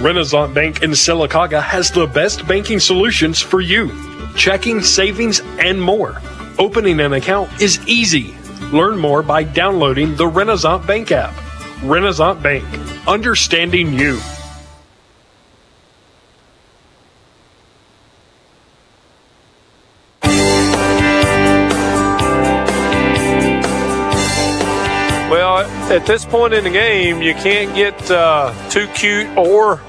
[0.00, 3.92] Renaissance Bank in Sylacauga has the best banking solutions for you
[4.34, 6.20] checking, savings, and more.
[6.58, 8.34] Opening an account is easy.
[8.72, 11.45] Learn more by downloading the Renaissance Bank app.
[11.82, 12.64] Renaissance Bank,
[13.06, 14.18] understanding you.
[25.30, 25.58] Well,
[25.90, 29.80] at this point in the game, you can't get uh, too cute or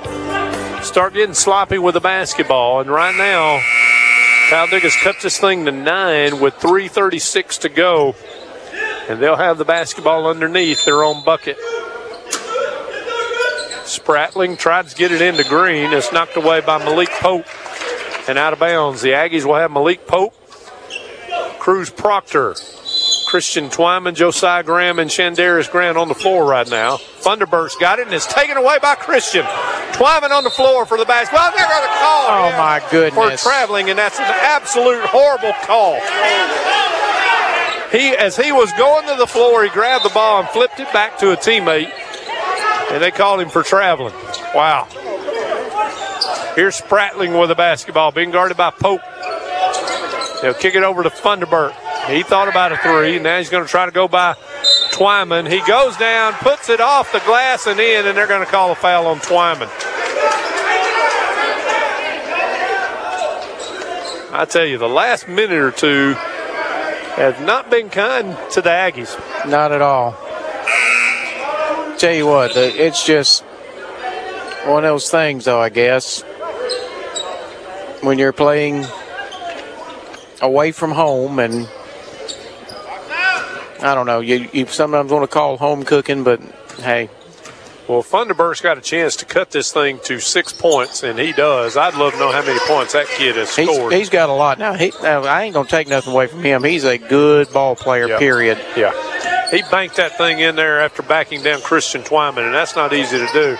[0.83, 2.81] start getting sloppy with the basketball.
[2.81, 3.61] And right now,
[4.49, 8.15] Talladega's cut this thing to nine with 3:36 to go,
[9.09, 11.57] and they'll have the basketball underneath their own bucket.
[13.85, 15.93] Spratling tried to get it into Green.
[15.93, 17.45] It's knocked away by Malik Pope
[18.27, 19.01] and out of bounds.
[19.01, 20.33] The Aggies will have Malik Pope,
[21.59, 22.55] Cruz Proctor,
[23.29, 26.97] Christian Twyman, Josiah Graham, and Shandarius Grant on the floor right now.
[26.97, 29.43] Funderburk got it and it's taken away by Christian.
[29.93, 31.51] Twyman on the floor for the basketball.
[31.55, 33.41] They're going to call Oh my for goodness!
[33.41, 35.95] traveling, and that's an absolute horrible call.
[37.91, 40.91] He, as he was going to the floor, he grabbed the ball and flipped it
[40.91, 41.91] back to a teammate,
[42.91, 44.13] and they called him for traveling.
[44.53, 44.87] Wow.
[46.55, 49.01] Here's Spratling with the basketball, being guarded by Pope.
[50.41, 51.73] They'll kick it over to Funderburk.
[52.09, 53.15] He thought about a three.
[53.15, 54.35] and Now he's going to try to go by
[54.91, 55.49] Twyman.
[55.49, 58.71] He goes down, puts it off the glass and in, and they're going to call
[58.71, 59.69] a foul on Twyman.
[64.33, 66.15] I tell you, the last minute or two
[67.17, 69.17] have not been kind to the Aggies.
[69.49, 70.11] Not at all.
[71.97, 73.43] Tell you what, it's just
[74.65, 76.21] one of those things, though, I guess.
[78.01, 78.85] When you're playing
[80.41, 81.67] away from home, and
[83.81, 86.39] I don't know, you, you sometimes want to call home cooking, but
[86.79, 87.09] hey.
[87.87, 91.77] Well, Funderburk's got a chance to cut this thing to six points, and he does.
[91.77, 93.93] I'd love to know how many points that kid has scored.
[93.93, 94.73] he's, he's got a lot now.
[94.73, 96.63] He, now, I ain't gonna take nothing away from him.
[96.65, 98.07] He's a good ball player.
[98.07, 98.19] Yeah.
[98.19, 98.57] Period.
[98.75, 98.91] Yeah.
[99.51, 103.17] He banked that thing in there after backing down Christian Twyman, and that's not easy
[103.17, 103.57] to do.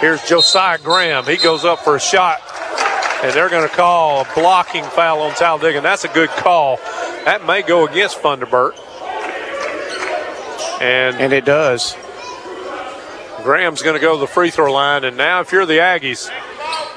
[0.00, 1.24] Here's Josiah Graham.
[1.24, 2.40] He goes up for a shot,
[3.22, 6.76] and they're going to call a blocking foul on Talladega, and that's a good call.
[7.24, 8.72] That may go against Funderburk.
[10.82, 11.96] And, and it does.
[13.42, 16.30] Graham's going to go to the free throw line, and now if you're the Aggies,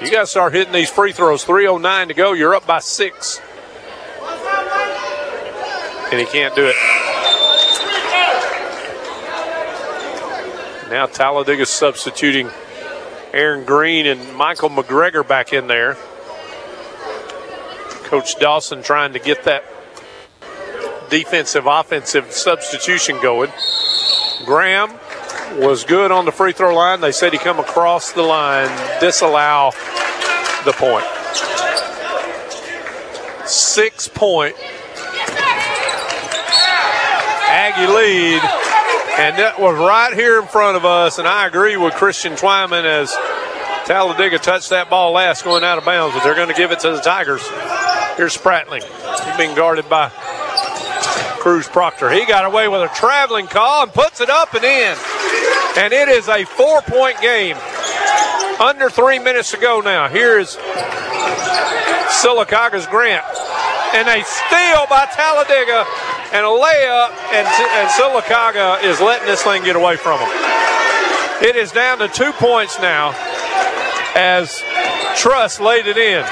[0.01, 1.45] you got to start hitting these free throws.
[1.45, 2.33] 3.09 to go.
[2.33, 3.39] You're up by six.
[6.11, 6.75] And he can't do it.
[10.89, 12.49] Now Talladega substituting
[13.33, 15.97] Aaron Green and Michael McGregor back in there.
[18.03, 19.63] Coach Dawson trying to get that
[21.09, 23.51] defensive offensive substitution going.
[24.45, 24.91] Graham
[25.57, 27.01] was good on the free throw line.
[27.01, 28.69] They said he come across the line,
[28.99, 29.71] disallow
[30.65, 31.05] the point.
[33.47, 34.55] Six point
[37.53, 38.41] Aggie lead.
[39.19, 41.19] And that was right here in front of us.
[41.19, 43.15] And I agree with Christian Twyman as
[43.85, 46.79] Talladega touched that ball last going out of bounds, but they're going to give it
[46.79, 47.47] to the Tigers.
[48.17, 48.81] Here's Spratling.
[48.81, 50.09] He's being guarded by
[51.39, 52.09] Cruz Proctor.
[52.11, 54.97] He got away with a traveling call and puts it up and in.
[55.77, 57.57] And it is a four point game.
[58.59, 60.07] Under three minutes to go now.
[60.07, 60.55] Here's
[62.21, 63.25] Sylacauga's Grant.
[63.93, 65.85] And a steal by Talladega
[66.33, 70.29] and a layup, and, and Sylacauga is letting this thing get away from them.
[71.43, 73.13] It is down to two points now
[74.15, 74.63] as
[75.15, 76.25] Truss laid it in.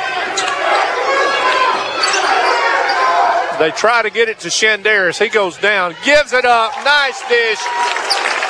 [3.61, 5.21] They try to get it to Shandarius.
[5.21, 6.73] He goes down, gives it up.
[6.83, 7.59] Nice dish.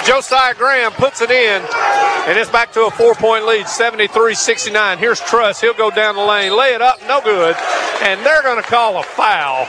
[0.08, 4.98] Josiah Graham puts it in, and it's back to a four point lead, 73 69.
[5.00, 5.60] Here's Truss.
[5.60, 7.58] He'll go down the lane, lay it up, no good,
[8.02, 9.68] and they're going to call a foul.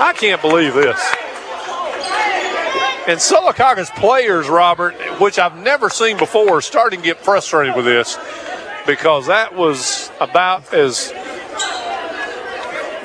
[0.00, 0.98] I can't believe this.
[3.06, 8.16] And Sylacauga's players, Robert, which I've never seen before, starting to get frustrated with this
[8.86, 11.12] because that was about as,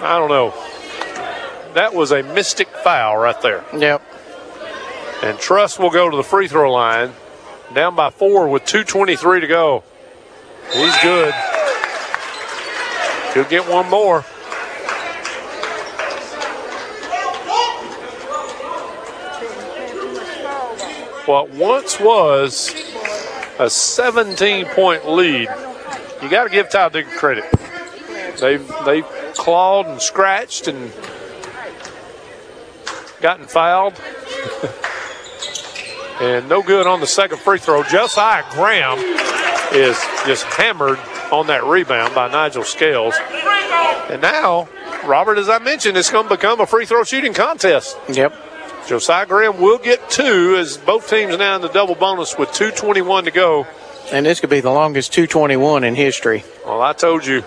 [0.01, 0.53] I don't know,
[1.73, 3.63] that was a mystic foul right there.
[3.77, 4.01] Yep.
[5.23, 7.13] And Truss will go to the free throw line,
[7.73, 9.83] down by four with 2.23 to go.
[10.73, 11.33] He's good.
[13.33, 14.21] He'll get one more.
[21.27, 22.73] What once was
[23.59, 25.47] a 17 point lead,
[26.21, 27.45] you got to give Talladega credit.
[28.39, 30.91] They've, they've clawed and scratched and
[33.21, 33.93] gotten fouled.
[36.21, 37.83] and no good on the second free throw.
[37.83, 38.97] Josiah Graham
[39.73, 40.99] is just hammered
[41.31, 43.15] on that rebound by Nigel Scales.
[44.09, 44.67] And now,
[45.05, 47.97] Robert, as I mentioned, it's going to become a free throw shooting contest.
[48.09, 48.33] Yep.
[48.87, 53.25] Josiah Graham will get two as both teams now in the double bonus with 2.21
[53.25, 53.67] to go.
[54.11, 56.43] And this could be the longest 221 in history.
[56.65, 57.43] Well, I told you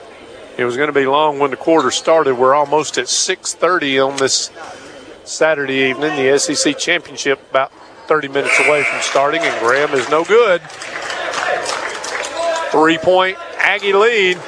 [0.56, 2.36] it was going to be long when the quarter started.
[2.36, 4.50] We're almost at 6:30 on this
[5.24, 6.16] Saturday evening.
[6.16, 7.72] The SEC championship about
[8.06, 10.60] 30 minutes away from starting, and Graham is no good.
[12.70, 14.38] Three-point Aggie lead.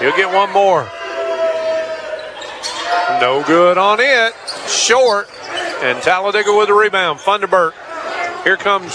[0.00, 0.82] He'll get one more.
[3.20, 4.34] No good on it.
[4.68, 5.28] Short.
[5.80, 7.20] And Talladega with the rebound.
[7.20, 7.72] Funderburk.
[8.42, 8.92] Here comes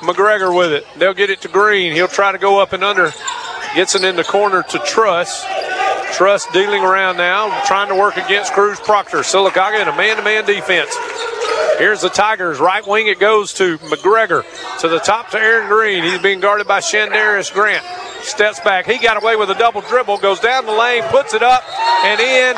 [0.00, 0.86] McGregor with it.
[0.96, 1.92] They'll get it to Green.
[1.92, 3.12] He'll try to go up and under.
[3.76, 5.44] Gets it in the corner to Truss.
[6.14, 9.18] Truss dealing around now, trying to work against Cruz Proctor.
[9.18, 10.96] Sylacauga in a man-to-man defense.
[11.76, 12.58] Here's the Tigers.
[12.58, 14.44] Right wing it goes to McGregor.
[14.80, 16.02] To the top to Aaron Green.
[16.04, 17.84] He's being guarded by Shandarius Grant.
[18.22, 18.86] Steps back.
[18.86, 20.16] He got away with a double dribble.
[20.18, 21.62] Goes down the lane, puts it up
[22.02, 22.56] and in.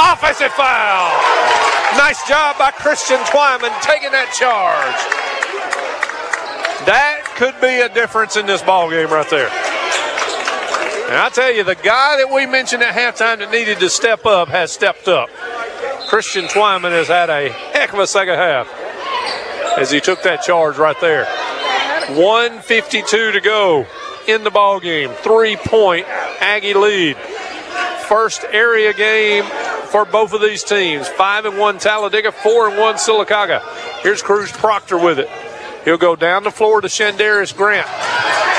[0.00, 1.14] Offensive foul.
[1.96, 4.98] Nice job by Christian Twyman taking that charge.
[6.84, 9.67] That could be a difference in this ball game right there.
[11.08, 14.26] And I tell you, the guy that we mentioned at halftime that needed to step
[14.26, 15.30] up has stepped up.
[16.06, 18.68] Christian Twyman has had a heck of a second half
[19.78, 21.24] as he took that charge right there.
[22.14, 23.86] 152 to go
[24.26, 25.08] in the ball game.
[25.10, 27.16] Three point Aggie lead.
[28.06, 29.44] First area game
[29.86, 31.08] for both of these teams.
[31.08, 33.62] Five and one Talladega, four and one Sylacauga.
[34.02, 35.30] Here's Cruz Proctor with it.
[35.84, 37.88] He'll go down the floor to Shandarius Grant,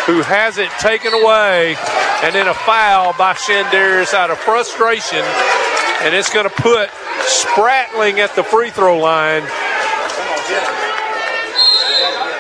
[0.05, 1.75] who has it taken away,
[2.23, 5.23] and then a foul by Shandarius out of frustration,
[6.01, 6.89] and it's going to put
[7.19, 9.43] Spratling at the free throw line.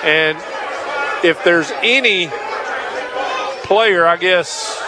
[0.03, 0.37] And
[1.23, 2.29] if there's any
[3.63, 4.79] player, I guess,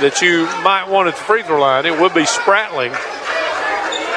[0.00, 2.92] that you might want at the free throw line, it would be Spratling.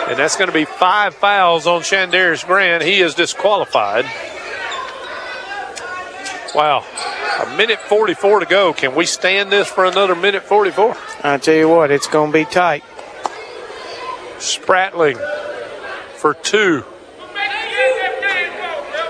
[0.09, 2.81] And that's going to be five fouls on Shandarius Grant.
[2.81, 4.05] He is disqualified.
[6.55, 6.83] Wow.
[7.45, 8.73] A minute 44 to go.
[8.73, 10.97] Can we stand this for another minute 44?
[11.23, 12.83] I tell you what, it's going to be tight.
[14.39, 15.17] Spratling
[16.15, 16.83] for two.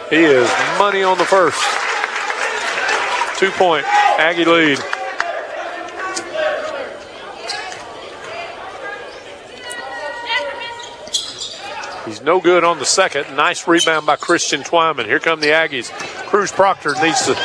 [0.10, 1.64] He is money on the first.
[3.38, 4.80] Two point Aggie lead.
[12.10, 13.36] He's no good on the second.
[13.36, 15.06] Nice rebound by Christian Twyman.
[15.06, 15.92] Here come the Aggies.
[16.26, 17.36] Cruz Proctor needs to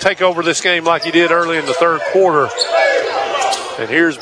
[0.00, 2.48] take over this game like he did early in the third quarter.
[3.78, 4.16] And here's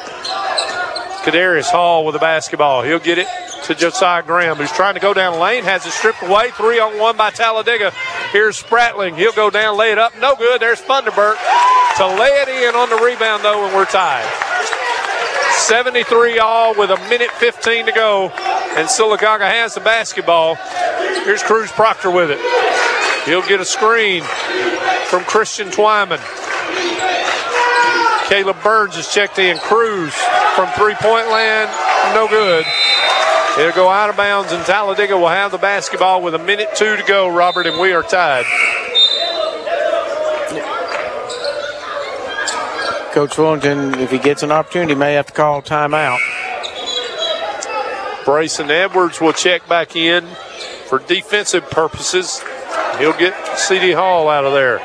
[1.23, 2.83] Kadarius Hall with the basketball.
[2.83, 3.29] He'll get it
[3.67, 6.51] to Josiah Graham, who's trying to go down lane, has it stripped away.
[6.51, 7.93] Three on one by Talladega.
[8.33, 9.17] Here's Spratling.
[9.17, 10.19] He'll go down, lay it up.
[10.19, 10.61] No good.
[10.61, 11.37] There's Funderburk
[11.99, 14.50] to lay it in on the rebound, though, and we're tied.
[15.61, 20.57] 73 all with a minute 15 to go, and Sylacauga has the basketball.
[21.25, 22.41] Here's Cruz Proctor with it.
[23.27, 24.23] He'll get a screen
[25.07, 26.19] from Christian Twyman.
[28.29, 29.59] Caleb Burns is checked in.
[29.59, 30.15] Cruz
[30.57, 31.71] from three point land,
[32.15, 32.65] no good.
[33.59, 36.97] It'll go out of bounds, and Talladega will have the basketball with a minute two
[36.97, 38.47] to go, Robert, and we are tied.
[43.13, 46.19] Coach Fullington, if he gets an opportunity, may have to call timeout.
[48.25, 50.25] Brayson Edwards will check back in
[50.87, 52.41] for defensive purposes.
[52.99, 53.93] He'll get C.D.
[53.93, 54.79] Hall out of there.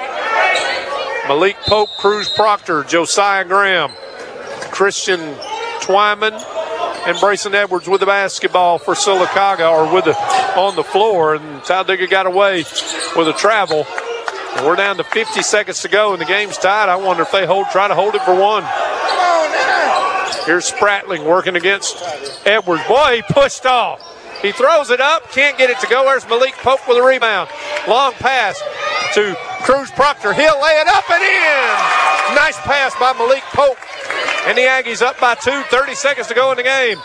[1.28, 3.92] Malik Pope, Cruz Proctor, Josiah Graham,
[4.72, 5.20] Christian
[5.82, 6.34] Twyman,
[7.08, 10.16] and Brayson Edwards with the basketball for Sylacauga or with the
[10.56, 11.36] on the floor.
[11.36, 12.64] And Talladega got away
[13.16, 13.86] with a travel.
[14.56, 16.90] And we're down to 50 seconds to go, and the game's tied.
[16.90, 18.64] I wonder if they hold, try to hold it for one.
[20.46, 21.98] Here's Spratling working against
[22.46, 22.84] Edwards.
[22.88, 24.00] Boy, he pushed off.
[24.42, 26.04] He throws it up, can't get it to go.
[26.06, 27.50] There's Malik Pope with a rebound.
[27.88, 28.62] Long pass
[29.16, 30.34] to Cruz Proctor.
[30.34, 32.36] He'll lay it up and in.
[32.36, 33.78] Nice pass by Malik Pope.
[34.46, 37.00] And the Aggies up by two, 30 seconds to go in the game.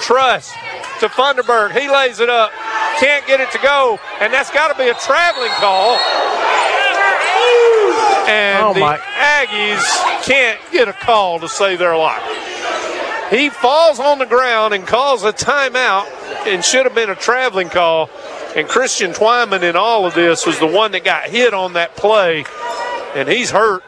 [0.00, 0.52] Truss
[1.00, 1.72] to Funderburk.
[1.72, 2.52] He lays it up.
[3.00, 3.98] Can't get it to go.
[4.20, 5.98] And that's got to be a traveling call.
[8.28, 8.98] And Oh, the my.
[8.98, 12.22] Aggies can't get a call to save their life.
[13.30, 16.06] He falls on the ground and calls a timeout
[16.46, 18.10] and should have been a traveling call.
[18.54, 21.96] And Christian Twyman in all of this was the one that got hit on that
[21.96, 22.44] play.
[23.14, 23.82] And he's hurt.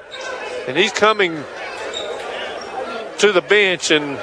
[0.67, 1.45] And he's coming
[3.19, 3.91] to the bench.
[3.91, 4.17] And,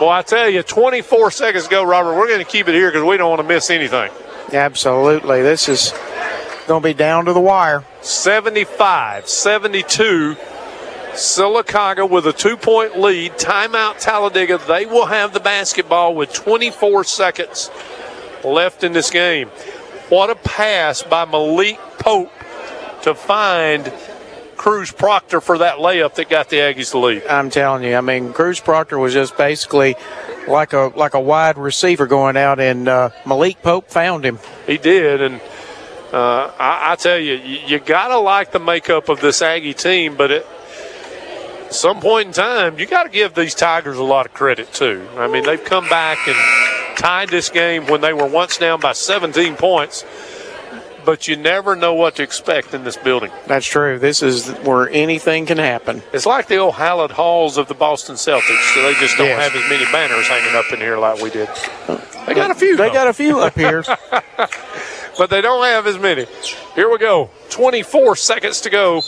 [0.00, 3.02] well, I tell you, 24 seconds ago, Robert, we're going to keep it here because
[3.02, 4.10] we don't want to miss anything.
[4.52, 5.42] Absolutely.
[5.42, 5.92] This is
[6.66, 7.82] going to be down to the wire.
[8.04, 10.36] 75 72.
[11.12, 13.32] Sylacauga with a two point lead.
[13.32, 14.58] Timeout Talladega.
[14.58, 17.70] They will have the basketball with 24 seconds
[18.44, 19.48] left in this game.
[20.10, 22.30] What a pass by Malik Pope
[23.02, 23.90] to find
[24.56, 27.26] Cruz Proctor for that layup that got the Aggies the lead.
[27.26, 27.94] I'm telling you.
[27.96, 29.96] I mean, Cruz Proctor was just basically
[30.46, 34.38] like a like a wide receiver going out, and uh, Malik Pope found him.
[34.66, 35.40] He did, and
[36.14, 40.16] uh, I, I tell you, you, you gotta like the makeup of this Aggie team,
[40.16, 40.46] but at
[41.70, 45.08] some point in time, you got to give these Tigers a lot of credit too.
[45.16, 46.36] I mean, they've come back and
[46.96, 50.04] tied this game when they were once down by 17 points.
[51.04, 53.30] But you never know what to expect in this building.
[53.46, 53.98] That's true.
[53.98, 56.02] This is where anything can happen.
[56.14, 58.72] It's like the old hallowed halls of the Boston Celtics.
[58.72, 59.52] So they just don't Yes.
[59.52, 61.50] have as many banners hanging up in here like we did.
[62.26, 62.76] They got a few.
[62.78, 62.94] They though.
[62.94, 63.84] got a few up here.
[65.18, 66.26] but they don't have as many.
[66.74, 67.30] Here we go.
[67.50, 69.02] 24 seconds to go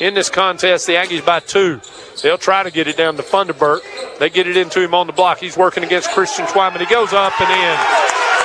[0.00, 0.86] in this contest.
[0.86, 1.80] The Aggies by two.
[2.22, 3.80] They'll try to get it down to Funderburk.
[4.18, 5.38] They get it into him on the block.
[5.38, 6.80] He's working against Christian Twyman.
[6.80, 8.37] He goes up and in.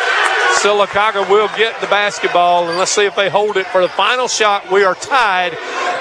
[0.64, 4.30] Sylacauga will get the basketball, and let's see if they hold it for the final
[4.30, 4.72] shot.
[4.72, 5.58] We are tied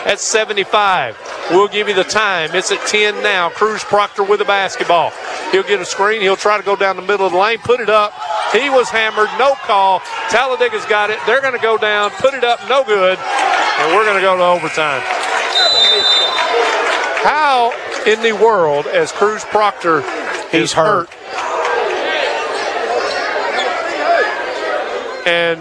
[0.06, 1.18] at 75.
[1.50, 2.50] We'll give you the time.
[2.54, 3.50] It's at 10 now.
[3.50, 5.10] Cruz Proctor with the basketball.
[5.50, 6.20] He'll get a screen.
[6.20, 8.12] He'll try to go down the middle of the lane, put it up.
[8.52, 9.98] He was hammered, no call.
[10.28, 11.18] Talladega's got it.
[11.26, 14.36] They're going to go down, put it up, no good, and we're going to go
[14.36, 15.02] to overtime.
[17.24, 17.72] How
[18.06, 20.02] in the world, as Cruz Proctor
[20.52, 21.10] He's is hurt,
[25.26, 25.60] and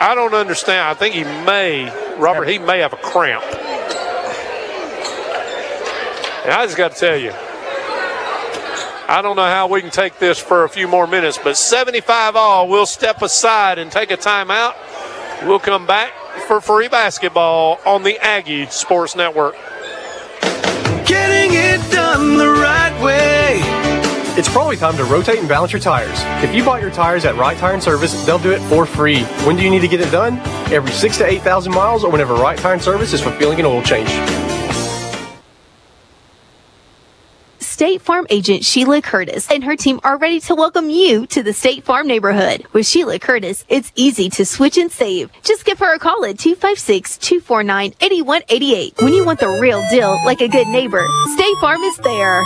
[0.00, 0.88] I don't understand.
[0.88, 3.44] I think he may, Robert, he may have a cramp.
[6.44, 7.32] And I just got to tell you,
[9.08, 12.36] I don't know how we can take this for a few more minutes, but 75
[12.36, 14.74] all, we'll step aside and take a timeout.
[15.46, 16.12] We'll come back
[16.46, 19.54] for free basketball on the Aggie Sports Network.
[21.04, 23.85] Getting it done the right way.
[24.38, 26.18] It's probably time to rotate and balance your tires.
[26.44, 29.22] If you bought your tires at Right Tire and Service, they'll do it for free.
[29.46, 30.36] When do you need to get it done?
[30.70, 33.80] Every six to 8,000 miles or whenever Right Tire and Service is fulfilling an oil
[33.80, 34.10] change.
[37.60, 41.54] State Farm agent Sheila Curtis and her team are ready to welcome you to the
[41.54, 42.66] State Farm neighborhood.
[42.74, 45.30] With Sheila Curtis, it's easy to switch and save.
[45.42, 49.02] Just give her a call at 256-249-8188.
[49.02, 52.44] When you want the real deal like a good neighbor, State Farm is there.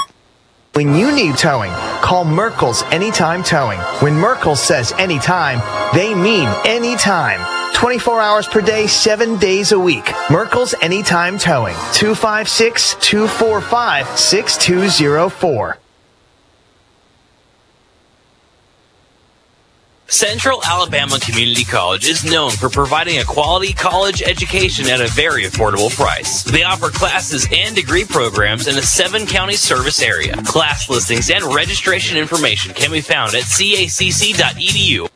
[0.75, 3.81] When you need towing, call Merkel's Anytime Towing.
[4.01, 5.61] When Merkel says anytime,
[5.93, 7.41] they mean anytime.
[7.75, 10.13] 24 hours per day, 7 days a week.
[10.31, 11.75] Merkel's Anytime Towing.
[11.93, 15.79] 256 245 6204.
[20.11, 25.45] Central Alabama Community College is known for providing a quality college education at a very
[25.45, 26.43] affordable price.
[26.43, 30.35] They offer classes and degree programs in a seven county service area.
[30.43, 35.09] Class listings and registration information can be found at cacc.edu.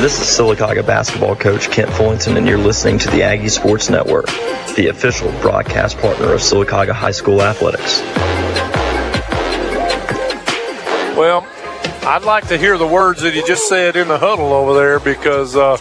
[0.00, 4.26] This is Sylacauga basketball coach Kemp Fullington, and you're listening to the Aggie Sports Network,
[4.74, 8.02] the official broadcast partner of Sylacauga High School Athletics.
[11.16, 11.46] Well,
[12.02, 14.98] I'd like to hear the words that he just said in the huddle over there
[14.98, 15.76] because uh,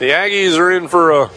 [0.00, 1.30] the Aggies are in for a,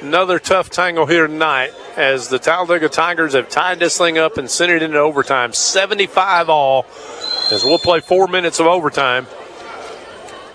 [0.00, 4.50] another tough tangle here tonight as the Talladega Tigers have tied this thing up and
[4.50, 5.52] sent it into overtime.
[5.52, 6.86] 75 all
[7.52, 9.28] as we'll play four minutes of overtime.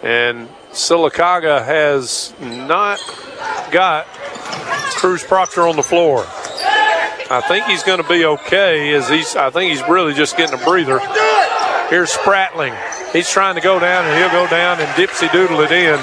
[0.04, 3.00] And Sylacauga has not
[3.72, 4.06] got
[4.98, 6.26] Cruz Proctor on the floor.
[7.30, 8.94] I think he's going to be okay.
[8.94, 11.00] As he's, I think he's really just getting a breather.
[11.90, 12.76] Here's Spratling.
[13.14, 15.96] He's trying to go down, and he'll go down and dipsy doodle it in.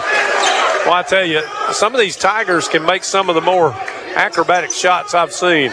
[0.87, 1.43] Well, I tell you,
[1.73, 3.73] some of these Tigers can make some of the more
[4.17, 5.71] acrobatic shots I've seen.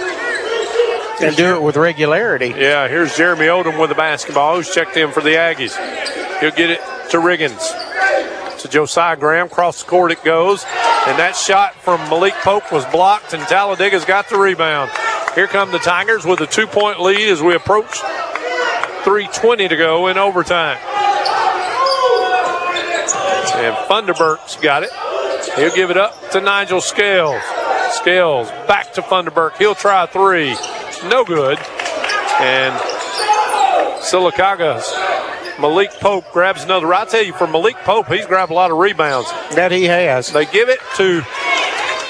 [1.22, 2.48] And do it with regularity.
[2.48, 5.78] Yeah, here's Jeremy Odom with the basketball, who's checked in for the Aggies.
[6.40, 6.82] He'll get it
[7.12, 8.60] to Riggins.
[8.60, 9.48] To Josiah Graham.
[9.48, 10.66] Cross the court it goes.
[11.08, 14.92] And that shot from Malik Pope was blocked, and Talladega's got the rebound.
[15.36, 18.02] Here come the Tigers with a two point lead as we approach
[19.04, 20.78] 3.20 to go in overtime.
[23.56, 24.92] And Funderburk's got it.
[25.56, 27.42] He'll give it up to Nigel Scales.
[27.92, 29.58] Scales back to Funderburk.
[29.58, 30.56] He'll try three.
[31.10, 31.60] No good.
[32.40, 32.74] And
[34.02, 34.92] Sylacauga's
[35.60, 36.94] Malik Pope grabs another.
[36.94, 39.30] I tell you, for Malik Pope, he's grabbed a lot of rebounds.
[39.56, 40.32] That he has.
[40.32, 41.22] They give it to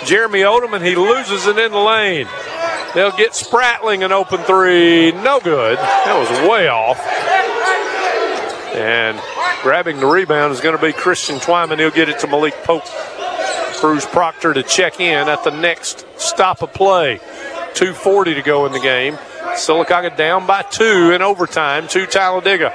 [0.06, 2.28] Jeremy Odom, and he loses it in the lane.
[2.94, 5.12] They'll get Spratling an open three.
[5.12, 5.78] No good.
[5.78, 7.00] That was way off.
[8.76, 9.20] And
[9.64, 11.80] grabbing the rebound is going to be Christian Twyman.
[11.80, 12.86] He'll get it to Malik Pope.
[13.82, 17.20] Cruz Proctor to check in at the next stop of play.
[17.74, 19.16] 2.40 to go in the game.
[19.56, 22.72] Sylacauga down by two in overtime to Talladega.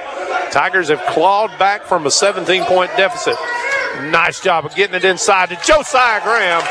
[0.51, 3.35] Tigers have clawed back from a 17 point deficit.
[4.11, 6.61] Nice job of getting it inside to Josiah Graham,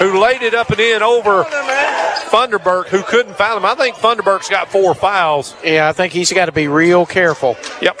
[0.00, 3.66] who laid it up and in over Funderburk, who couldn't foul him.
[3.66, 5.54] I think Funderburk's got four fouls.
[5.62, 7.56] Yeah, I think he's got to be real careful.
[7.82, 8.00] Yep.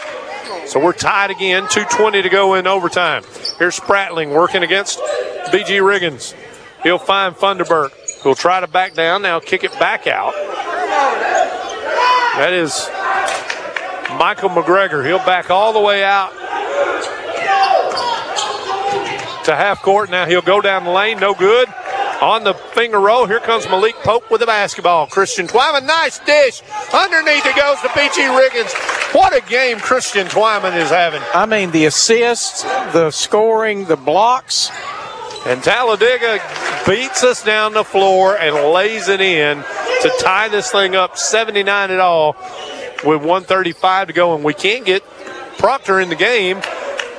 [0.66, 3.22] So we're tied again, 2.20 to go in overtime.
[3.58, 4.98] Here's Spratling working against
[5.48, 6.34] BG Riggins.
[6.82, 7.90] He'll find Funderburk,
[8.22, 10.32] who'll try to back down, now kick it back out.
[12.36, 12.88] That is
[14.16, 15.04] Michael McGregor.
[15.04, 16.30] He'll back all the way out
[19.44, 20.10] to half court.
[20.10, 21.68] Now he'll go down the lane, no good.
[22.20, 25.06] On the finger roll, here comes Malik Pope with the basketball.
[25.06, 26.62] Christian Twyman, nice dish.
[26.92, 29.14] Underneath it goes to BG Riggins.
[29.14, 31.22] What a game Christian Twyman is having.
[31.32, 34.70] I mean, the assists, the scoring, the blocks.
[35.46, 36.42] And Talladega
[36.86, 39.56] beats us down the floor and lays it in
[40.02, 42.36] to tie this thing up 79 at all
[43.02, 44.34] with 135 to go.
[44.34, 45.02] And we can't get
[45.56, 46.58] Proctor in the game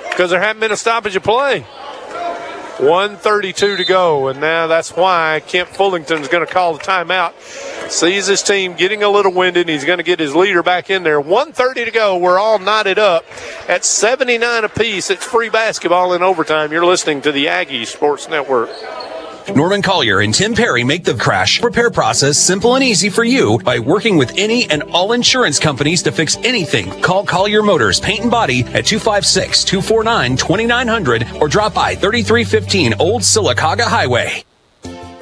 [0.09, 1.65] because there hasn't been a stoppage of play.
[2.79, 7.33] 132 to go, and now that's why Kemp Fullington is going to call the timeout.
[7.91, 11.03] Sees his team getting a little winded, he's going to get his leader back in
[11.03, 11.19] there.
[11.19, 12.17] 130 to go.
[12.17, 13.25] We're all knotted up
[13.67, 15.09] at 79 apiece.
[15.09, 16.71] It's free basketball in overtime.
[16.71, 18.69] You're listening to the Aggie Sports Network.
[19.55, 23.57] Norman Collier and Tim Perry make the crash repair process simple and easy for you
[23.59, 27.01] by working with any and all insurance companies to fix anything.
[27.01, 33.21] Call Collier Motors Paint and Body at 256 249 2900 or drop by 3315 Old
[33.21, 34.43] Sylacauga Highway.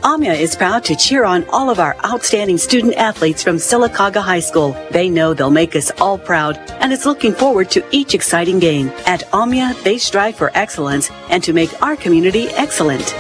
[0.04, 4.40] AMIA is proud to cheer on all of our outstanding student athletes from Sylacauga High
[4.40, 4.72] School.
[4.92, 8.90] They know they'll make us all proud and is looking forward to each exciting game.
[9.06, 13.14] At AMIA, they strive for excellence and to make our community excellent.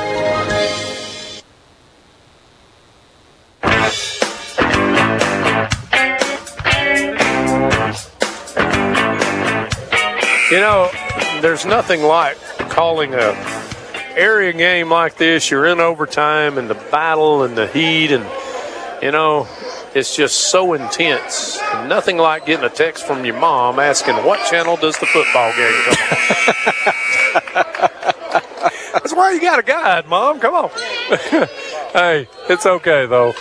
[10.51, 10.89] You know,
[11.41, 12.35] there's nothing like
[12.69, 13.35] calling a
[14.15, 15.51] area game like this.
[15.51, 18.25] You're in overtime and the battle and the heat and
[19.01, 19.47] you know,
[19.93, 21.59] it's just so intense.
[21.87, 25.73] Nothing like getting a text from your mom asking what channel does the football game
[25.85, 25.97] come
[27.55, 27.69] on.
[28.93, 30.39] That's why you got a guide, mom.
[30.39, 30.69] Come on.
[31.93, 33.33] hey, it's okay though.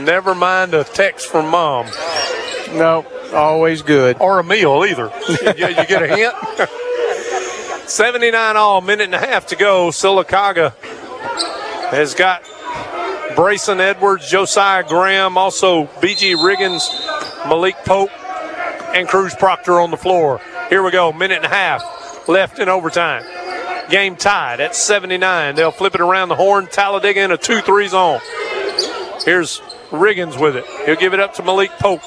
[0.00, 1.86] Never mind a text from mom.
[2.74, 4.16] No, always good.
[4.20, 5.12] Or a meal either.
[5.28, 6.68] you, you get a hint?
[7.88, 9.88] 79 all, minute and a half to go.
[9.88, 10.74] Sylacauga
[11.90, 12.42] has got
[13.34, 16.88] Brayson Edwards, Josiah Graham, also BG Riggins,
[17.48, 18.10] Malik Pope,
[18.94, 20.40] and Cruz Proctor on the floor.
[20.68, 23.24] Here we go, minute and a half left in overtime.
[23.90, 25.54] Game tied at 79.
[25.54, 26.66] They'll flip it around the horn.
[26.66, 28.20] Talladega in a 2 3 zone.
[29.24, 30.64] Here's Riggins with it.
[30.86, 32.00] He'll give it up to Malik Pope.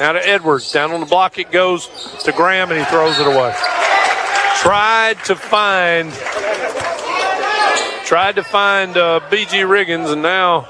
[0.00, 0.70] Now to Edwards.
[0.72, 1.88] Down on the block it goes
[2.24, 3.54] to Graham and he throws it away.
[4.56, 6.12] Tried to find
[8.04, 10.68] tried to find uh, BG Riggins and now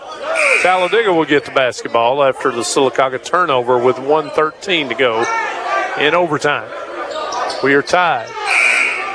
[0.63, 5.25] Talladega will get the basketball after the Sylacauga turnover with 113 to go
[5.99, 6.71] in overtime.
[7.65, 8.29] We are tied.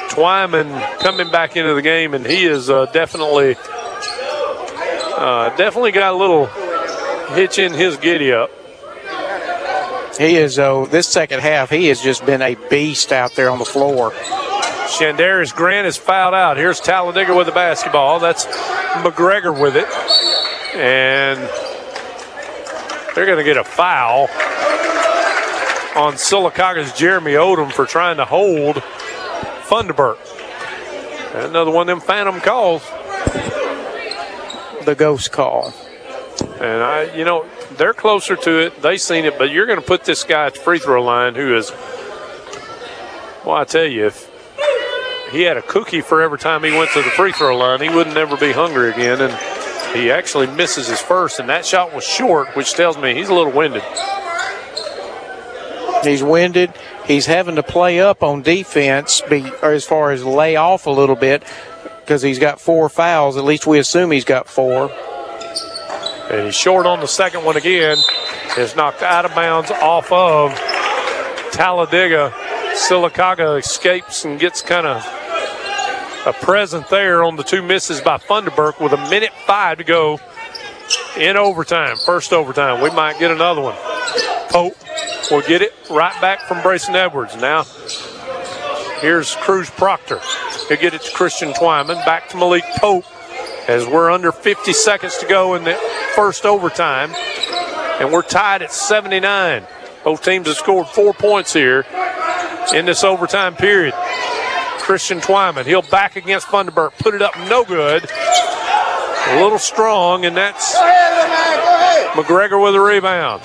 [0.10, 3.56] Twyman coming back into the game and he is uh, definitely
[5.18, 6.46] uh, definitely got a little
[7.34, 8.52] hitch in his giddy up.
[10.18, 13.60] He is, though, this second half, he has just been a beast out there on
[13.60, 14.12] the floor.
[14.12, 16.58] Shandarius Grant is fouled out.
[16.58, 18.20] Here's Talladega with the basketball.
[18.20, 18.46] That's
[19.04, 19.86] McGregor with it.
[20.76, 21.38] And
[23.14, 24.24] they're going to get a foul
[25.96, 28.78] on Sylacauga's Jeremy Odom for trying to hold
[29.68, 30.18] Funderburk.
[31.34, 32.84] Another one of them phantom calls.
[34.86, 35.74] The ghost call.
[36.60, 37.46] And I, you know,
[37.78, 38.82] they're closer to it.
[38.82, 41.36] They've seen it, but you're going to put this guy at the free throw line
[41.36, 41.72] who is.
[43.46, 44.30] Well, I tell you, if
[45.32, 47.90] he had a cookie for every time he went to the free throw line, he
[47.90, 49.22] wouldn't ever be hungry again.
[49.22, 53.30] And he actually misses his first, and that shot was short, which tells me he's
[53.30, 53.84] a little winded.
[56.04, 56.74] He's winded.
[57.06, 61.16] He's having to play up on defense, be, as far as lay off a little
[61.16, 61.44] bit,
[62.02, 63.38] because he's got four fouls.
[63.38, 64.92] At least we assume he's got four.
[66.30, 67.98] And he's short on the second one again.
[68.58, 70.54] Is knocked out of bounds off of
[71.52, 72.34] Talladega.
[72.74, 75.04] Sylacauga escapes and gets kind of
[76.26, 80.20] a present there on the two misses by Funderburk with a minute five to go
[81.18, 81.96] in overtime.
[82.06, 82.82] First overtime.
[82.82, 83.76] We might get another one.
[84.50, 84.76] Pope
[85.32, 87.36] will get it right back from Brayson Edwards.
[87.38, 87.64] Now
[89.02, 90.20] here's Cruz Proctor.
[90.68, 92.04] He'll get it to Christian Twyman.
[92.06, 93.06] Back to Malik Pope
[93.68, 95.76] as we're under 50 seconds to go in the
[96.16, 97.14] first overtime.
[98.00, 99.66] And we're tied at 79.
[100.04, 101.86] Both teams have scored four points here
[102.74, 103.94] in this overtime period.
[104.80, 108.10] Christian Twyman, he'll back against Funderburk, put it up no good.
[108.10, 110.74] A little strong, and that's
[112.16, 113.42] McGregor with a rebound.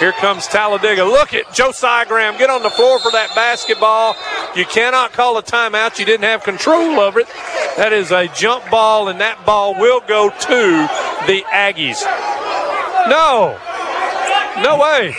[0.00, 1.04] Here comes Talladega.
[1.04, 2.38] Look at Josiah Graham.
[2.38, 4.16] Get on the floor for that basketball.
[4.56, 5.98] You cannot call a timeout.
[5.98, 7.28] You didn't have control of it.
[7.76, 10.88] That is a jump ball, and that ball will go to
[11.26, 12.00] the Aggies.
[13.10, 13.58] No.
[14.62, 15.14] No way.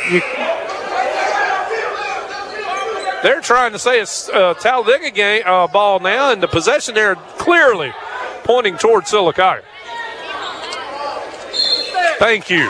[3.21, 7.15] They're trying to say it's a Talladega game, uh, ball now, and the possession there
[7.37, 7.93] clearly
[8.43, 9.61] pointing towards Sylacauga.
[12.17, 12.67] Thank you.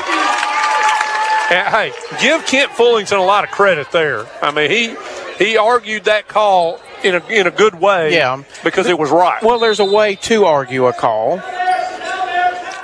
[1.71, 1.91] Hey,
[2.21, 4.25] give Kemp Fullington a lot of credit there.
[4.41, 4.95] I mean, he
[5.37, 8.13] he argued that call in a in a good way.
[8.13, 9.43] Yeah, because it was right.
[9.43, 11.39] Well, there's a way to argue a call,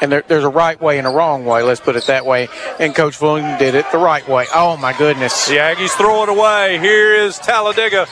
[0.02, 1.64] and there, there's a right way and a wrong way.
[1.64, 2.50] Let's put it that way.
[2.78, 4.48] And Coach Fullington did it the right way.
[4.54, 5.48] Oh my goodness!
[5.48, 6.78] The Aggies throw it away.
[6.80, 8.06] Here is Talladega.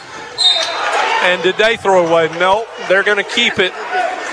[1.23, 2.29] And did they throw away?
[2.39, 3.73] No, they're going to keep it.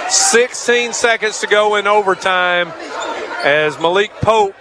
[0.09, 2.69] 16 seconds to go in overtime
[3.45, 4.55] as Malik Pope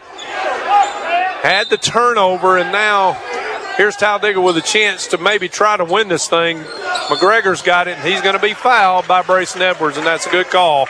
[1.41, 3.13] had the turnover, and now
[3.77, 6.59] here's Talladega with a chance to maybe try to win this thing.
[7.07, 10.29] McGregor's got it, and he's going to be fouled by Brayson Edwards, and that's a
[10.29, 10.85] good call.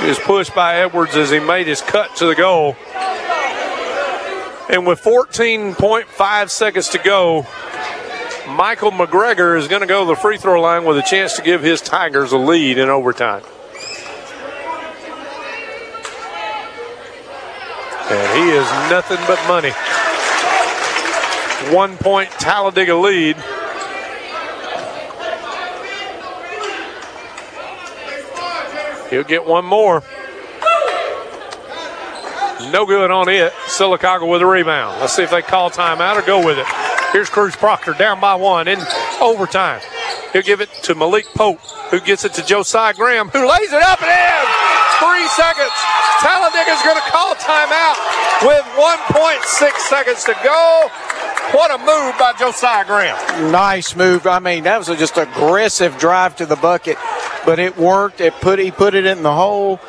[0.00, 2.76] He was pushed by Edwards as he made his cut to the goal.
[4.68, 7.46] And with 14.5 seconds to go,
[8.48, 11.42] Michael McGregor is going to go to the free throw line with a chance to
[11.42, 13.42] give his Tigers a lead in overtime.
[18.08, 19.72] And he is nothing but money.
[21.74, 23.36] One point Talladega lead.
[29.10, 30.02] He'll get one more.
[32.70, 33.52] No good on it.
[33.66, 35.00] Sylacauga with a rebound.
[35.00, 36.66] Let's see if they call timeout or go with it.
[37.12, 38.80] Here's Cruz Proctor down by one in
[39.20, 39.80] overtime.
[40.32, 41.60] He'll give it to Malik Pope,
[41.90, 44.85] who gets it to Josiah Graham, who lays it up and in.
[44.98, 45.72] Three seconds.
[46.20, 47.96] Talladega's going to call timeout
[48.46, 50.88] with 1.6 seconds to go.
[51.52, 53.52] What a move by Josiah Graham.
[53.52, 54.26] Nice move.
[54.26, 56.96] I mean, that was just aggressive drive to the bucket,
[57.44, 58.20] but it worked.
[58.20, 59.80] It put he put it in the hole.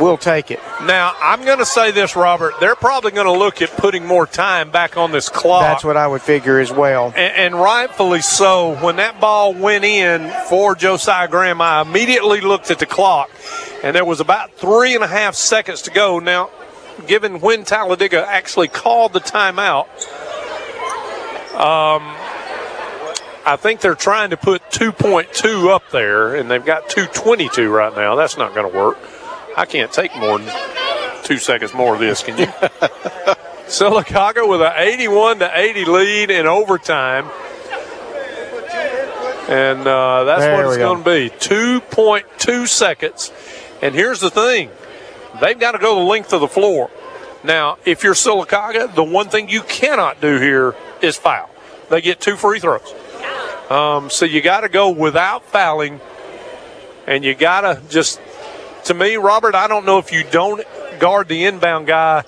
[0.00, 0.60] We'll take it.
[0.86, 2.54] Now, I'm going to say this, Robert.
[2.58, 5.62] They're probably going to look at putting more time back on this clock.
[5.62, 7.08] That's what I would figure as well.
[7.08, 8.82] And, and, rightfully so.
[8.82, 13.30] When that ball went in for Josiah Graham, I immediately looked at the clock,
[13.82, 16.18] and there was about three and a half seconds to go.
[16.18, 16.48] Now,
[17.06, 19.86] given when Talladega actually called the timeout,
[21.52, 22.16] um,
[23.44, 28.14] I think they're trying to put 2.2 up there, and they've got 222 right now.
[28.14, 28.98] That's not going to work.
[29.60, 30.50] I can't take more than
[31.22, 32.46] two seconds more of this, can you?
[33.66, 37.26] Sylacauga with an 81 to 80 lead in overtime.
[39.50, 43.30] And uh, that's There what it's going to be 2.2 seconds.
[43.82, 44.70] And here's the thing
[45.42, 46.88] they've got to go the length of the floor.
[47.44, 51.50] Now, if you're Sylacauga, the one thing you cannot do here is foul.
[51.90, 52.94] They get two free throws.
[53.68, 56.00] Um, so you got to go without fouling,
[57.06, 58.20] and you got to just,
[58.84, 60.62] to me, Robert, I don't know if you don't
[60.98, 62.24] guard the inbound guy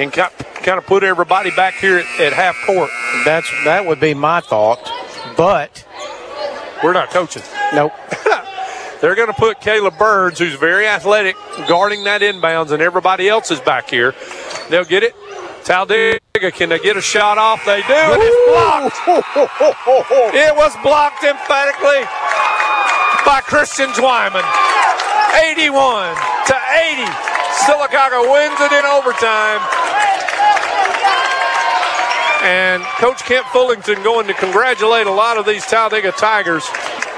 [0.00, 2.90] and kind of put everybody back here at, at half court.
[3.24, 4.80] That's that would be my thought,
[5.36, 5.86] but
[6.82, 7.42] we're not coaching.
[7.72, 7.92] Nope.
[9.00, 11.36] They're going to put Caleb Burns, who's very athletic,
[11.68, 14.14] guarding that inbounds, and everybody else is back here.
[14.70, 15.14] They'll get it.
[15.64, 17.64] Talladega, can they get a shot off?
[17.66, 18.96] They do, and it's blocked.
[20.34, 22.04] it was blocked emphatically
[23.26, 24.44] by Christian Twyman.
[25.34, 26.14] 81
[26.46, 27.02] to 80.
[27.66, 29.60] Sylacauga wins it in overtime.
[32.44, 36.64] And Coach Kemp Fullington going to congratulate a lot of these Talladega Tigers.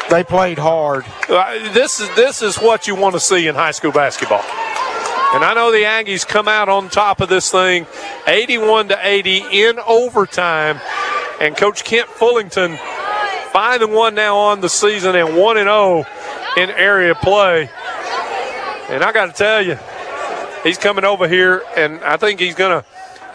[0.09, 1.05] They played hard.
[1.29, 4.43] Uh, this is this is what you want to see in high school basketball.
[5.35, 7.87] And I know the Aggies come out on top of this thing,
[8.29, 10.81] 81 to 80 in overtime.
[11.41, 12.79] And Coach Kemp Fullington,
[13.51, 16.05] five and one now on the season, and one and zero
[16.57, 17.69] in area play.
[18.89, 19.77] And I got to tell you,
[20.63, 22.87] he's coming over here, and I think he's going to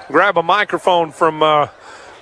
[0.08, 1.68] grab a microphone from uh,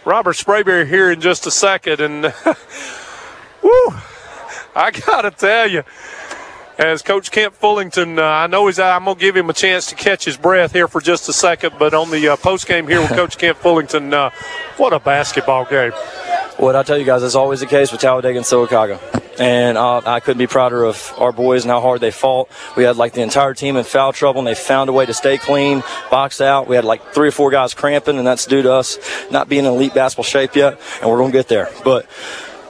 [0.03, 1.99] Robert Sprayberry here in just a second.
[2.01, 2.23] And
[3.61, 3.93] woo,
[4.75, 5.83] I got to tell you,
[6.79, 8.79] as Coach Kemp Fullington, uh, I know he's.
[8.79, 11.73] I'm gonna give him a chance to catch his breath here for just a second.
[11.77, 14.29] But on the uh, post game here with Coach Kemp Fullington, uh,
[14.77, 15.91] what a basketball game!
[16.57, 18.99] What I tell you guys is always the case with Talladega and Sylacauga.
[19.39, 22.49] And uh, I couldn't be prouder of our boys and how hard they fought.
[22.75, 25.13] We had like the entire team in foul trouble, and they found a way to
[25.13, 25.81] stay clean,
[26.11, 26.67] box out.
[26.67, 28.97] We had like three or four guys cramping, and that's due to us
[29.31, 31.69] not being in elite basketball shape yet, and we're going to get there.
[31.85, 32.05] But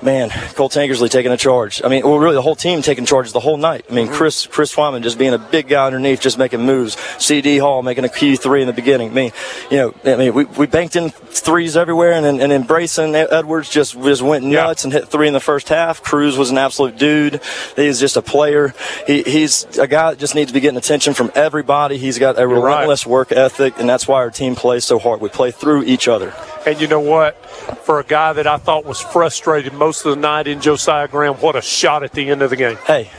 [0.01, 1.81] man, Cole Tankersley taking a charge.
[1.83, 3.85] I mean, well, really the whole team taking charges the whole night.
[3.89, 4.15] I mean, mm-hmm.
[4.15, 6.97] Chris Chris Twyman just being a big guy underneath, just making moves.
[7.17, 9.11] CD Hall making a key three in the beginning.
[9.11, 9.31] I mean,
[9.69, 13.13] you know, I mean, we, we banked in threes everywhere, and then and then Brayson
[13.13, 16.03] Edwards just just went nuts and hit three in the first half.
[16.03, 17.41] Cruz was an absolute dude.
[17.75, 18.73] He's just a player.
[19.07, 21.97] He, he's a guy that just needs to be getting attention from everybody.
[21.97, 22.73] He's got a You're right.
[22.73, 25.21] relentless work ethic, and that's why our team plays so hard.
[25.21, 26.33] We play through each other.
[26.69, 27.43] And you know what?
[27.83, 31.33] For a guy that I thought was frustrated most of the night in Josiah Graham,
[31.37, 32.77] what a shot at the end of the game.
[32.85, 33.09] Hey,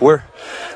[0.00, 0.24] we're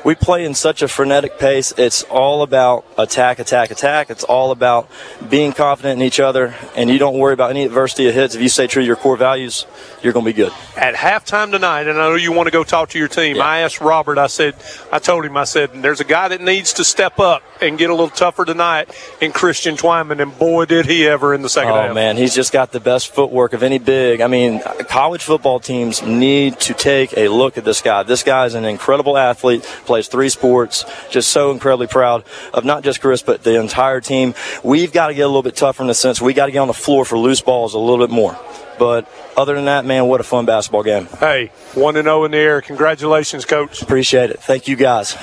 [0.03, 1.73] we play in such a frenetic pace.
[1.77, 4.09] It's all about attack, attack, attack.
[4.09, 4.89] It's all about
[5.29, 8.35] being confident in each other, and you don't worry about any adversity it hits.
[8.35, 9.65] If you stay true to your core values,
[10.01, 10.51] you're going to be good.
[10.75, 13.41] At halftime tonight, and I know you want to go talk to your team.
[13.41, 14.17] I asked Robert.
[14.17, 14.55] I said,
[14.91, 17.89] I told him, I said, there's a guy that needs to step up and get
[17.89, 18.89] a little tougher tonight
[19.21, 21.91] in Christian Twyman, and boy, did he ever in the second oh half.
[21.91, 24.21] Oh, man, he's just got the best footwork of any big.
[24.21, 28.03] I mean, college football teams need to take a look at this guy.
[28.03, 29.60] This guy is an incredible athlete.
[29.61, 30.85] Athlete, plays three sports.
[31.09, 32.23] Just so incredibly proud
[32.53, 34.33] of not just Chris, but the entire team.
[34.63, 36.59] We've got to get a little bit tougher in the sense we got to get
[36.59, 38.37] on the floor for loose balls a little bit more.
[38.79, 39.07] But
[39.37, 41.07] other than that, man, what a fun basketball game.
[41.19, 42.61] Hey, 1 and 0 in the air.
[42.61, 43.81] Congratulations, coach.
[43.81, 44.39] Appreciate it.
[44.39, 45.15] Thank you guys.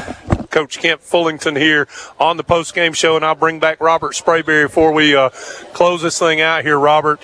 [0.50, 1.88] Coach Kemp Fullington here
[2.18, 5.30] on the post game show, and I'll bring back Robert Sprayberry before we uh,
[5.72, 7.20] close this thing out here, Robert.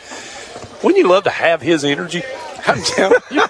[0.83, 2.23] Wouldn't you love to have his energy?
[2.67, 3.43] I'm telling you.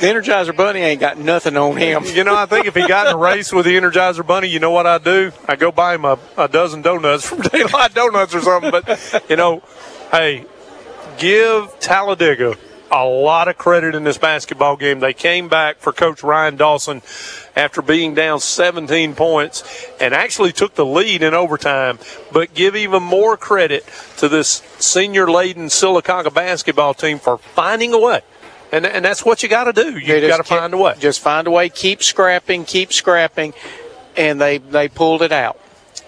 [0.00, 2.04] The Energizer Bunny ain't got nothing on him.
[2.04, 4.58] You know, I think if he got in a race with the Energizer Bunny, you
[4.58, 5.30] know what I'd do?
[5.46, 8.70] I'd go buy him a, a dozen donuts from Daylight Donuts or something.
[8.70, 9.62] But, you know,
[10.10, 10.46] hey,
[11.18, 12.56] give Talladega
[12.90, 15.00] a lot of credit in this basketball game.
[15.00, 17.02] They came back for Coach Ryan Dawson
[17.56, 21.98] after being down 17 points and actually took the lead in overtime.
[22.32, 23.84] But give even more credit
[24.18, 28.22] to this senior laden Sylacauga basketball team for finding a way.
[28.74, 29.98] And, and that's what you got to do.
[29.98, 30.96] You got to find a way.
[30.98, 31.68] Just find a way.
[31.68, 32.64] Keep scrapping.
[32.64, 33.54] Keep scrapping,
[34.16, 35.60] and they they pulled it out.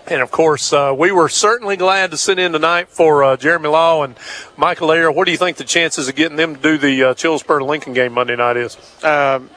[0.09, 3.69] And of course, uh, we were certainly glad to sit in tonight for uh, Jeremy
[3.69, 4.17] Law and
[4.57, 5.13] Michael Ayer.
[5.13, 7.93] What do you think the chances of getting them to do the uh, Childersburg Lincoln
[7.93, 8.77] game Monday night is?
[9.05, 9.49] Um,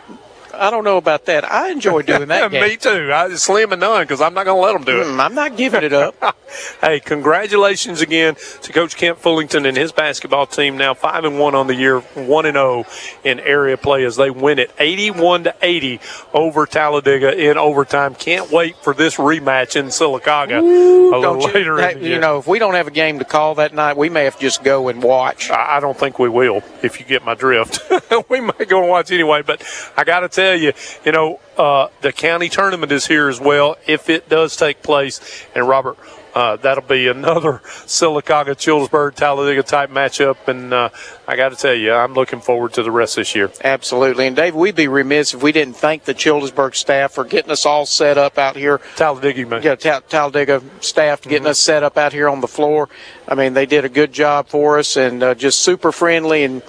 [0.59, 1.49] I don't know about that.
[1.49, 2.51] I enjoy doing that.
[2.51, 3.11] Me too.
[3.11, 5.05] I, slim and none because I'm not going to let them do it.
[5.05, 6.37] Mm, I'm not giving it up.
[6.81, 10.77] hey, congratulations again to Coach Kemp Fullington and his basketball team.
[10.77, 12.85] Now five and one on the year, one and zero
[13.23, 15.99] in area play as they win it 81 to 80
[16.33, 18.13] over Talladega in overtime.
[18.15, 21.77] Can't wait for this rematch in Sylacauga Ooh, a little you, later.
[21.77, 23.97] That, in the you know, if we don't have a game to call that night,
[23.97, 25.49] we may have to just go and watch.
[25.49, 27.79] I I don't think we will, if you get my drift.
[28.29, 29.63] we might go and watch anyway, but
[29.95, 30.73] I got to tell you,
[31.05, 35.45] you know, uh, the county tournament is here as well, if it does take place.
[35.55, 35.97] And Robert,
[36.33, 40.47] uh, that'll be another Sylacauga, Childersburg, Talladega type matchup.
[40.47, 40.89] And uh,
[41.27, 43.51] I got to tell you, I'm looking forward to the rest this year.
[43.63, 44.27] Absolutely.
[44.27, 47.65] And Dave, we'd be remiss if we didn't thank the Childersburg staff for getting us
[47.65, 48.79] all set up out here.
[48.95, 49.63] Talladega, man.
[49.63, 52.89] Yeah, Ta- Talladega staff getting us set up out here on the floor.
[53.27, 56.43] I mean, they did a good job for us and uh, just super friendly.
[56.43, 56.61] And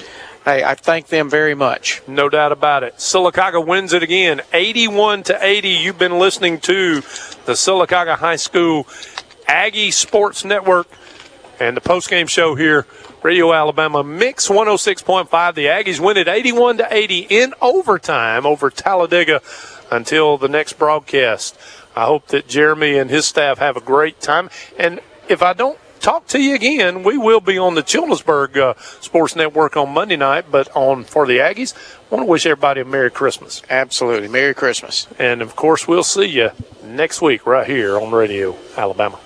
[0.45, 2.03] hey, I thank them very much.
[2.07, 2.97] No doubt about it.
[2.97, 5.69] Sylacauga wins it again, 81 to 80.
[5.69, 8.87] You've been listening to the Sylacauga High School
[9.47, 10.89] Aggie Sports Network
[11.59, 12.87] and the postgame show here,
[13.23, 15.55] Radio Alabama Mix 106.5.
[15.55, 19.43] The Aggies win it 81 to 80 in overtime over Talladega
[19.91, 21.59] until the next broadcast.
[21.95, 24.49] I hope that Jeremy and his staff have a great time.
[24.79, 28.75] And if I don't talk to you again, we will be on the Childersburg uh,
[29.01, 30.47] Sports Network on Monday night.
[30.51, 33.63] But on for the Aggies, I want to wish everybody a Merry Christmas.
[33.71, 34.29] Absolutely.
[34.29, 35.07] Merry Christmas.
[35.19, 36.51] And of course, we'll see you
[36.85, 39.19] next week right here on Radio Alabama.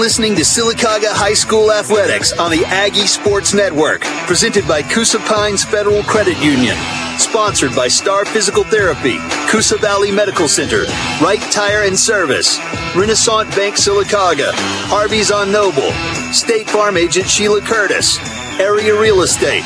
[0.00, 5.62] Listening to Sylacauga High School Athletics on the Aggie Sports Network, presented by Coosa Pines
[5.62, 6.74] Federal Credit Union.
[7.18, 9.18] Sponsored by Star Physical Therapy,
[9.50, 10.84] Coosa Valley Medical Center,
[11.20, 12.58] Wright Tire and Service,
[12.96, 14.52] Renaissance Bank Sylacauga,
[14.88, 15.92] Harvey's on Noble,
[16.32, 18.18] State Farm Agent Sheila Curtis,
[18.58, 19.64] Area Real Estate,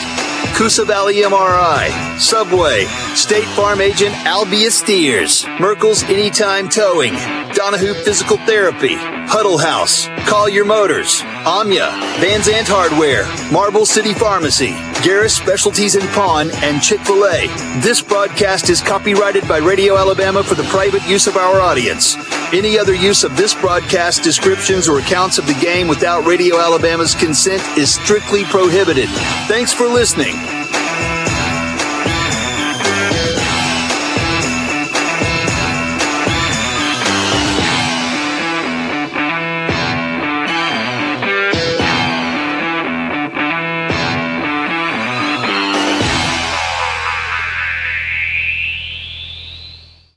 [0.56, 2.84] Coosa Valley MRI, Subway,
[3.14, 7.14] State Farm Agent Albia Steers, Merkel's Anytime Towing,
[7.54, 8.94] Donahue Physical Therapy,
[9.26, 11.90] Huddle House, Collier Motors, Amya,
[12.20, 14.72] Van Zant Hardware, Marble City Pharmacy,
[15.02, 17.48] Garris Specialties and Pawn, and Chick-fil-A.
[17.80, 22.16] This broadcast is copyrighted by Radio Alabama for the private use of our audience.
[22.52, 27.14] Any other use of this broadcast, descriptions, or accounts of the game without Radio Alabama's
[27.14, 29.08] consent is strictly prohibited.
[29.48, 30.34] Thanks for listening.
[30.35, 30.93] Música